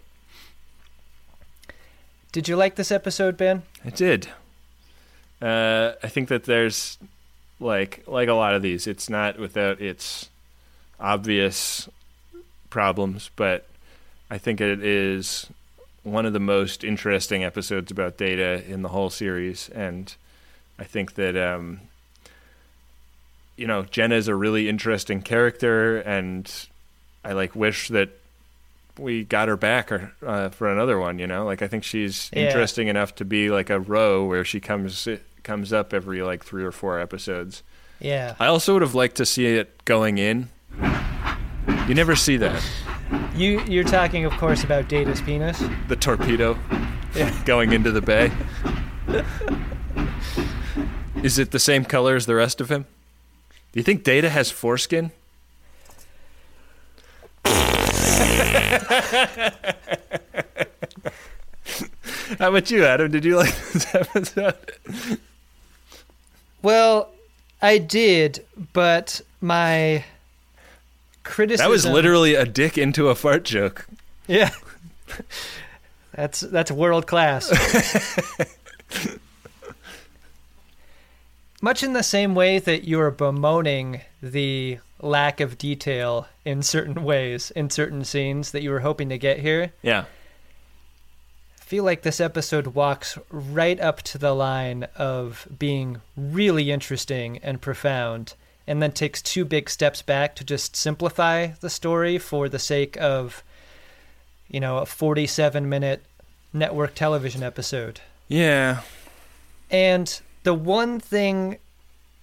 Did 2.31 2.47
you 2.47 2.55
like 2.55 2.75
this 2.75 2.91
episode, 2.91 3.38
Ben? 3.38 3.63
I 3.83 3.89
did. 3.89 4.27
Uh, 5.41 5.93
I 6.03 6.07
think 6.07 6.29
that 6.29 6.43
there's 6.45 6.97
like 7.59 8.03
like 8.07 8.27
a 8.27 8.33
lot 8.33 8.53
of 8.55 8.61
these. 8.61 8.88
It's 8.88 9.09
not 9.09 9.39
without 9.39 9.79
its 9.81 10.29
obvious 10.99 11.88
problems, 12.69 13.29
but 13.36 13.67
I 14.29 14.38
think 14.38 14.59
it 14.59 14.83
is 14.83 15.47
one 16.03 16.25
of 16.25 16.33
the 16.33 16.39
most 16.39 16.83
interesting 16.83 17.43
episodes 17.43 17.89
about 17.91 18.17
data 18.17 18.63
in 18.69 18.81
the 18.81 18.89
whole 18.89 19.09
series, 19.09 19.69
and 19.69 20.13
I 20.80 20.84
think 20.84 21.13
that 21.15 21.36
um, 21.38 21.80
you 23.57 23.67
know 23.67 23.84
Jenna 23.84 24.15
is 24.15 24.28
a 24.28 24.36
really 24.36 24.67
interesting 24.69 25.21
character, 25.21 25.97
and 25.99 26.51
I 27.23 27.34
like 27.34 27.55
wish 27.55 27.88
that 27.89 28.09
we 28.97 29.23
got 29.26 29.47
her 29.49 29.57
back 29.57 29.91
or, 29.91 30.13
uh, 30.26 30.49
for 30.49 30.71
another 30.71 30.97
one. 30.99 31.19
You 31.19 31.28
know, 31.28 31.45
like 31.45 31.61
I 31.61 31.67
think 31.67 31.84
she's 31.84 32.30
Yeah. 32.34 32.43
interesting 32.47 32.88
enough 32.88 33.15
to 33.15 33.26
be 33.26 33.49
like 33.49 33.69
a 33.69 33.80
row 33.80 34.26
where 34.26 34.43
she 34.45 34.59
comes 34.59 35.07
comes 35.43 35.71
up 35.73 35.93
every 35.93 36.21
like 36.21 36.43
three 36.43 36.63
or 36.63 36.71
four 36.71 36.99
episodes. 36.99 37.61
Yeah. 37.99 38.36
I 38.39 38.47
also 38.47 38.73
would 38.73 38.82
have 38.82 38.95
liked 38.95 39.15
to 39.17 39.26
see 39.26 39.45
it 39.45 39.84
going 39.86 40.17
in. 40.17 40.49
You 41.88 41.93
never 41.93 42.15
see 42.15 42.36
that. 42.38 42.61
You 43.36 43.61
you're 43.67 43.84
talking, 43.84 44.26
of 44.26 44.34
course, 44.34 44.63
about 44.63 44.88
Data's 44.89 45.21
penis. 45.21 45.63
The 45.88 45.95
torpedo 45.95 46.57
going 47.45 47.71
into 47.73 47.91
the 47.91 48.01
bay. 48.01 48.32
Is 51.26 51.39
it 51.39 51.49
the 51.49 51.57
same 51.59 51.86
color 51.86 52.15
as 52.15 52.28
the 52.28 52.36
rest 52.36 52.61
of 52.61 52.69
him? 52.69 52.84
Do 53.71 53.80
you 53.80 53.84
think 53.84 54.03
Data 54.03 54.30
has 54.30 54.51
foreskin? 54.51 55.11
How 62.39 62.49
about 62.49 62.69
you, 62.69 62.86
Adam? 62.86 63.11
Did 63.11 63.26
you 63.26 63.38
like 63.38 63.55
this 63.73 63.93
episode? 63.95 64.55
Well, 66.61 67.11
I 67.61 67.78
did, 67.80 68.45
but 68.73 69.21
my 69.41 70.03
criticism 71.23 71.65
That 71.65 71.71
was 71.71 71.86
literally 71.86 72.36
a 72.36 72.45
dick 72.45 72.78
into 72.78 73.09
a 73.09 73.15
fart 73.15 73.45
joke. 73.45 73.88
yeah. 74.28 74.51
That's 76.15 76.39
that's 76.39 76.71
world 76.71 77.07
class. 77.07 77.49
Much 81.66 81.82
in 81.82 81.93
the 81.93 82.03
same 82.03 82.36
way 82.36 82.59
that 82.59 82.88
you're 82.88 83.09
bemoaning 83.09 84.01
the 84.22 84.78
lack 85.01 85.39
of 85.39 85.57
detail 85.57 86.28
in 86.45 86.61
certain 86.61 87.03
ways 87.03 87.49
in 87.49 87.72
certain 87.72 88.05
scenes 88.05 88.51
that 88.51 88.61
you 88.61 88.70
were 88.70 88.82
hoping 88.82 89.09
to 89.09 89.18
get 89.18 89.39
here. 89.39 89.74
Yeah. 89.82 90.05
I 91.59 91.63
feel 91.63 91.84
like 91.84 92.03
this 92.03 92.22
episode 92.22 92.68
walks 92.68 93.18
right 93.32 93.80
up 93.80 94.03
to 94.03 94.20
the 94.20 94.36
line 94.36 94.86
of 94.95 95.47
being 95.57 96.01
really 96.16 96.70
interesting 96.70 97.39
and 97.39 97.59
profound, 97.59 98.36
and 98.68 98.80
then 98.80 98.91
takes 98.91 99.24
two 99.24 99.43
big 99.43 99.68
steps 99.68 100.03
back 100.03 100.36
to 100.36 100.43
just 100.43 100.76
simplify 100.76 101.47
the 101.61 101.72
story 101.72 102.20
for 102.20 102.47
the 102.47 102.59
sake 102.59 102.95
of, 102.97 103.43
you 104.47 104.59
know, 104.59 104.78
a 104.78 104.86
47 104.86 105.68
minute 105.68 106.05
network 106.53 106.93
television 106.93 107.41
episode. 107.41 108.01
Yeah. 108.28 108.82
And 109.72 110.22
the 110.45 110.53
one 110.53 110.99
thing 110.99 111.57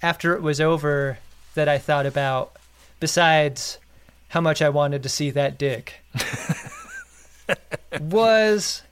after 0.01 0.35
it 0.35 0.43
was 0.43 0.61
over 0.61 1.19
that 1.55 1.69
I 1.69 1.77
thought 1.77 2.07
about, 2.07 2.57
besides 3.01 3.79
how 4.29 4.41
much 4.41 4.63
I 4.63 4.71
wanted 4.71 5.03
to 5.03 5.09
see 5.09 5.31
that 5.31 5.59
dick, 5.59 6.01
was 8.01 8.83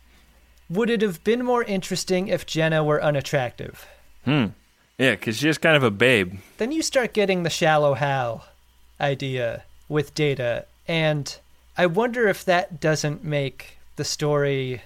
would 0.69 0.91
it 0.91 1.01
have 1.01 1.25
been 1.25 1.45
more 1.45 1.65
interesting 1.65 2.29
if 2.29 2.45
Jenna 2.45 2.85
were 2.85 3.03
unattractive? 3.03 3.87
Hmm. 4.25 4.47
Yeah, 4.99 5.13
because 5.13 5.39
she's 5.39 5.59
kind 5.59 5.77
of 5.77 5.83
a 5.83 5.91
babe. 5.91 6.35
Then 6.59 6.73
you 6.73 6.83
start 6.83 7.15
getting 7.15 7.43
the 7.43 7.51
shallow 7.51 7.95
Hal 7.95 8.45
idea 9.01 9.63
with 9.89 10.15
Data, 10.15 10.67
and 10.87 11.39
I 11.79 11.87
wonder 11.87 12.29
if 12.29 12.45
that 12.45 12.81
doesn't 12.81 13.25
make 13.25 13.79
the 13.97 14.05
story 14.05 14.83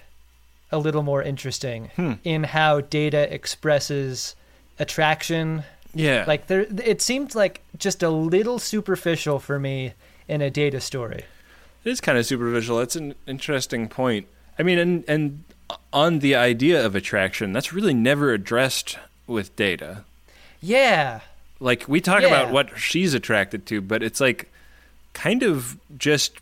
a 0.75 0.77
little 0.77 1.03
more 1.03 1.23
interesting 1.23 1.89
hmm. 1.95 2.13
in 2.23 2.43
how 2.43 2.81
Data 2.81 3.33
expresses 3.33 4.35
attraction. 4.77 5.63
Yeah. 5.93 6.25
Like 6.27 6.47
there, 6.47 6.67
it 6.83 7.01
seemed 7.01 7.33
like 7.33 7.61
just 7.77 8.03
a 8.03 8.09
little 8.09 8.59
superficial 8.59 9.39
for 9.39 9.57
me 9.59 9.93
in 10.27 10.41
a 10.41 10.49
Data 10.49 10.81
story. 10.81 11.23
It 11.83 11.89
is 11.89 12.01
kind 12.01 12.17
of 12.17 12.25
superficial. 12.25 12.77
That's 12.77 12.95
an 12.95 13.15
interesting 13.25 13.87
point. 13.87 14.27
I 14.59 14.63
mean, 14.63 14.77
and 14.79 15.03
and 15.07 15.43
on 15.93 16.19
the 16.19 16.35
idea 16.35 16.85
of 16.85 16.95
attraction, 16.95 17.53
that's 17.53 17.71
really 17.73 17.93
never 17.93 18.33
addressed 18.33 18.97
with 19.27 19.55
data. 19.55 20.03
Yeah, 20.61 21.21
Like 21.59 21.85
we 21.87 22.01
talk 22.01 22.21
Yeah. 22.21 22.27
about 22.27 22.51
what 22.51 22.77
she's 22.77 23.13
attracted 23.13 23.65
to, 23.67 23.81
but 23.81 24.03
it's 24.03 24.19
like 24.19 24.51
kind 25.13 25.41
of 25.43 25.77
just 25.97 26.33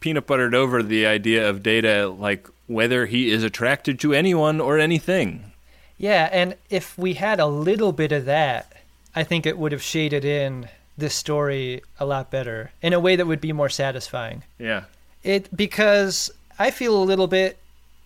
peanut 0.00 0.26
buttered 0.26 0.54
over 0.54 0.82
the 0.82 1.06
idea 1.06 1.48
of 1.48 1.62
data, 1.62 2.08
like 2.08 2.48
whether 2.66 3.06
he 3.06 3.30
is 3.30 3.42
attracted 3.42 3.98
to 4.00 4.12
anyone 4.12 4.60
or 4.60 4.78
anything. 4.78 5.52
Yeah, 5.98 6.28
and 6.32 6.56
if 6.68 6.96
we 6.98 7.14
had 7.14 7.40
a 7.40 7.46
little 7.46 7.92
bit 7.92 8.12
of 8.12 8.24
that, 8.26 8.72
I 9.14 9.24
think 9.24 9.46
it 9.46 9.58
would 9.58 9.72
have 9.72 9.82
shaded 9.82 10.24
in 10.24 10.68
this 10.98 11.14
story 11.14 11.82
a 11.98 12.06
lot 12.06 12.30
better 12.30 12.72
in 12.82 12.92
a 12.92 13.00
way 13.00 13.16
that 13.16 13.26
would 13.26 13.40
be 13.40 13.52
more 13.52 13.68
satisfying. 13.68 14.42
Yeah. 14.58 14.84
It 15.22 15.54
because 15.54 16.30
I 16.58 16.70
feel 16.70 16.96
a 16.96 17.04
little 17.04 17.26
bit 17.26 17.58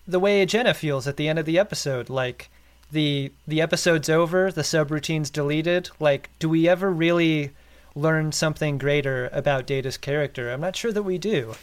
the 0.07 0.19
way 0.19 0.45
Jenna 0.45 0.73
feels 0.73 1.07
at 1.07 1.17
the 1.17 1.27
end 1.27 1.39
of 1.39 1.45
the 1.45 1.59
episode, 1.59 2.09
like 2.09 2.49
the 2.91 3.31
the 3.47 3.61
episode's 3.61 4.09
over, 4.09 4.51
the 4.51 4.63
subroutine's 4.63 5.29
deleted. 5.29 5.89
Like, 5.99 6.29
do 6.39 6.49
we 6.49 6.67
ever 6.67 6.91
really 6.91 7.51
learn 7.95 8.31
something 8.31 8.77
greater 8.77 9.29
about 9.31 9.65
Data's 9.65 9.97
character? 9.97 10.51
I'm 10.51 10.61
not 10.61 10.75
sure 10.75 10.91
that 10.91 11.03
we 11.03 11.17
do. 11.17 11.55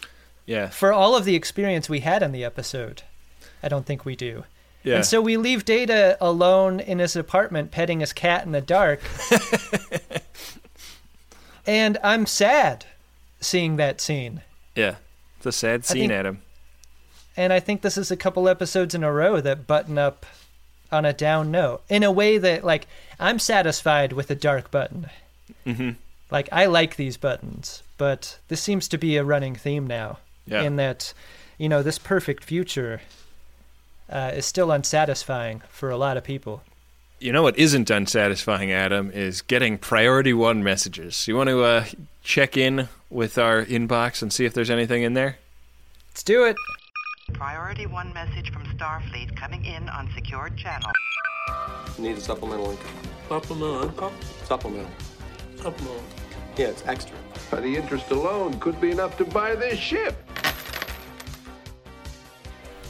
Yeah. 0.49 0.71
For 0.71 0.95
all 0.95 1.15
of 1.15 1.27
the 1.27 1.37
experience 1.37 1.91
we 1.91 2.01
had 2.01 2.23
in 2.23 2.33
the 2.33 2.43
episode, 2.43 3.03
I 3.63 3.69
don't 3.69 3.85
think 3.85 4.07
we 4.07 4.17
do. 4.17 4.45
Yeah. 4.83 4.97
And 4.97 5.05
so 5.05 5.21
we 5.21 5.37
leave 5.37 5.67
Data 5.67 6.17
alone 6.23 6.81
in 6.81 7.01
his 7.01 7.17
apartment 7.17 7.71
petting 7.71 8.01
his 8.01 8.15
cat 8.15 8.47
in 8.47 8.53
the 8.53 8.63
dark. 8.63 9.01
and 11.67 11.99
I'm 12.03 12.25
sad 12.25 12.87
seeing 13.41 13.77
that 13.77 14.01
scene. 14.01 14.41
yeah. 14.75 14.97
It's 15.37 15.47
a 15.47 15.53
sad 15.53 15.85
scene, 15.85 16.09
think- 16.09 16.13
Adam. 16.13 16.43
And 17.37 17.53
I 17.53 17.61
think 17.61 17.83
this 17.83 17.97
is 17.97 18.11
a 18.11 18.17
couple 18.17 18.49
episodes 18.49 18.97
in 18.97 19.05
a 19.05 19.13
row 19.13 19.41
that 19.41 19.69
button 19.69 19.99
up 19.99 20.27
on 20.91 21.05
a 21.05 21.13
down 21.13 21.53
note 21.53 21.83
in 21.89 22.03
a 22.03 22.11
way 22.11 22.39
that, 22.39 22.65
like, 22.65 22.89
I'm 23.21 23.39
satisfied 23.39 24.13
with 24.13 24.29
a 24.33 24.35
dark 24.35 24.73
button. 24.73 25.09
Mm-hmm. 25.65 25.91
Like, 26.33 26.49
I 26.51 26.67
like 26.67 26.97
these 26.97 27.17
buttons, 27.17 27.85
but 27.97 28.39
this 28.49 28.61
seems 28.61 28.89
to 28.89 28.99
be 28.99 29.17
a 29.17 29.23
running 29.23 29.55
theme 29.55 29.87
now. 29.87 30.19
Yeah. 30.49 30.63
In 30.63 30.77
that, 30.77 31.13
you 31.59 31.69
know, 31.69 31.83
this 31.83 31.99
perfect 31.99 32.45
future 32.45 33.01
uh, 34.11 34.33
is 34.35 34.47
still 34.47 34.71
unsatisfying 34.71 35.63
for 35.69 35.91
a 35.91 35.97
lot 35.97 36.17
of 36.17 36.25
people. 36.25 36.63
You 37.21 37.33
know 37.33 37.43
what 37.43 37.59
isn't 37.59 37.91
unsatisfying, 37.91 38.71
Adam, 38.71 39.11
is 39.11 39.43
getting 39.43 39.77
priority 39.77 40.33
one 40.33 40.63
messages. 40.63 41.27
You 41.27 41.37
want 41.37 41.49
to 41.49 41.65
uh, 41.65 41.85
check 42.23 42.57
in 42.57 42.89
with 43.11 43.39
our 43.39 43.65
inbox 43.65 44.23
and 44.23 44.33
see 44.33 44.45
if 44.45 44.55
there's 44.55 44.71
anything 44.71 45.03
in 45.03 45.15
there? 45.15 45.39
Let's 46.11 46.23
do 46.23 46.45
it. 46.45 46.57
Priority 47.33 47.87
one 47.87 48.13
message 48.13 48.53
from 48.53 48.65
Starfleet 48.67 49.37
coming 49.37 49.65
in 49.65 49.89
on 49.89 50.09
secured 50.15 50.57
channel. 50.57 50.91
Need 51.99 52.19
a 52.19 52.21
supplemental 52.21 52.71
income. 52.71 52.95
Supplemental 53.29 53.83
income? 53.83 54.13
Supplemental. 54.45 54.91
Supplemental. 55.57 56.05
Yeah, 56.57 56.67
it's 56.67 56.87
extra. 56.87 57.17
The 57.51 57.77
interest 57.77 58.11
alone 58.11 58.59
could 58.61 58.81
be 58.81 58.91
enough 58.91 59.17
to 59.19 59.25
buy 59.25 59.55
this 59.55 59.79
ship. 59.79 60.17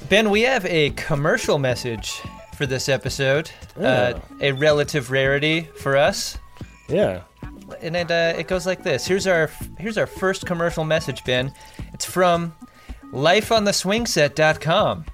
Ben, 0.08 0.30
we 0.30 0.42
have 0.42 0.64
a 0.64 0.90
commercial 0.90 1.58
message 1.58 2.22
for 2.54 2.64
this 2.64 2.88
episode. 2.88 3.50
Uh, 3.78 4.14
a 4.40 4.52
relative 4.52 5.10
rarity 5.10 5.68
for 5.76 5.98
us. 5.98 6.38
Yeah. 6.88 7.22
and 7.82 7.94
it 7.94 8.10
uh, 8.10 8.32
it 8.38 8.48
goes 8.48 8.64
like 8.66 8.82
this. 8.82 9.06
Here's 9.06 9.26
our 9.26 9.50
here's 9.78 9.98
our 9.98 10.06
first 10.06 10.46
commercial 10.46 10.84
message, 10.84 11.24
Ben. 11.24 11.52
It's 11.92 12.06
from 12.06 12.54
lifeontheswingset.com. 13.12 15.04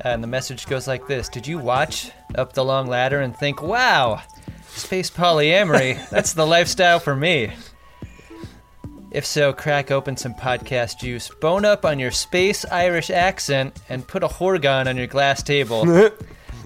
And 0.00 0.22
the 0.22 0.28
message 0.28 0.66
goes 0.66 0.86
like 0.86 1.06
this 1.06 1.30
Did 1.30 1.46
you 1.46 1.58
watch 1.58 2.10
Up 2.34 2.52
the 2.52 2.64
Long 2.64 2.86
Ladder 2.86 3.22
and 3.22 3.34
think, 3.34 3.62
wow, 3.62 4.20
space 4.66 5.08
polyamory, 5.10 6.06
that's 6.10 6.34
the 6.34 6.46
lifestyle 6.46 7.00
for 7.00 7.16
me? 7.16 7.52
If 9.14 9.24
so, 9.24 9.52
crack 9.52 9.92
open 9.92 10.16
some 10.16 10.34
podcast 10.34 10.98
juice, 10.98 11.30
bone 11.40 11.64
up 11.64 11.84
on 11.84 12.00
your 12.00 12.10
space 12.10 12.64
Irish 12.64 13.10
accent, 13.10 13.80
and 13.88 14.04
put 14.08 14.24
a 14.24 14.26
horga'hn 14.28 14.88
on 14.88 14.96
your 14.96 15.06
glass 15.06 15.40
table 15.40 15.84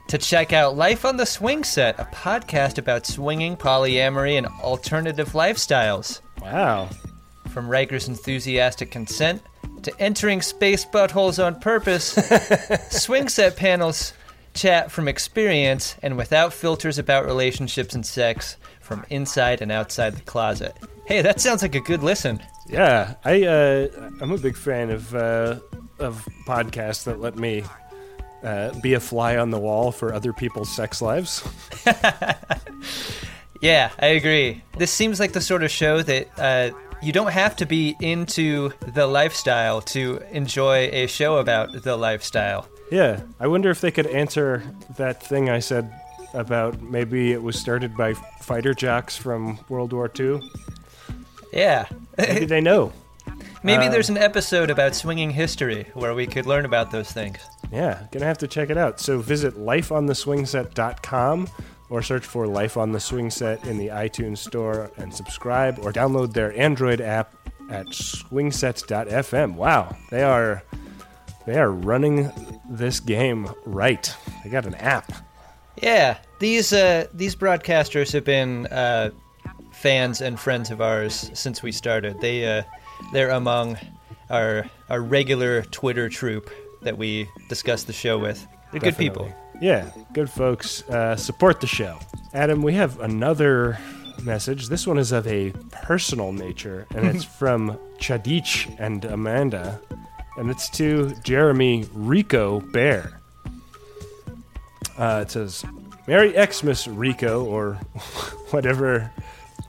to 0.09 0.17
check 0.17 0.55
out 0.55 0.75
Life 0.75 1.05
on 1.05 1.19
the 1.19 1.27
Swing 1.27 1.63
Set, 1.63 2.01
a 2.01 2.07
podcast 2.07 2.79
about 2.79 3.05
swinging, 3.05 3.55
polyamory, 3.55 4.39
and 4.39 4.47
alternative 4.63 5.33
lifestyles. 5.33 6.23
Wow. 6.41 6.89
From 7.51 7.69
Riker's 7.69 8.09
enthusiastic 8.09 8.91
consent 8.91 9.43
to 9.83 9.93
entering 10.01 10.41
space 10.41 10.87
buttholes 10.87 11.45
on 11.45 11.61
purpose, 11.61 12.15
swing 12.89 13.29
set 13.29 13.57
panels 13.57 14.15
chat 14.55 14.91
from 14.91 15.07
experience 15.07 15.97
and 16.03 16.17
without 16.17 16.55
filters 16.55 16.97
about 16.97 17.27
relationships 17.27 17.95
and 17.95 18.07
sex 18.07 18.57
from 18.81 19.05
inside 19.11 19.61
and 19.61 19.71
outside 19.71 20.17
the 20.17 20.23
closet. 20.23 20.75
Hey, 21.09 21.23
that 21.23 21.41
sounds 21.41 21.63
like 21.63 21.75
a 21.75 21.81
good 21.81 22.03
listen. 22.03 22.41
Yeah, 22.67 23.15
I 23.25 23.45
uh, 23.45 23.89
I'm 24.21 24.31
a 24.31 24.39
big 24.39 24.57
fan 24.57 24.91
of 24.91 25.15
uh, 25.15 25.59
of 25.99 26.29
podcasts 26.47 27.05
that 27.05 27.19
let 27.19 27.37
me 27.37 27.65
uh, 28.43 28.79
be 28.81 28.95
a 28.95 29.01
fly 29.01 29.39
on 29.39 29.51
the 29.51 29.59
wall 29.59 29.91
for 29.91 30.13
other 30.13 30.33
people's 30.33 30.69
sex 30.71 31.03
lives. 31.03 31.43
Yeah, 33.61 33.91
I 33.99 34.07
agree. 34.09 34.63
This 34.77 34.93
seems 34.93 35.19
like 35.19 35.33
the 35.33 35.41
sort 35.41 35.63
of 35.63 35.71
show 35.71 36.03
that 36.03 36.29
uh, 36.39 36.71
you 37.03 37.13
don't 37.13 37.33
have 37.33 37.57
to 37.57 37.67
be 37.67 37.97
into 38.01 38.71
the 38.93 39.07
lifestyle 39.07 39.81
to 39.83 40.21
enjoy 40.31 40.89
a 40.93 41.07
show 41.07 41.39
about 41.39 41.83
the 41.83 41.97
lifestyle. 41.97 42.69
Yeah, 42.91 43.23
I 43.41 43.49
wonder 43.49 43.71
if 43.71 43.81
they 43.81 43.91
could 43.91 44.07
answer 44.07 44.63
that 44.97 45.23
thing 45.23 45.51
I 45.51 45.59
said 45.59 45.93
about 46.35 46.81
maybe 46.81 47.33
it 47.33 47.43
was 47.43 47.59
started 47.59 47.97
by 47.97 48.15
fighter 48.15 48.75
jocks 48.75 49.17
from 49.17 49.59
World 49.69 49.93
War 49.93 50.11
II. 50.19 50.41
Yeah. 51.53 51.87
Maybe 52.17 52.47
they 52.47 52.61
know. 52.61 52.93
Maybe 53.63 53.87
Uh, 53.87 53.91
there's 53.91 54.09
an 54.09 54.17
episode 54.19 54.71
about 54.71 54.95
swinging 54.95 55.31
history 55.31 55.87
where 55.95 56.15
we 56.15 56.27
could 56.27 56.47
learn 56.47 56.65
about 56.65 56.91
those 56.91 57.11
things. 57.11 57.39
Yeah, 57.73 58.07
gonna 58.13 58.25
have 58.25 58.39
to 58.39 58.47
check 58.49 58.71
it 58.71 58.79
out. 58.79 59.01
So 59.01 59.19
visit 59.19 59.57
lifeontheswingset.com 59.57 61.49
or 61.91 62.03
search 62.03 62.25
for 62.25 62.47
Life 62.47 62.77
on 62.77 62.93
the 62.93 63.01
Swing 63.01 63.31
Set 63.31 63.67
in 63.67 63.79
the 63.79 63.89
iTunes 63.89 64.39
Store 64.39 64.91
and 64.97 65.13
subscribe 65.13 65.79
or 65.83 65.93
download 65.93 66.33
their 66.33 66.57
Android 66.59 67.01
app 67.01 67.35
at 67.71 67.87
swingset.fm. 67.87 69.55
Wow, 69.55 69.97
they 70.11 70.23
are 70.23 70.63
they 71.47 71.59
are 71.59 71.71
running 71.71 72.31
this 72.69 73.01
game 73.01 73.49
right. 73.65 74.15
They 74.45 74.51
got 74.51 74.67
an 74.67 74.75
app. 74.77 75.13
Yeah, 75.83 76.19
these 76.39 76.73
uh, 76.73 77.07
these 77.15 77.35
broadcasters 77.37 78.13
have 78.13 78.25
been 78.25 78.67
uh, 78.67 79.11
fans 79.79 80.21
and 80.21 80.39
friends 80.39 80.71
of 80.71 80.81
ours 80.81 81.31
since 81.35 81.63
we 81.63 81.71
started. 81.73 82.21
They 82.21 82.59
uh, 82.59 82.63
they're 83.13 83.31
among 83.31 83.79
our 84.31 84.67
our 84.91 85.01
regular 85.01 85.63
Twitter 85.63 86.09
troop 86.09 86.51
that 86.83 86.99
we 86.99 87.29
discuss 87.49 87.85
the 87.85 87.93
show 87.93 88.19
with. 88.19 88.47
They're 88.73 88.81
good 88.81 88.97
people. 88.97 89.33
Yeah, 89.61 89.91
good 90.13 90.31
folks. 90.31 90.83
Uh, 90.89 91.17
support 91.17 91.61
the 91.61 91.67
show. 91.67 91.99
Adam, 92.35 92.63
we 92.63 92.75
have 92.75 93.01
another 93.01 93.79
message. 94.23 94.69
This 94.69 94.87
one 94.87 94.99
is 94.99 95.13
of 95.13 95.27
a 95.27 95.53
personal 95.71 96.33
nature, 96.33 96.87
and 96.95 97.07
it's 97.07 97.25
from 97.39 97.79
Chadich 97.99 98.75
and 98.79 99.05
Amanda, 99.05 99.81
and 100.37 100.51
it's 100.51 100.69
to 100.71 101.15
Jeremy 101.23 101.87
Rico 101.93 102.61
Bear. 102.61 103.21
Uh, 104.97 105.21
it 105.23 105.31
says, 105.31 105.65
Merry 106.07 106.33
Xmas, 106.33 106.89
Rico, 106.89 107.45
or 107.45 107.75
whatever, 108.51 109.13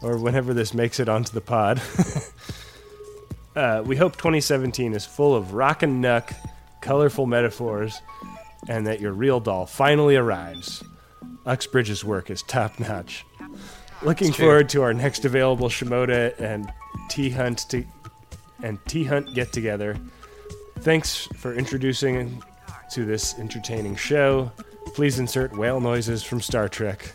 or 0.01 0.17
whenever 0.17 0.53
this 0.53 0.73
makes 0.73 0.99
it 0.99 1.09
onto 1.09 1.31
the 1.31 1.41
pod. 1.41 1.81
uh, 3.55 3.83
we 3.85 3.95
hope 3.95 4.15
2017 4.15 4.93
is 4.93 5.05
full 5.05 5.35
of 5.35 5.53
rock 5.53 5.83
and 5.83 6.03
nuck, 6.03 6.33
colorful 6.81 7.25
metaphors, 7.25 8.01
and 8.67 8.87
that 8.87 8.99
your 8.99 9.13
real 9.13 9.39
doll 9.39 9.65
finally 9.65 10.15
arrives. 10.15 10.83
Uxbridge's 11.45 12.03
work 12.03 12.29
is 12.29 12.41
top 12.43 12.79
notch. 12.79 13.25
Looking 14.01 14.31
forward 14.31 14.69
to 14.69 14.81
our 14.81 14.93
next 14.93 15.25
available 15.25 15.67
Shimoda 15.67 16.39
and 16.39 16.71
T 17.09 17.29
Hunt 17.29 17.69
to 17.69 17.83
and 18.63 18.79
T 18.85 19.03
Hunt 19.03 19.33
get 19.33 19.51
together. 19.51 19.97
Thanks 20.79 21.27
for 21.35 21.53
introducing 21.53 22.41
to 22.91 23.05
this 23.05 23.37
entertaining 23.37 23.95
show. 23.95 24.51
Please 24.93 25.19
insert 25.19 25.55
whale 25.57 25.81
noises 25.81 26.23
from 26.23 26.41
Star 26.41 26.69
Trek. 26.69 27.13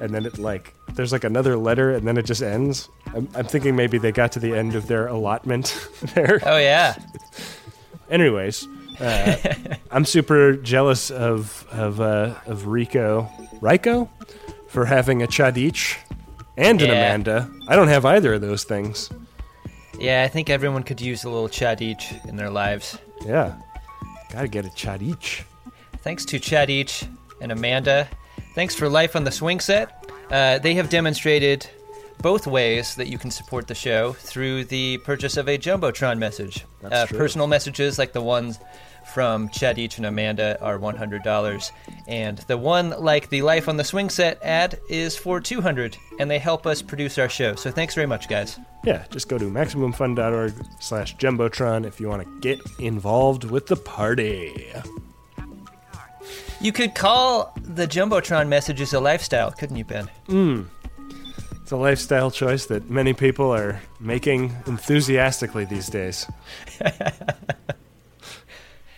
And 0.00 0.14
then 0.14 0.24
it 0.26 0.38
like 0.38 0.74
there's 0.94 1.12
like 1.12 1.24
another 1.24 1.56
letter, 1.56 1.90
and 1.94 2.06
then 2.08 2.16
it 2.16 2.24
just 2.24 2.42
ends. 2.42 2.88
I'm, 3.14 3.28
I'm 3.34 3.44
thinking 3.46 3.76
maybe 3.76 3.98
they 3.98 4.12
got 4.12 4.32
to 4.32 4.38
the 4.40 4.54
end 4.54 4.74
of 4.74 4.86
their 4.86 5.06
allotment 5.08 5.76
there. 6.14 6.40
Oh 6.44 6.56
yeah. 6.56 6.96
Anyways, 8.10 8.66
uh, 8.98 9.36
I'm 9.90 10.04
super 10.04 10.54
jealous 10.56 11.10
of 11.10 11.66
of 11.70 12.00
uh, 12.00 12.34
of 12.46 12.66
Rico, 12.66 13.30
Rico, 13.60 14.10
for 14.68 14.84
having 14.86 15.22
a 15.22 15.26
Chadich 15.26 15.96
and 16.56 16.80
an 16.82 16.88
Yeah. 16.88 16.94
Amanda. 16.94 17.50
I 17.68 17.76
don't 17.76 17.88
have 17.88 18.04
either 18.04 18.34
of 18.34 18.40
those 18.40 18.64
things. 18.64 19.10
Yeah, 19.98 20.22
I 20.24 20.28
think 20.28 20.48
everyone 20.50 20.82
could 20.82 21.00
use 21.00 21.24
a 21.24 21.30
little 21.30 21.48
Chadich 21.48 22.24
in 22.26 22.36
their 22.36 22.50
lives. 22.50 22.98
Yeah, 23.24 23.54
gotta 24.32 24.48
get 24.48 24.64
a 24.64 24.68
Chadich. 24.70 25.42
Thanks 25.98 26.24
to 26.26 26.40
Chadich 26.40 27.06
and 27.42 27.52
Amanda. 27.52 28.08
Thanks 28.54 28.74
for 28.74 28.88
Life 28.88 29.16
on 29.16 29.24
the 29.24 29.30
Swing 29.32 29.60
Set. 29.60 30.10
Uh, 30.30 30.58
they 30.58 30.74
have 30.74 30.88
demonstrated 30.90 31.68
both 32.20 32.46
ways 32.46 32.94
that 32.96 33.08
you 33.08 33.18
can 33.18 33.30
support 33.30 33.66
the 33.66 33.74
show 33.74 34.12
through 34.12 34.64
the 34.64 34.98
purchase 34.98 35.36
of 35.36 35.48
a 35.48 35.56
Jumbotron 35.56 36.18
message. 36.18 36.64
Uh. 36.84 37.06
Personal 37.06 37.46
messages 37.46 37.98
like 37.98 38.12
the 38.12 38.20
ones 38.20 38.58
from 39.12 39.48
Chadich 39.48 39.96
and 39.96 40.06
Amanda 40.06 40.60
are 40.60 40.78
$100. 40.78 41.70
And 42.06 42.38
the 42.38 42.56
one 42.56 42.90
like 42.90 43.28
the 43.28 43.42
Life 43.42 43.68
on 43.68 43.76
the 43.76 43.84
Swing 43.84 44.10
Set 44.10 44.42
ad 44.42 44.78
is 44.88 45.16
for 45.16 45.40
200 45.40 45.96
and 46.18 46.30
they 46.30 46.38
help 46.38 46.66
us 46.66 46.82
produce 46.82 47.18
our 47.18 47.28
show. 47.28 47.54
So 47.54 47.70
thanks 47.70 47.94
very 47.94 48.06
much, 48.06 48.28
guys. 48.28 48.58
Yeah, 48.84 49.04
just 49.10 49.28
go 49.28 49.38
to 49.38 49.46
maximumfun.org 49.46 50.54
slash 50.80 51.16
jumbotron 51.16 51.86
if 51.86 52.00
you 52.00 52.08
want 52.08 52.22
to 52.22 52.40
get 52.40 52.60
involved 52.78 53.44
with 53.44 53.66
the 53.66 53.76
party. 53.76 54.72
You 56.60 56.72
could 56.72 56.94
call 56.94 57.52
the 57.62 57.86
Jumbotron 57.86 58.48
messages 58.48 58.92
a 58.92 59.00
lifestyle, 59.00 59.50
couldn't 59.50 59.76
you, 59.76 59.84
Ben? 59.84 60.10
Mm. 60.28 60.66
It's 61.62 61.72
a 61.72 61.76
lifestyle 61.76 62.30
choice 62.30 62.66
that 62.66 62.90
many 62.90 63.14
people 63.14 63.50
are 63.54 63.80
making 63.98 64.54
enthusiastically 64.66 65.64
these 65.64 65.88
days. 65.88 66.26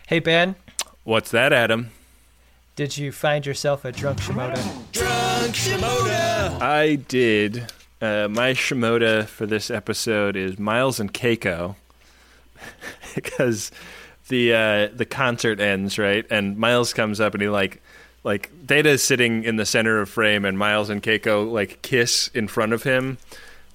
Hey, 0.08 0.18
Ben, 0.18 0.56
What's 1.04 1.30
that, 1.30 1.54
Adam? 1.54 1.88
did 2.76 2.98
you 2.98 3.12
find 3.12 3.46
yourself 3.46 3.82
a 3.86 3.92
drunk 3.92 4.18
Shimoda? 4.18 4.56
Drunk 4.92 5.54
Shimoda! 5.54 6.60
I 6.60 6.96
did. 6.96 7.72
Uh, 7.98 8.28
my 8.30 8.52
Shimoda 8.52 9.26
for 9.26 9.46
this 9.46 9.70
episode 9.70 10.36
is 10.36 10.58
Miles 10.58 11.00
and 11.00 11.14
Keiko. 11.14 11.76
because 13.14 13.70
the 14.32 14.54
uh, 14.54 14.88
the 14.96 15.04
concert 15.04 15.60
ends, 15.60 15.98
right? 15.98 16.24
And 16.30 16.56
Miles 16.56 16.94
comes 16.94 17.20
up 17.20 17.34
and 17.34 17.42
he 17.42 17.48
like 17.50 17.82
like 18.24 18.50
Data 18.66 18.88
is 18.88 19.02
sitting 19.02 19.44
in 19.44 19.56
the 19.56 19.66
center 19.66 20.00
of 20.00 20.08
frame 20.08 20.44
and 20.46 20.58
Miles 20.58 20.88
and 20.88 21.02
Keiko 21.02 21.52
like 21.52 21.82
kiss 21.82 22.28
in 22.34 22.48
front 22.48 22.72
of 22.72 22.82
him. 22.82 23.18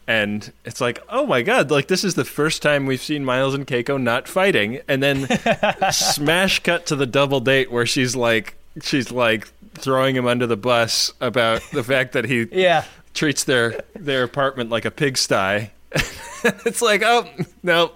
And 0.09 0.51
it's 0.65 0.79
like, 0.81 0.99
oh 1.09 1.27
my 1.27 1.41
god, 1.43 1.69
like 1.69 1.87
this 1.89 2.03
is 2.03 2.15
the 2.15 2.25
first 2.25 2.61
time 2.61 2.85
we've 2.85 3.01
seen 3.03 3.23
Miles 3.23 3.53
and 3.53 3.67
Keiko 3.67 4.01
not 4.01 4.27
fighting. 4.27 4.79
And 4.87 5.03
then 5.03 5.27
smash 5.91 6.59
cut 6.63 6.85
to 6.87 6.95
the 6.95 7.05
double 7.05 7.39
date 7.39 7.71
where 7.71 7.85
she's 7.85 8.15
like 8.15 8.55
she's 8.81 9.11
like 9.11 9.47
throwing 9.75 10.15
him 10.15 10.25
under 10.25 10.47
the 10.47 10.57
bus 10.57 11.11
about 11.21 11.61
the 11.71 11.83
fact 11.83 12.13
that 12.13 12.25
he 12.25 12.47
Yeah. 12.51 12.83
treats 13.13 13.43
their 13.43 13.81
their 13.95 14.23
apartment 14.23 14.69
like 14.71 14.85
a 14.85 14.91
pigsty. 14.91 15.69
it's 16.43 16.81
like, 16.81 17.03
oh 17.03 17.27
no. 17.61 17.91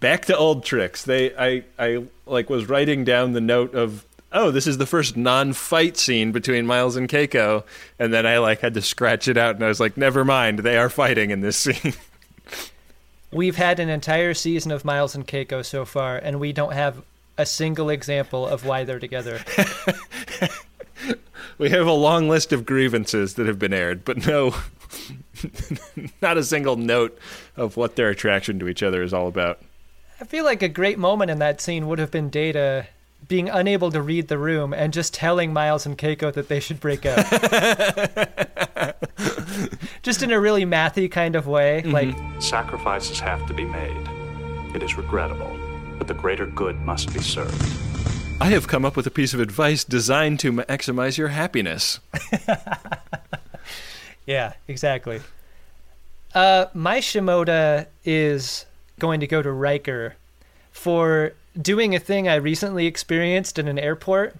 Back 0.00 0.26
to 0.26 0.36
old 0.36 0.64
tricks. 0.64 1.04
They 1.04 1.34
I 1.36 1.64
I 1.78 2.04
like 2.26 2.50
was 2.50 2.68
writing 2.68 3.04
down 3.04 3.32
the 3.32 3.40
note 3.40 3.74
of 3.74 4.04
oh, 4.32 4.50
this 4.50 4.66
is 4.66 4.76
the 4.76 4.86
first 4.86 5.16
non-fight 5.16 5.96
scene 5.96 6.32
between 6.32 6.66
Miles 6.66 6.96
and 6.96 7.08
Keiko, 7.08 7.64
and 7.98 8.12
then 8.12 8.26
I 8.26 8.38
like 8.38 8.60
had 8.60 8.74
to 8.74 8.82
scratch 8.82 9.28
it 9.28 9.38
out 9.38 9.54
and 9.54 9.64
I 9.64 9.68
was 9.68 9.80
like, 9.80 9.96
never 9.96 10.24
mind, 10.24 10.58
they 10.58 10.76
are 10.76 10.90
fighting 10.90 11.30
in 11.30 11.40
this 11.40 11.56
scene. 11.66 11.94
We've 13.32 13.56
had 13.56 13.80
an 13.80 13.88
entire 13.88 14.34
season 14.34 14.72
of 14.72 14.84
Miles 14.84 15.14
and 15.14 15.26
Keiko 15.26 15.64
so 15.64 15.84
far, 15.84 16.16
and 16.16 16.38
we 16.38 16.52
don't 16.52 16.72
have 16.72 17.02
a 17.38 17.46
single 17.46 17.90
example 17.90 18.46
of 18.46 18.64
why 18.64 18.84
they're 18.84 18.98
together. 18.98 19.40
we 21.58 21.70
have 21.70 21.86
a 21.86 21.92
long 21.92 22.28
list 22.28 22.52
of 22.52 22.64
grievances 22.64 23.34
that 23.34 23.46
have 23.46 23.58
been 23.58 23.74
aired, 23.74 24.04
but 24.04 24.26
no 24.26 24.54
not 26.22 26.38
a 26.38 26.44
single 26.44 26.76
note 26.76 27.18
of 27.56 27.76
what 27.76 27.96
their 27.96 28.10
attraction 28.10 28.58
to 28.58 28.68
each 28.68 28.82
other 28.82 29.02
is 29.02 29.12
all 29.12 29.28
about. 29.28 29.60
I 30.18 30.24
feel 30.24 30.44
like 30.44 30.62
a 30.62 30.68
great 30.68 30.98
moment 30.98 31.30
in 31.30 31.40
that 31.40 31.60
scene 31.60 31.88
would 31.88 31.98
have 31.98 32.10
been 32.10 32.30
Data 32.30 32.86
being 33.28 33.50
unable 33.50 33.90
to 33.90 34.00
read 34.00 34.28
the 34.28 34.38
room 34.38 34.72
and 34.72 34.92
just 34.92 35.12
telling 35.12 35.52
Miles 35.52 35.84
and 35.84 35.98
Keiko 35.98 36.32
that 36.32 36.48
they 36.48 36.58
should 36.58 36.80
break 36.80 37.04
up. 37.04 37.26
just 40.02 40.22
in 40.22 40.30
a 40.30 40.40
really 40.40 40.64
mathy 40.64 41.10
kind 41.10 41.36
of 41.36 41.46
way. 41.46 41.82
Like, 41.82 42.16
Sacrifices 42.38 43.20
have 43.20 43.46
to 43.46 43.54
be 43.54 43.66
made. 43.66 44.08
It 44.74 44.82
is 44.82 44.96
regrettable, 44.96 45.54
but 45.98 46.08
the 46.08 46.14
greater 46.14 46.46
good 46.46 46.80
must 46.80 47.12
be 47.12 47.20
served. 47.20 47.60
I 48.40 48.46
have 48.46 48.68
come 48.68 48.86
up 48.86 48.96
with 48.96 49.06
a 49.06 49.10
piece 49.10 49.34
of 49.34 49.40
advice 49.40 49.84
designed 49.84 50.40
to 50.40 50.52
maximize 50.52 51.18
your 51.18 51.28
happiness. 51.28 52.00
yeah, 54.26 54.54
exactly. 54.68 55.20
Uh, 56.34 56.66
my 56.74 57.00
Shimoda 57.00 57.86
is 58.04 58.66
going 58.98 59.20
to 59.20 59.26
go 59.26 59.42
to 59.42 59.50
Riker 59.52 60.16
for 60.72 61.32
doing 61.60 61.94
a 61.94 61.98
thing 61.98 62.28
I 62.28 62.34
recently 62.36 62.86
experienced 62.86 63.58
in 63.58 63.68
an 63.68 63.78
airport. 63.78 64.36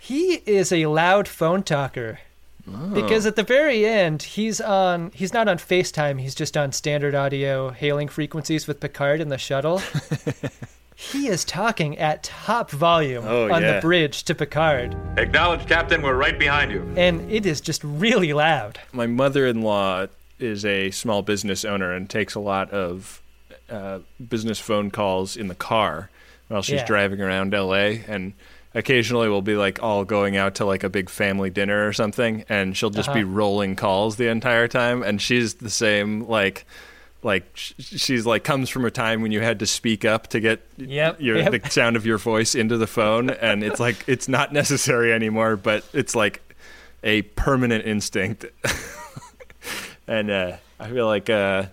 He 0.00 0.34
is 0.46 0.72
a 0.72 0.86
loud 0.86 1.28
phone 1.28 1.62
talker. 1.62 2.20
Oh. 2.70 2.88
Because 2.90 3.24
at 3.26 3.36
the 3.36 3.42
very 3.42 3.86
end, 3.86 4.22
he's 4.22 4.60
on 4.60 5.10
he's 5.14 5.32
not 5.32 5.48
on 5.48 5.56
FaceTime, 5.58 6.20
he's 6.20 6.34
just 6.34 6.56
on 6.56 6.72
standard 6.72 7.14
audio 7.14 7.70
hailing 7.70 8.08
frequencies 8.08 8.66
with 8.66 8.78
Picard 8.80 9.20
in 9.20 9.28
the 9.30 9.38
shuttle. 9.38 9.80
he 10.94 11.28
is 11.28 11.44
talking 11.44 11.96
at 11.98 12.22
top 12.24 12.70
volume 12.70 13.24
Oh, 13.26 13.50
on 13.50 13.62
yeah. 13.62 13.74
the 13.76 13.80
bridge 13.80 14.22
to 14.24 14.34
Picard. 14.34 14.94
Acknowledge, 15.16 15.66
Captain, 15.66 16.02
we're 16.02 16.14
right 16.16 16.38
behind 16.38 16.70
you. 16.70 16.86
And 16.96 17.30
it 17.30 17.46
is 17.46 17.60
just 17.60 17.82
really 17.84 18.32
loud. 18.34 18.78
My 18.92 19.06
mother-in-law 19.06 20.08
is 20.38 20.64
a 20.64 20.90
small 20.90 21.22
business 21.22 21.64
owner 21.64 21.92
and 21.92 22.08
takes 22.08 22.34
a 22.34 22.40
lot 22.40 22.70
of 22.70 23.22
uh, 23.70 23.98
business 24.28 24.58
phone 24.58 24.90
calls 24.90 25.36
in 25.36 25.48
the 25.48 25.54
car 25.54 26.10
while 26.48 26.62
she's 26.62 26.76
Yeah. 26.80 26.86
driving 26.86 27.20
around 27.20 27.52
LA 27.52 28.00
and 28.08 28.32
occasionally 28.74 29.28
we'll 29.28 29.42
be 29.42 29.56
like 29.56 29.82
all 29.82 30.04
going 30.04 30.36
out 30.36 30.54
to 30.56 30.64
like 30.64 30.84
a 30.84 30.88
big 30.90 31.08
family 31.10 31.50
dinner 31.50 31.86
or 31.86 31.92
something 31.92 32.44
and 32.48 32.76
she'll 32.76 32.90
just 32.90 33.12
be 33.12 33.20
Uh-huh. 33.22 33.30
rolling 33.30 33.76
calls 33.76 34.16
the 34.16 34.28
entire 34.28 34.68
time 34.68 35.02
and 35.02 35.20
she's 35.20 35.54
the 35.54 35.70
same 35.70 36.26
like 36.28 36.64
like 37.22 37.44
she's 37.54 38.24
like 38.26 38.44
comes 38.44 38.68
from 38.70 38.84
a 38.84 38.90
time 38.90 39.22
when 39.22 39.32
you 39.32 39.40
had 39.40 39.58
to 39.58 39.66
speak 39.66 40.04
up 40.04 40.28
to 40.28 40.38
get 40.40 40.60
Yep, 40.76 41.20
your 41.20 41.36
yep. 41.38 41.62
the 41.62 41.70
sound 41.70 41.96
of 41.96 42.06
your 42.06 42.18
voice 42.18 42.54
into 42.54 42.76
the 42.78 42.86
phone 42.86 43.30
and 43.30 43.64
it's 43.64 43.80
like 43.80 44.04
it's 44.06 44.28
not 44.28 44.52
necessary 44.52 45.12
anymore 45.12 45.56
but 45.56 45.84
it's 45.92 46.14
like 46.14 46.40
a 47.02 47.22
permanent 47.22 47.84
instinct 47.86 48.44
and 50.06 50.30
uh, 50.30 50.56
I 50.78 50.88
feel 50.90 51.06
like 51.06 51.28
uh, 51.28 51.64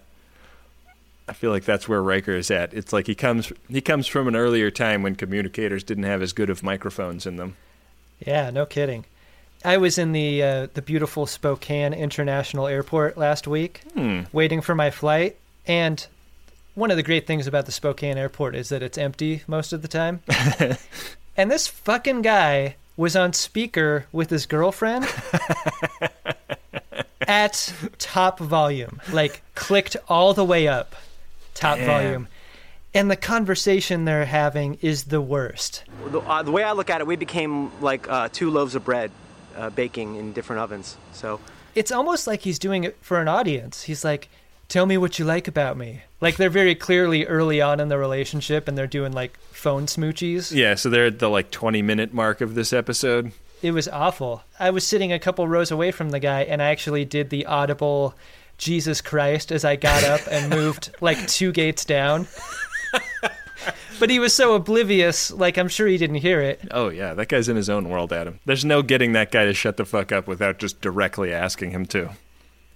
I 1.28 1.34
feel 1.34 1.52
like 1.52 1.66
that's 1.66 1.88
where 1.88 2.02
Riker 2.04 2.34
is 2.34 2.52
at. 2.52 2.74
It's 2.74 2.94
like 2.94 3.08
he 3.08 3.16
comes 3.16 3.52
he 3.68 3.82
comes 3.82 4.08
from 4.08 4.28
an 4.28 4.36
earlier 4.36 4.70
time 4.70 5.02
when 5.04 5.16
communicators 5.16 5.84
didn't 5.84 6.04
have 6.04 6.22
as 6.22 6.34
good 6.34 6.50
of 6.50 6.64
microphones 6.64 7.26
in 7.26 7.38
them. 7.38 7.56
Yeah, 8.26 8.50
no 8.52 8.66
kidding. 8.66 9.06
I 9.64 9.78
was 9.78 9.98
in 9.98 10.12
the 10.12 10.44
uh, 10.44 10.68
the 10.76 10.82
beautiful 10.84 11.26
Spokane 11.26 11.94
International 11.94 12.68
Airport 12.68 13.18
last 13.18 13.48
week, 13.48 13.82
Hmm. 13.96 14.22
waiting 14.32 14.62
for 14.62 14.76
my 14.76 14.92
flight, 14.92 15.38
and 15.66 16.06
one 16.76 16.92
of 16.92 16.98
the 16.98 17.04
great 17.04 17.26
things 17.26 17.48
about 17.48 17.66
the 17.66 17.72
Spokane 17.72 18.18
Airport 18.18 18.56
is 18.56 18.70
that 18.70 18.84
it's 18.84 18.98
empty 18.98 19.42
most 19.48 19.74
of 19.74 19.82
the 19.82 19.88
time. 19.88 20.22
and 21.38 21.50
this 21.50 21.68
fucking 21.68 22.22
guy 22.22 22.76
was 22.98 23.16
on 23.16 23.34
speaker 23.34 24.06
with 24.12 24.30
his 24.30 24.46
girlfriend 24.46 25.06
at 27.28 27.74
top 27.98 28.40
volume, 28.40 29.02
like 29.12 29.42
clicked 29.56 29.98
all 30.08 30.34
the 30.34 30.46
way 30.46 30.68
up, 30.68 30.96
top 31.56 31.78
Damn. 31.78 31.88
volume. 31.88 32.28
And 32.94 33.12
the 33.12 33.18
conversation 33.18 34.06
they're 34.06 34.26
having 34.26 34.76
is 34.82 35.06
the 35.06 35.20
worst. 35.20 35.84
The, 36.12 36.20
uh, 36.20 36.44
the 36.44 36.52
way 36.52 36.64
I 36.64 36.72
look 36.72 36.90
at 36.90 37.02
it, 37.02 37.08
we 37.08 37.18
became 37.18 37.72
like 37.82 38.08
uh, 38.08 38.30
two 38.32 38.50
loaves 38.50 38.76
of 38.76 38.86
bread 38.86 39.12
uh, 39.58 39.70
baking 39.70 40.16
in 40.16 40.32
different 40.32 40.62
ovens. 40.62 40.96
So 41.12 41.40
it's 41.74 41.92
almost 41.92 42.26
like 42.26 42.42
he's 42.42 42.60
doing 42.60 42.86
it 42.86 42.98
for 43.02 43.20
an 43.20 43.28
audience. 43.28 43.84
He's 43.84 44.06
like, 44.06 44.30
"Tell 44.70 44.86
me 44.86 44.98
what 44.98 45.20
you 45.20 45.26
like 45.26 45.50
about 45.50 45.76
me." 45.76 46.04
Like 46.22 46.38
they're 46.38 46.50
very 46.50 46.74
clearly 46.74 47.26
early 47.26 47.60
on 47.60 47.82
in 47.82 47.90
the 47.90 47.98
relationship, 47.98 48.68
and 48.68 48.78
they're 48.78 48.88
doing 48.88 49.12
like 49.12 49.38
phone 49.52 49.88
smoochies. 49.88 50.56
Yeah, 50.56 50.76
so 50.76 50.90
they're 50.90 51.08
at 51.08 51.20
the 51.20 51.30
like 51.30 51.52
20 51.52 51.82
minute 51.82 52.14
mark 52.14 52.40
of 52.40 52.56
this 52.56 52.72
episode. 52.72 53.34
It 53.62 53.72
was 53.72 53.88
awful. 53.88 54.44
I 54.58 54.70
was 54.70 54.86
sitting 54.88 55.12
a 55.12 55.20
couple 55.20 55.48
rows 55.48 55.72
away 55.72 55.92
from 55.92 56.12
the 56.12 56.20
guy, 56.20 56.44
and 56.44 56.62
I 56.62 56.68
actually 56.68 57.04
did 57.04 57.30
the 57.30 57.46
audible 57.46 58.16
"Jesus 58.58 59.02
Christ" 59.02 59.52
as 59.52 59.64
I 59.66 59.76
got 59.76 60.04
up 60.04 60.22
and 60.30 60.50
moved 60.50 60.92
like 61.02 61.28
two 61.28 61.52
gates 61.52 61.86
down. 61.86 62.28
but 64.00 64.10
he 64.10 64.20
was 64.20 64.34
so 64.34 64.54
oblivious, 64.56 65.32
like 65.32 65.58
I'm 65.58 65.68
sure 65.68 65.88
he 65.88 65.98
didn't 65.98 66.18
hear 66.18 66.42
it. 66.42 66.62
Oh 66.72 66.90
yeah, 66.90 67.14
that 67.14 67.28
guy's 67.30 67.50
in 67.50 67.56
his 67.56 67.70
own 67.70 67.90
world, 67.90 68.12
Adam. 68.14 68.40
There's 68.46 68.66
no 68.66 68.82
getting 68.82 69.14
that 69.14 69.32
guy 69.32 69.46
to 69.46 69.54
shut 69.54 69.78
the 69.78 69.86
fuck 69.86 70.12
up 70.12 70.28
without 70.28 70.60
just 70.60 70.82
directly 70.82 71.34
asking 71.34 71.72
him 71.72 71.86
to. 71.88 72.12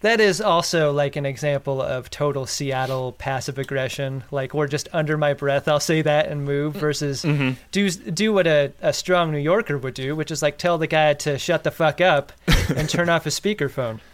That 0.02 0.22
is 0.22 0.40
also 0.40 0.94
like 0.94 1.18
an 1.18 1.26
example 1.26 1.82
of 1.82 2.10
total 2.10 2.46
Seattle 2.46 3.12
passive 3.12 3.58
aggression. 3.60 4.24
Like 4.32 4.54
we're 4.54 4.68
just 4.70 4.88
under 4.94 5.18
my 5.18 5.34
breath, 5.34 5.68
I'll 5.68 5.82
say 5.82 6.02
that 6.02 6.30
and 6.30 6.46
move 6.46 6.74
versus 6.76 7.24
Mhm. 7.24 7.58
do 7.72 7.90
do 7.90 8.32
what 8.32 8.48
a, 8.48 8.72
a 8.82 8.94
strong 8.94 9.32
New 9.34 9.40
Yorker 9.40 9.78
would 9.78 9.96
do, 9.96 10.16
which 10.16 10.32
is 10.32 10.42
like 10.42 10.58
tell 10.58 10.78
the 10.78 10.88
guy 10.88 11.14
to 11.16 11.38
shut 11.38 11.66
the 11.66 11.72
fuck 11.72 12.00
up 12.00 12.32
and 12.74 12.88
turn 12.90 13.10
off 13.10 13.26
his 13.26 13.38
speakerphone. 13.40 14.00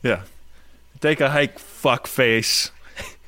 Yeah. 0.00 0.22
Take 1.00 1.20
a 1.20 1.30
hike, 1.30 1.58
fuck 1.58 2.06
face. 2.06 2.70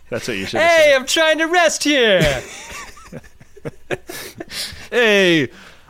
That's 0.09 0.27
what 0.27 0.37
you 0.37 0.47
should 0.47 0.61
Hey, 0.61 0.93
I'm 0.95 1.07
trying 1.07 1.39
to 1.39 1.47
rest 1.47 1.85
here. 1.85 2.43
Hey, 4.91 5.49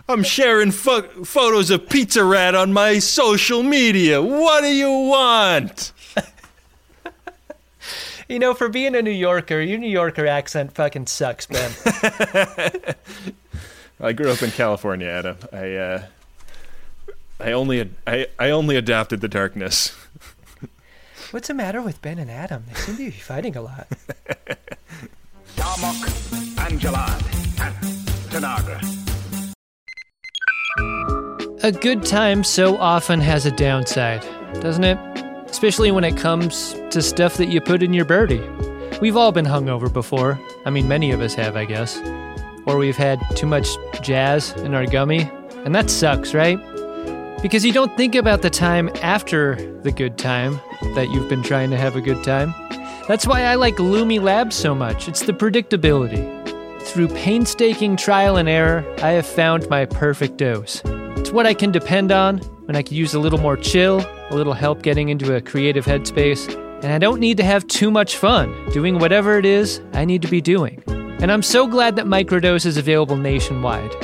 I'm 0.09 0.23
sharing 0.23 0.73
pho- 0.73 1.09
photos 1.25 1.71
of 1.71 1.89
Pizza 1.89 2.23
Rat 2.25 2.55
on 2.55 2.73
my 2.73 2.99
social 2.99 3.63
media. 3.63 4.21
What 4.21 4.61
do 4.61 4.67
you 4.67 4.91
want? 4.91 5.93
you 8.29 8.39
know, 8.39 8.53
for 8.53 8.69
being 8.69 8.95
a 8.95 9.01
New 9.03 9.11
Yorker, 9.11 9.61
your 9.61 9.79
New 9.79 9.89
Yorker 9.89 10.27
accent 10.27 10.73
fucking 10.73 11.07
sucks, 11.07 11.47
Ben. 11.47 11.73
I 14.01 14.13
grew 14.13 14.31
up 14.31 14.43
in 14.43 14.51
California, 14.51 15.07
Adam. 15.07 15.37
I 15.53 15.75
uh, 15.77 16.03
I 17.39 17.53
only 17.53 17.89
I, 18.07 18.27
I 18.39 18.51
only 18.51 18.77
adopted 18.77 19.21
the 19.21 19.29
darkness. 19.29 19.97
What's 21.31 21.47
the 21.47 21.55
matter 21.55 21.81
with 21.81 22.03
Ben 22.03 22.19
and 22.19 22.29
Adam? 22.29 22.65
They 22.67 22.75
seem 22.75 22.97
to 22.97 23.05
be 23.05 23.11
fighting 23.13 23.57
a 23.57 23.63
lot. 23.63 23.87
Darmok, 25.55 26.67
and 26.67 26.81
Jalad, 26.81 27.23
and 27.61 27.75
Tanagra. 28.33 28.81
A 31.63 31.71
good 31.71 32.05
time 32.05 32.43
so 32.43 32.77
often 32.79 33.21
has 33.21 33.47
a 33.47 33.53
downside, 33.53 34.23
doesn't 34.61 34.83
it? 34.83 34.99
Especially 35.49 35.93
when 35.93 36.03
it 36.03 36.17
comes 36.17 36.75
to 36.91 37.01
stuff 37.01 37.37
that 37.37 37.47
you 37.47 37.61
put 37.61 37.85
in 37.85 37.93
your 37.93 38.05
birdie. 38.07 38.43
We've 39.01 39.17
all 39.17 39.31
been 39.31 39.47
hungover 39.47 39.93
before. 39.93 40.37
I 40.65 40.71
mean, 40.71 40.89
many 40.89 41.13
of 41.13 41.21
us 41.21 41.35
have, 41.35 41.55
I 41.55 41.65
guess. 41.65 42.01
Or 42.67 42.77
we've 42.77 42.97
had 42.97 43.21
too 43.37 43.47
much 43.47 43.69
jazz 44.03 44.51
in 44.53 44.75
our 44.75 44.85
gummy. 44.85 45.31
And 45.65 45.77
that 45.77 45.91
sucks, 45.91 46.35
right? 46.35 46.59
Because 47.43 47.65
you 47.65 47.73
don't 47.73 47.97
think 47.97 48.15
about 48.15 48.43
the 48.43 48.51
time 48.51 48.91
after 49.03 49.57
the 49.81 49.91
good 49.91 50.19
time 50.19 50.61
that 50.95 51.09
you've 51.11 51.29
been 51.29 51.43
trying 51.43 51.71
to 51.71 51.77
have 51.77 51.97
a 51.97 52.01
good 52.01 52.23
time. 52.23 52.55
That's 53.09 53.27
why 53.27 53.45
I 53.45 53.55
like 53.55 53.77
Lumi 53.77 54.21
Labs 54.21 54.55
so 54.55 54.75
much. 54.75 55.09
It's 55.09 55.23
the 55.23 55.33
predictability. 55.33 56.39
Through 56.83 57.09
painstaking 57.09 57.97
trial 57.97 58.37
and 58.37 58.49
error, 58.49 58.85
I 59.03 59.13
have 59.13 59.27
found 59.27 59.69
my 59.71 59.87
perfect 59.87 60.37
dose. 60.37 60.83
It's 60.85 61.31
what 61.31 61.47
I 61.47 61.55
can 61.55 61.71
depend 61.71 62.13
on 62.13 62.39
when 62.67 62.77
I 62.77 62.83
can 62.83 62.97
use 62.97 63.15
a 63.15 63.19
little 63.19 63.39
more 63.39 63.57
chill, 63.57 64.01
a 64.31 64.35
little 64.35 64.53
help 64.53 64.83
getting 64.83 65.09
into 65.09 65.35
a 65.35 65.41
creative 65.41 65.87
headspace, 65.87 66.55
and 66.83 66.93
I 66.93 66.99
don't 66.99 67.21
need 67.21 67.37
to 67.39 67.45
have 67.45 67.67
too 67.67 67.91
much 67.91 68.17
fun 68.17 68.55
doing 68.71 68.99
whatever 68.99 69.39
it 69.39 69.45
is 69.45 69.81
I 69.93 70.05
need 70.05 70.23
to 70.23 70.29
be 70.29 70.41
doing. 70.41 70.83
And 70.87 71.33
I'm 71.33 71.43
so 71.43 71.67
glad 71.67 71.97
that 71.97 72.07
Microdose 72.07 72.67
is 72.67 72.77
available 72.77 73.17
nationwide. 73.17 73.95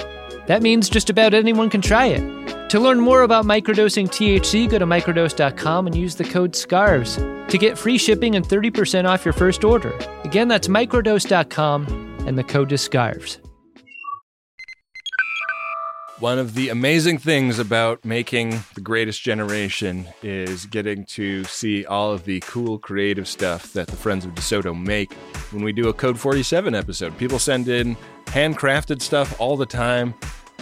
That 0.47 0.63
means 0.63 0.89
just 0.89 1.11
about 1.11 1.33
anyone 1.33 1.71
can 1.71 1.81
try 1.81 2.07
it. 2.07 2.36
To 2.77 2.81
learn 2.81 3.01
more 3.01 3.23
about 3.23 3.47
microdosing 3.47 4.07
THC, 4.07 4.69
go 4.69 4.79
to 4.79 4.85
microdose.com 4.85 5.87
and 5.87 5.97
use 5.97 6.15
the 6.15 6.25
code 6.25 6.55
SCARVES 6.55 7.49
to 7.49 7.57
get 7.57 7.79
free 7.79 7.97
shipping 7.97 8.37
and 8.37 8.45
30% 8.45 9.07
off 9.07 9.25
your 9.25 9.33
first 9.33 9.65
order. 9.65 9.99
Again, 10.25 10.47
that's 10.47 10.69
microdose.com 10.69 11.87
and 12.27 12.37
the 12.37 12.45
code 12.45 12.71
is 12.71 12.83
SCARVES. 12.83 13.39
One 16.19 16.39
of 16.39 16.53
the 16.53 16.69
amazing 16.69 17.17
things 17.17 17.59
about 17.59 18.05
making 18.05 18.63
The 18.75 18.83
Greatest 18.83 19.23
Generation 19.23 20.07
is 20.23 20.67
getting 20.67 21.07
to 21.07 21.45
see 21.45 21.87
all 21.87 22.13
of 22.13 22.27
the 22.27 22.41
cool 22.41 22.79
creative 22.79 23.27
stuff 23.27 23.73
that 23.73 23.87
the 23.87 23.97
Friends 23.97 24.27
of 24.27 24.35
DeSoto 24.35 24.79
make 24.79 25.15
when 25.51 25.65
we 25.65 25.73
do 25.73 25.89
a 25.89 25.95
Code 25.95 26.19
47 26.19 26.75
episode. 26.75 27.17
People 27.17 27.39
send 27.39 27.69
in 27.69 27.97
handcrafted 28.27 29.01
stuff 29.01 29.41
all 29.41 29.57
the 29.57 29.65
time, 29.65 30.13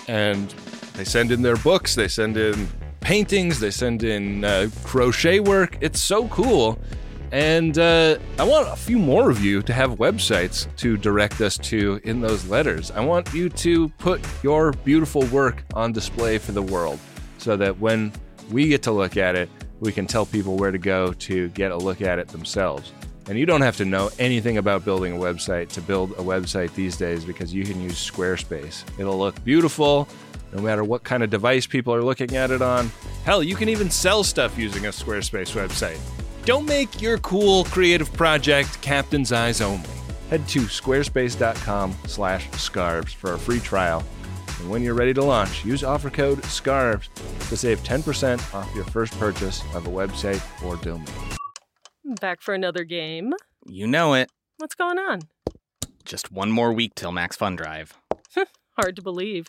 and 0.06 0.54
they 0.94 1.04
send 1.04 1.30
in 1.32 1.42
their 1.42 1.56
books, 1.56 1.94
they 1.94 2.08
send 2.08 2.36
in 2.36 2.68
paintings, 3.00 3.60
they 3.60 3.70
send 3.70 4.02
in 4.02 4.44
uh, 4.44 4.68
crochet 4.84 5.40
work. 5.40 5.76
It's 5.80 6.00
so 6.00 6.28
cool. 6.28 6.78
And 7.32 7.78
uh, 7.78 8.18
I 8.38 8.44
want 8.44 8.68
a 8.68 8.76
few 8.76 8.98
more 8.98 9.28
of 9.28 9.44
you 9.44 9.60
to 9.62 9.72
have 9.72 9.98
websites 9.98 10.74
to 10.76 10.96
direct 10.96 11.40
us 11.40 11.58
to 11.58 12.00
in 12.04 12.20
those 12.20 12.46
letters. 12.46 12.92
I 12.92 13.00
want 13.00 13.34
you 13.34 13.48
to 13.48 13.88
put 13.90 14.24
your 14.44 14.70
beautiful 14.70 15.22
work 15.26 15.64
on 15.74 15.92
display 15.92 16.38
for 16.38 16.52
the 16.52 16.62
world 16.62 17.00
so 17.38 17.56
that 17.56 17.78
when 17.80 18.12
we 18.52 18.68
get 18.68 18.82
to 18.84 18.92
look 18.92 19.16
at 19.16 19.34
it, 19.34 19.50
we 19.80 19.90
can 19.90 20.06
tell 20.06 20.24
people 20.24 20.56
where 20.56 20.70
to 20.70 20.78
go 20.78 21.12
to 21.12 21.48
get 21.50 21.72
a 21.72 21.76
look 21.76 22.00
at 22.00 22.20
it 22.20 22.28
themselves. 22.28 22.92
And 23.26 23.36
you 23.36 23.46
don't 23.46 23.62
have 23.62 23.76
to 23.78 23.84
know 23.84 24.10
anything 24.20 24.58
about 24.58 24.84
building 24.84 25.16
a 25.16 25.18
website 25.18 25.70
to 25.70 25.80
build 25.80 26.12
a 26.12 26.22
website 26.22 26.72
these 26.74 26.96
days 26.96 27.24
because 27.24 27.52
you 27.52 27.64
can 27.64 27.80
use 27.80 27.94
Squarespace. 27.94 28.84
It'll 28.98 29.18
look 29.18 29.42
beautiful 29.44 30.08
no 30.54 30.62
matter 30.62 30.84
what 30.84 31.02
kind 31.02 31.22
of 31.22 31.30
device 31.30 31.66
people 31.66 31.92
are 31.92 32.02
looking 32.02 32.36
at 32.36 32.50
it 32.50 32.62
on. 32.62 32.90
Hell, 33.24 33.42
you 33.42 33.56
can 33.56 33.68
even 33.68 33.90
sell 33.90 34.22
stuff 34.22 34.56
using 34.56 34.86
a 34.86 34.90
Squarespace 34.90 35.52
website. 35.52 35.98
Don't 36.44 36.66
make 36.66 37.00
your 37.00 37.18
cool 37.18 37.64
creative 37.64 38.12
project 38.12 38.80
captain's 38.80 39.32
eyes 39.32 39.60
only. 39.60 39.88
Head 40.30 40.46
to 40.48 40.60
squarespace.com 40.60 41.94
slash 42.06 42.50
scarves 42.52 43.12
for 43.12 43.34
a 43.34 43.38
free 43.38 43.60
trial. 43.60 44.04
And 44.60 44.70
when 44.70 44.82
you're 44.82 44.94
ready 44.94 45.12
to 45.14 45.22
launch, 45.24 45.64
use 45.64 45.82
offer 45.82 46.10
code 46.10 46.42
SCARVES 46.44 47.08
to 47.48 47.56
save 47.56 47.80
10% 47.82 48.54
off 48.54 48.72
your 48.74 48.84
first 48.84 49.18
purchase 49.18 49.62
of 49.74 49.86
a 49.86 49.90
website 49.90 50.42
or 50.64 50.76
domain. 50.76 51.06
Back 52.20 52.40
for 52.40 52.54
another 52.54 52.84
game. 52.84 53.32
You 53.66 53.86
know 53.86 54.14
it. 54.14 54.30
What's 54.58 54.74
going 54.74 54.98
on? 54.98 55.22
Just 56.04 56.30
one 56.30 56.50
more 56.50 56.72
week 56.72 56.94
till 56.94 57.12
Max 57.12 57.36
Fun 57.36 57.56
Drive. 57.56 57.94
Hard 58.76 58.96
to 58.96 59.02
believe. 59.02 59.48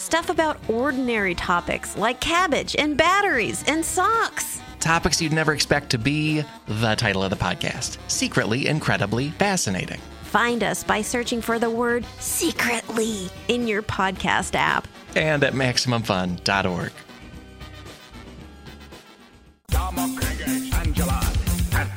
Stuff 0.00 0.30
about 0.30 0.56
ordinary 0.66 1.34
topics 1.34 1.94
like 1.94 2.22
cabbage 2.22 2.74
and 2.78 2.96
batteries 2.96 3.62
and 3.68 3.84
socks. 3.84 4.62
Topics 4.80 5.20
you'd 5.20 5.34
never 5.34 5.52
expect 5.52 5.90
to 5.90 5.98
be 5.98 6.42
the 6.66 6.94
title 6.94 7.22
of 7.22 7.28
the 7.28 7.36
podcast 7.36 7.98
Secretly 8.08 8.66
Incredibly 8.66 9.28
Fascinating. 9.32 10.00
Find 10.22 10.64
us 10.64 10.82
by 10.82 11.02
searching 11.02 11.42
for 11.42 11.58
the 11.58 11.68
word 11.68 12.06
secretly 12.18 13.28
in 13.48 13.68
your 13.68 13.82
podcast 13.82 14.54
app. 14.54 14.88
And 15.14 15.44
at 15.44 15.52
MaximumFun.org. 15.52 16.92
Darmok, 19.70 20.78
and 20.78 20.94
Jalad, 20.94 21.78
and 21.78 21.90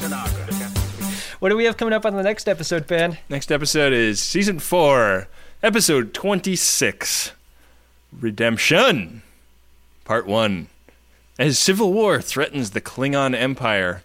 Tanagra. 0.00 1.38
What 1.38 1.50
do 1.50 1.56
we 1.56 1.66
have 1.66 1.76
coming 1.76 1.94
up 1.94 2.04
on 2.04 2.16
the 2.16 2.22
next 2.24 2.48
episode, 2.48 2.88
Ben? 2.88 3.18
Next 3.28 3.52
episode 3.52 3.92
is 3.92 4.20
season 4.20 4.58
four, 4.58 5.28
episode 5.62 6.12
26 6.14 7.30
Redemption, 8.20 9.22
part 10.04 10.26
one. 10.26 10.68
As 11.38 11.58
civil 11.58 11.92
war 11.92 12.20
threatens 12.20 12.70
the 12.70 12.80
Klingon 12.80 13.34
Empire, 13.34 14.02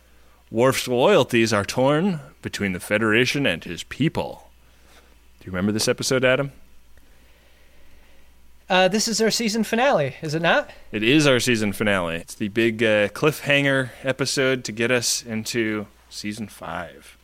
Worf's 0.52 0.88
loyalties 0.88 1.54
are 1.54 1.64
torn 1.64 2.20
between 2.42 2.72
the 2.72 2.80
Federation 2.80 3.46
and 3.46 3.64
his 3.64 3.84
people. 3.84 4.50
Do 5.40 5.46
you 5.46 5.52
remember 5.52 5.72
this 5.72 5.88
episode, 5.88 6.26
Adam? 6.26 6.52
Uh, 8.70 8.88
this 8.88 9.08
is 9.08 9.22
our 9.22 9.32
season 9.32 9.64
finale, 9.64 10.16
is 10.22 10.34
it 10.34 10.42
not? 10.42 10.70
It 10.92 11.02
is 11.02 11.26
our 11.26 11.40
season 11.40 11.74
finale. 11.74 12.18
It's 12.18 12.36
the 12.36 12.50
big 12.50 12.84
uh, 12.84 13.10
cliffhanger 13.10 13.90
episode 14.04 14.64
to 14.66 14.72
get 14.72 14.92
us 14.92 15.24
into 15.24 15.88
season 16.10 16.48
five. 16.48 17.18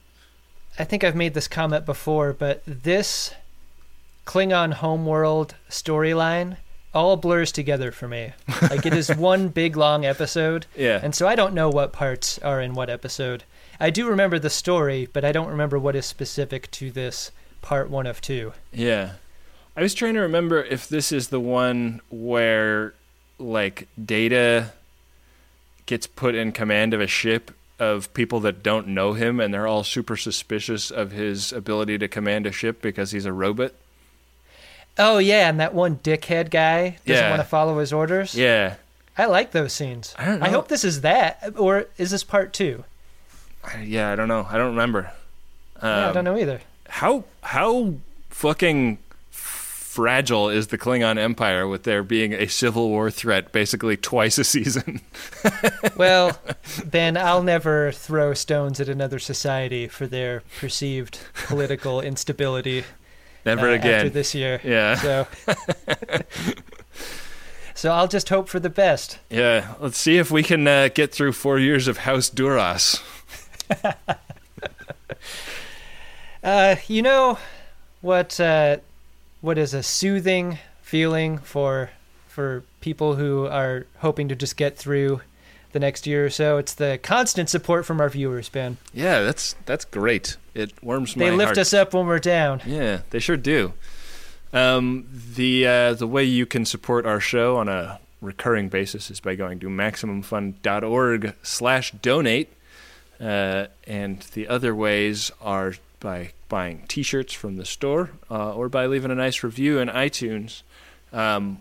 I 0.77 0.83
think 0.83 1.03
I've 1.03 1.15
made 1.15 1.33
this 1.33 1.47
comment 1.47 1.85
before, 1.85 2.33
but 2.33 2.63
this 2.65 3.33
Klingon 4.25 4.73
homeworld 4.73 5.55
storyline 5.69 6.57
all 6.95 7.17
blurs 7.17 7.51
together 7.51 7.91
for 7.91 8.07
me. 8.07 8.31
Like 8.61 8.85
it 8.85 8.93
is 8.93 9.13
one 9.15 9.49
big 9.61 9.75
long 9.75 10.05
episode. 10.05 10.65
Yeah. 10.75 10.99
And 11.03 11.13
so 11.13 11.27
I 11.27 11.35
don't 11.35 11.53
know 11.53 11.69
what 11.69 11.93
parts 11.93 12.39
are 12.39 12.61
in 12.61 12.73
what 12.73 12.89
episode. 12.89 13.43
I 13.79 13.89
do 13.89 14.07
remember 14.07 14.39
the 14.39 14.49
story, 14.49 15.07
but 15.11 15.25
I 15.25 15.31
don't 15.31 15.49
remember 15.49 15.77
what 15.77 15.95
is 15.95 16.05
specific 16.05 16.71
to 16.71 16.89
this 16.89 17.31
part 17.61 17.89
one 17.89 18.07
of 18.07 18.21
two. 18.21 18.53
Yeah. 18.71 19.13
I 19.75 19.81
was 19.81 19.93
trying 19.93 20.13
to 20.13 20.21
remember 20.21 20.63
if 20.63 20.87
this 20.87 21.11
is 21.11 21.27
the 21.27 21.39
one 21.39 21.99
where, 22.09 22.93
like, 23.37 23.89
Data 24.03 24.71
gets 25.85 26.07
put 26.07 26.33
in 26.33 26.53
command 26.53 26.93
of 26.93 27.01
a 27.01 27.07
ship 27.07 27.51
of 27.77 28.13
people 28.13 28.39
that 28.39 28.63
don't 28.63 28.87
know 28.87 29.13
him 29.13 29.41
and 29.41 29.53
they're 29.53 29.67
all 29.67 29.83
super 29.83 30.15
suspicious 30.15 30.89
of 30.89 31.11
his 31.11 31.51
ability 31.51 31.97
to 31.97 32.07
command 32.07 32.45
a 32.45 32.51
ship 32.53 32.81
because 32.81 33.11
he's 33.11 33.25
a 33.25 33.33
robot. 33.33 33.73
Oh 34.97 35.17
yeah, 35.17 35.49
and 35.49 35.59
that 35.59 35.73
one 35.73 35.97
dickhead 35.97 36.49
guy 36.51 36.97
doesn't 37.05 37.23
Yeah. 37.23 37.29
want 37.29 37.41
to 37.41 37.47
follow 37.47 37.79
his 37.79 37.91
orders. 37.93 38.33
Yeah. 38.35 38.75
I 39.17 39.25
like 39.25 39.51
those 39.51 39.71
scenes. 39.73 40.13
I 40.17 40.25
don't 40.25 40.39
Know. 40.39 40.45
I 40.45 40.49
hope 40.49 40.67
this 40.67 40.83
is 40.83 41.01
that, 41.01 41.53
or 41.57 41.85
is 41.97 42.11
this 42.11 42.23
part 42.23 42.51
two? 42.53 42.83
Yeah, 43.81 44.11
I 44.11 44.15
don't 44.15 44.27
know. 44.27 44.47
I 44.49 44.57
don't 44.57 44.67
remember. 44.71 45.11
yeah, 45.81 45.89
I 45.89 46.03
Um, 46.07 46.13
don't 46.13 46.23
know 46.25 46.37
either. 46.37 46.61
How 46.87 47.23
how 47.41 47.95
fucking 48.29 48.99
fragile 49.31 50.49
is 50.49 50.67
the 50.67 50.77
Klingon 50.77 51.17
Empire 51.17 51.65
with 51.67 51.83
there 51.83 52.03
being 52.03 52.33
a 52.33 52.47
civil 52.47 52.89
war 52.89 53.09
threat 53.09 53.51
basically 53.53 53.95
twice 53.97 54.37
a 54.37 54.43
season? 54.43 55.01
Well, 55.95 56.37
Ben, 56.85 57.15
I'll 57.15 57.41
never 57.43 57.91
throw 57.93 58.33
stones 58.33 58.81
at 58.81 58.89
another 58.89 59.17
society 59.19 59.87
for 59.87 60.07
their 60.07 60.43
perceived 60.59 61.19
political 61.47 62.01
instability. 62.01 62.83
Never 63.45 63.69
uh, 63.69 63.75
again. 63.75 63.93
After 63.93 64.09
this 64.09 64.33
year. 64.35 64.59
Yeah. 64.63 64.95
So, 64.95 65.27
so 67.75 67.91
I'll 67.91 68.07
just 68.07 68.29
hope 68.29 68.49
for 68.49 68.59
the 68.59 68.69
best. 68.69 69.19
yeah, 69.29 69.75
let's 69.79 69.97
see 69.97 70.17
if 70.17 70.31
we 70.31 70.43
can 70.43 70.67
uh, 70.67 70.89
get 70.93 71.13
through 71.13 71.33
four 71.33 71.59
years 71.59 71.87
of 71.87 71.99
House 71.99 72.29
Duras. 72.29 73.01
Uh, 76.43 76.75
you 76.87 77.01
know 77.01 77.39
what? 78.01 78.39
Uh, 78.39 78.77
what 79.41 79.57
is 79.57 79.73
a 79.73 79.81
soothing 79.81 80.59
feeling 80.81 81.39
for 81.39 81.89
for 82.27 82.63
people 82.81 83.15
who 83.15 83.47
are 83.47 83.87
hoping 83.97 84.27
to 84.27 84.35
just 84.35 84.55
get 84.55 84.77
through 84.77 85.21
the 85.71 85.79
next 85.79 86.05
year 86.05 86.23
or 86.23 86.29
so? 86.29 86.59
It's 86.59 86.75
the 86.75 86.99
constant 87.01 87.49
support 87.49 87.83
from 87.83 87.99
our 87.99 88.09
viewers, 88.09 88.47
Ben. 88.47 88.77
Yeah, 88.93 89.23
that's 89.23 89.55
that's 89.65 89.85
great. 89.85 90.37
It 90.55 90.71
warms 90.81 91.15
my 91.15 91.25
heart. 91.25 91.31
They 91.31 91.45
lift 91.45 91.57
us 91.57 91.73
up 91.73 91.93
when 91.93 92.07
we're 92.07 92.17
down. 92.19 92.61
Yeah, 92.65 93.01
they 93.11 93.19
sure 93.19 93.37
do. 93.37 93.73
Um, 94.53 95.05
the 95.35 95.67
uh, 95.67 95.93
the 95.93 96.07
way 96.07 96.23
you 96.23 96.45
can 96.45 96.65
support 96.65 97.05
our 97.05 97.19
show 97.19 97.57
on 97.57 97.67
a 97.67 97.99
recurring 98.21 98.69
basis 98.69 99.11
is 99.11 99.19
by 99.19 99.35
going 99.35 99.59
to 99.59 99.67
maximumfun.org 99.67 101.35
slash 101.43 101.91
donate. 101.91 102.51
Uh, 103.19 103.67
and 103.85 104.21
the 104.33 104.47
other 104.47 104.73
ways 104.73 105.31
are 105.41 105.75
by 105.99 106.31
buying 106.49 106.83
T-shirts 106.87 107.33
from 107.33 107.57
the 107.57 107.65
store 107.65 108.11
uh, 108.29 108.53
or 108.53 108.69
by 108.69 108.85
leaving 108.85 109.11
a 109.11 109.15
nice 109.15 109.43
review 109.43 109.79
in 109.79 109.87
iTunes. 109.89 110.61
Um, 111.13 111.59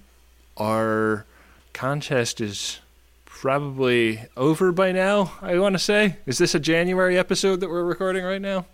our 0.57 1.25
contest 1.73 2.41
is 2.41 2.81
probably 3.25 4.21
over 4.37 4.73
by 4.73 4.93
now. 4.93 5.33
I 5.43 5.59
want 5.59 5.75
to 5.75 5.79
say, 5.79 6.17
is 6.27 6.39
this 6.39 6.55
a 6.55 6.61
January 6.61 7.19
episode 7.19 7.61
that 7.61 7.69
we're 7.69 7.85
recording 7.85 8.25
right 8.25 8.41
now? 8.43 8.67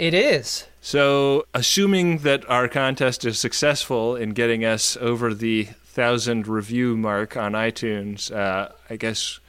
It 0.00 0.14
is. 0.14 0.64
So, 0.80 1.44
assuming 1.52 2.18
that 2.20 2.48
our 2.48 2.68
contest 2.68 3.26
is 3.26 3.38
successful 3.38 4.16
in 4.16 4.30
getting 4.30 4.64
us 4.64 4.96
over 4.96 5.34
the 5.34 5.64
thousand 5.64 6.48
review 6.48 6.96
mark 6.96 7.36
on 7.36 7.52
iTunes, 7.52 8.34
uh, 8.34 8.70
I 8.88 8.96
guess 8.96 9.40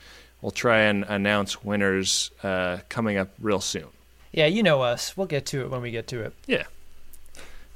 we'll 0.42 0.52
try 0.52 0.80
and 0.80 1.06
announce 1.06 1.64
winners 1.64 2.32
uh, 2.44 2.80
coming 2.90 3.16
up 3.16 3.30
real 3.40 3.62
soon. 3.62 3.88
Yeah, 4.34 4.48
you 4.48 4.62
know 4.62 4.82
us. 4.82 5.16
We'll 5.16 5.26
get 5.26 5.46
to 5.48 5.62
it 5.62 5.70
when 5.70 5.82
we 5.82 5.90
get 5.90 6.08
to 6.08 6.22
it. 6.22 6.34
Yeah. 6.48 6.66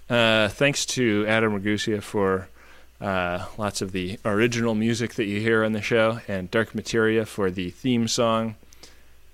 Uh, 0.09 0.49
thanks 0.49 0.85
to 0.87 1.25
Adam 1.29 1.57
Ragusea 1.57 2.03
for 2.03 2.49
uh, 2.99 3.45
lots 3.57 3.81
of 3.81 3.93
the 3.93 4.19
original 4.25 4.75
music 4.75 5.13
that 5.13 5.27
you 5.27 5.39
hear 5.39 5.63
on 5.63 5.71
the 5.71 5.81
show, 5.81 6.19
and 6.27 6.51
Dark 6.51 6.75
Materia 6.75 7.25
for 7.25 7.49
the 7.49 7.69
theme 7.69 8.09
song. 8.09 8.55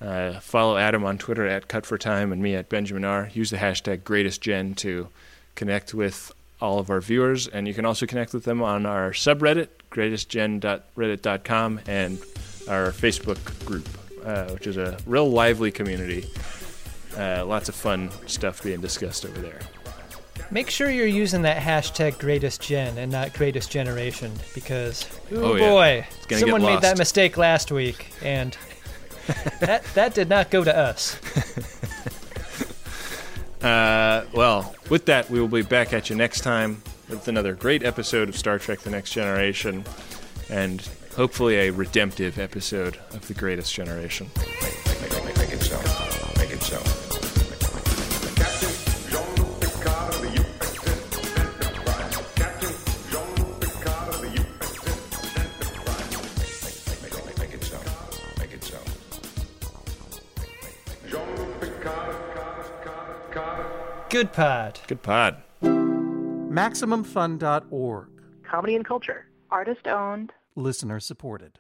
Uh, 0.02 0.40
follow 0.40 0.78
Adam 0.78 1.04
on 1.06 1.18
Twitter 1.18 1.46
at 1.46 1.68
Cut 1.68 1.86
for 1.86 1.98
Time 1.98 2.32
and 2.32 2.42
me 2.42 2.56
at 2.56 2.70
Benjamin 2.70 3.06
R. 3.06 3.30
Use 3.34 3.52
the 3.52 3.58
hashtag 3.58 4.00
GreatestGen 4.00 4.76
to 4.78 5.10
connect 5.56 5.94
with 5.94 6.32
all 6.60 6.80
of 6.80 6.90
our 6.90 7.02
viewers, 7.02 7.48
and 7.48 7.68
you 7.68 7.74
can 7.74 7.86
also 7.86 8.06
connect 8.06 8.34
with 8.34 8.44
them 8.44 8.62
on 8.62 8.86
our 8.86 9.12
subreddit, 9.12 9.68
greatestgen.reddit.com, 9.92 11.80
and 11.88 12.20
our 12.68 12.92
Facebook 12.92 13.66
group, 13.66 13.88
uh, 14.26 14.50
which 14.52 14.68
is 14.68 14.78
a 14.78 14.98
real 15.06 15.30
lively 15.30 15.72
community. 15.72 16.26
Uh, 17.18 17.44
lots 17.46 17.68
of 17.70 17.76
fun 17.76 18.10
stuff 18.28 18.64
being 18.64 18.80
discussed 18.82 19.26
over 19.26 19.40
there. 19.40 19.60
Make 20.50 20.70
sure 20.70 20.90
you're 20.90 21.06
using 21.08 21.44
that 21.44 21.62
hashtag 21.62 22.20
greatest 22.20 22.62
gen 22.62 22.98
and 22.98 23.12
not 23.12 23.34
greatest 23.34 23.72
generation 23.72 24.32
because 24.54 25.08
ooh 25.32 25.44
Oh, 25.44 25.58
boy, 25.58 26.06
It's 26.30 26.40
someone 26.40 26.62
made 26.62 26.82
that 26.82 26.98
mistake 26.98 27.38
last 27.38 27.72
week 27.72 28.08
and 28.22 28.58
that 29.60 29.84
that 29.96 30.14
did 30.14 30.30
not 30.30 30.50
go 30.50 30.64
to 30.64 30.76
us. 30.76 31.20
Uh, 33.62 34.26
well, 34.34 34.74
with 34.90 35.06
that, 35.06 35.30
we 35.30 35.40
will 35.40 35.48
be 35.48 35.62
back 35.62 35.94
at 35.94 36.10
you 36.10 36.16
next 36.16 36.42
time 36.42 36.82
with 37.10 37.28
another 37.28 37.54
great 37.54 37.84
episode 37.84 38.28
of 38.28 38.36
Star 38.36 38.58
Trek 38.58 38.80
The 38.80 38.90
Next 38.90 39.12
Generation 39.12 39.86
and 40.50 40.82
hopefully 41.16 41.58
a 41.58 41.70
redemptive 41.70 42.40
episode 42.40 42.98
of 43.12 43.28
The 43.28 43.36
Greatest 43.36 43.74
Generation. 43.74 44.32
Good 64.12 64.32
pod. 64.34 64.80
Good 64.88 65.02
pod. 65.02 65.42
MaximumFun.org. 65.64 68.10
Comedy 68.44 68.76
and 68.76 68.86
culture. 68.86 69.28
Artist 69.50 69.88
owned. 69.88 70.34
Listener 70.54 71.00
supported. 71.00 71.60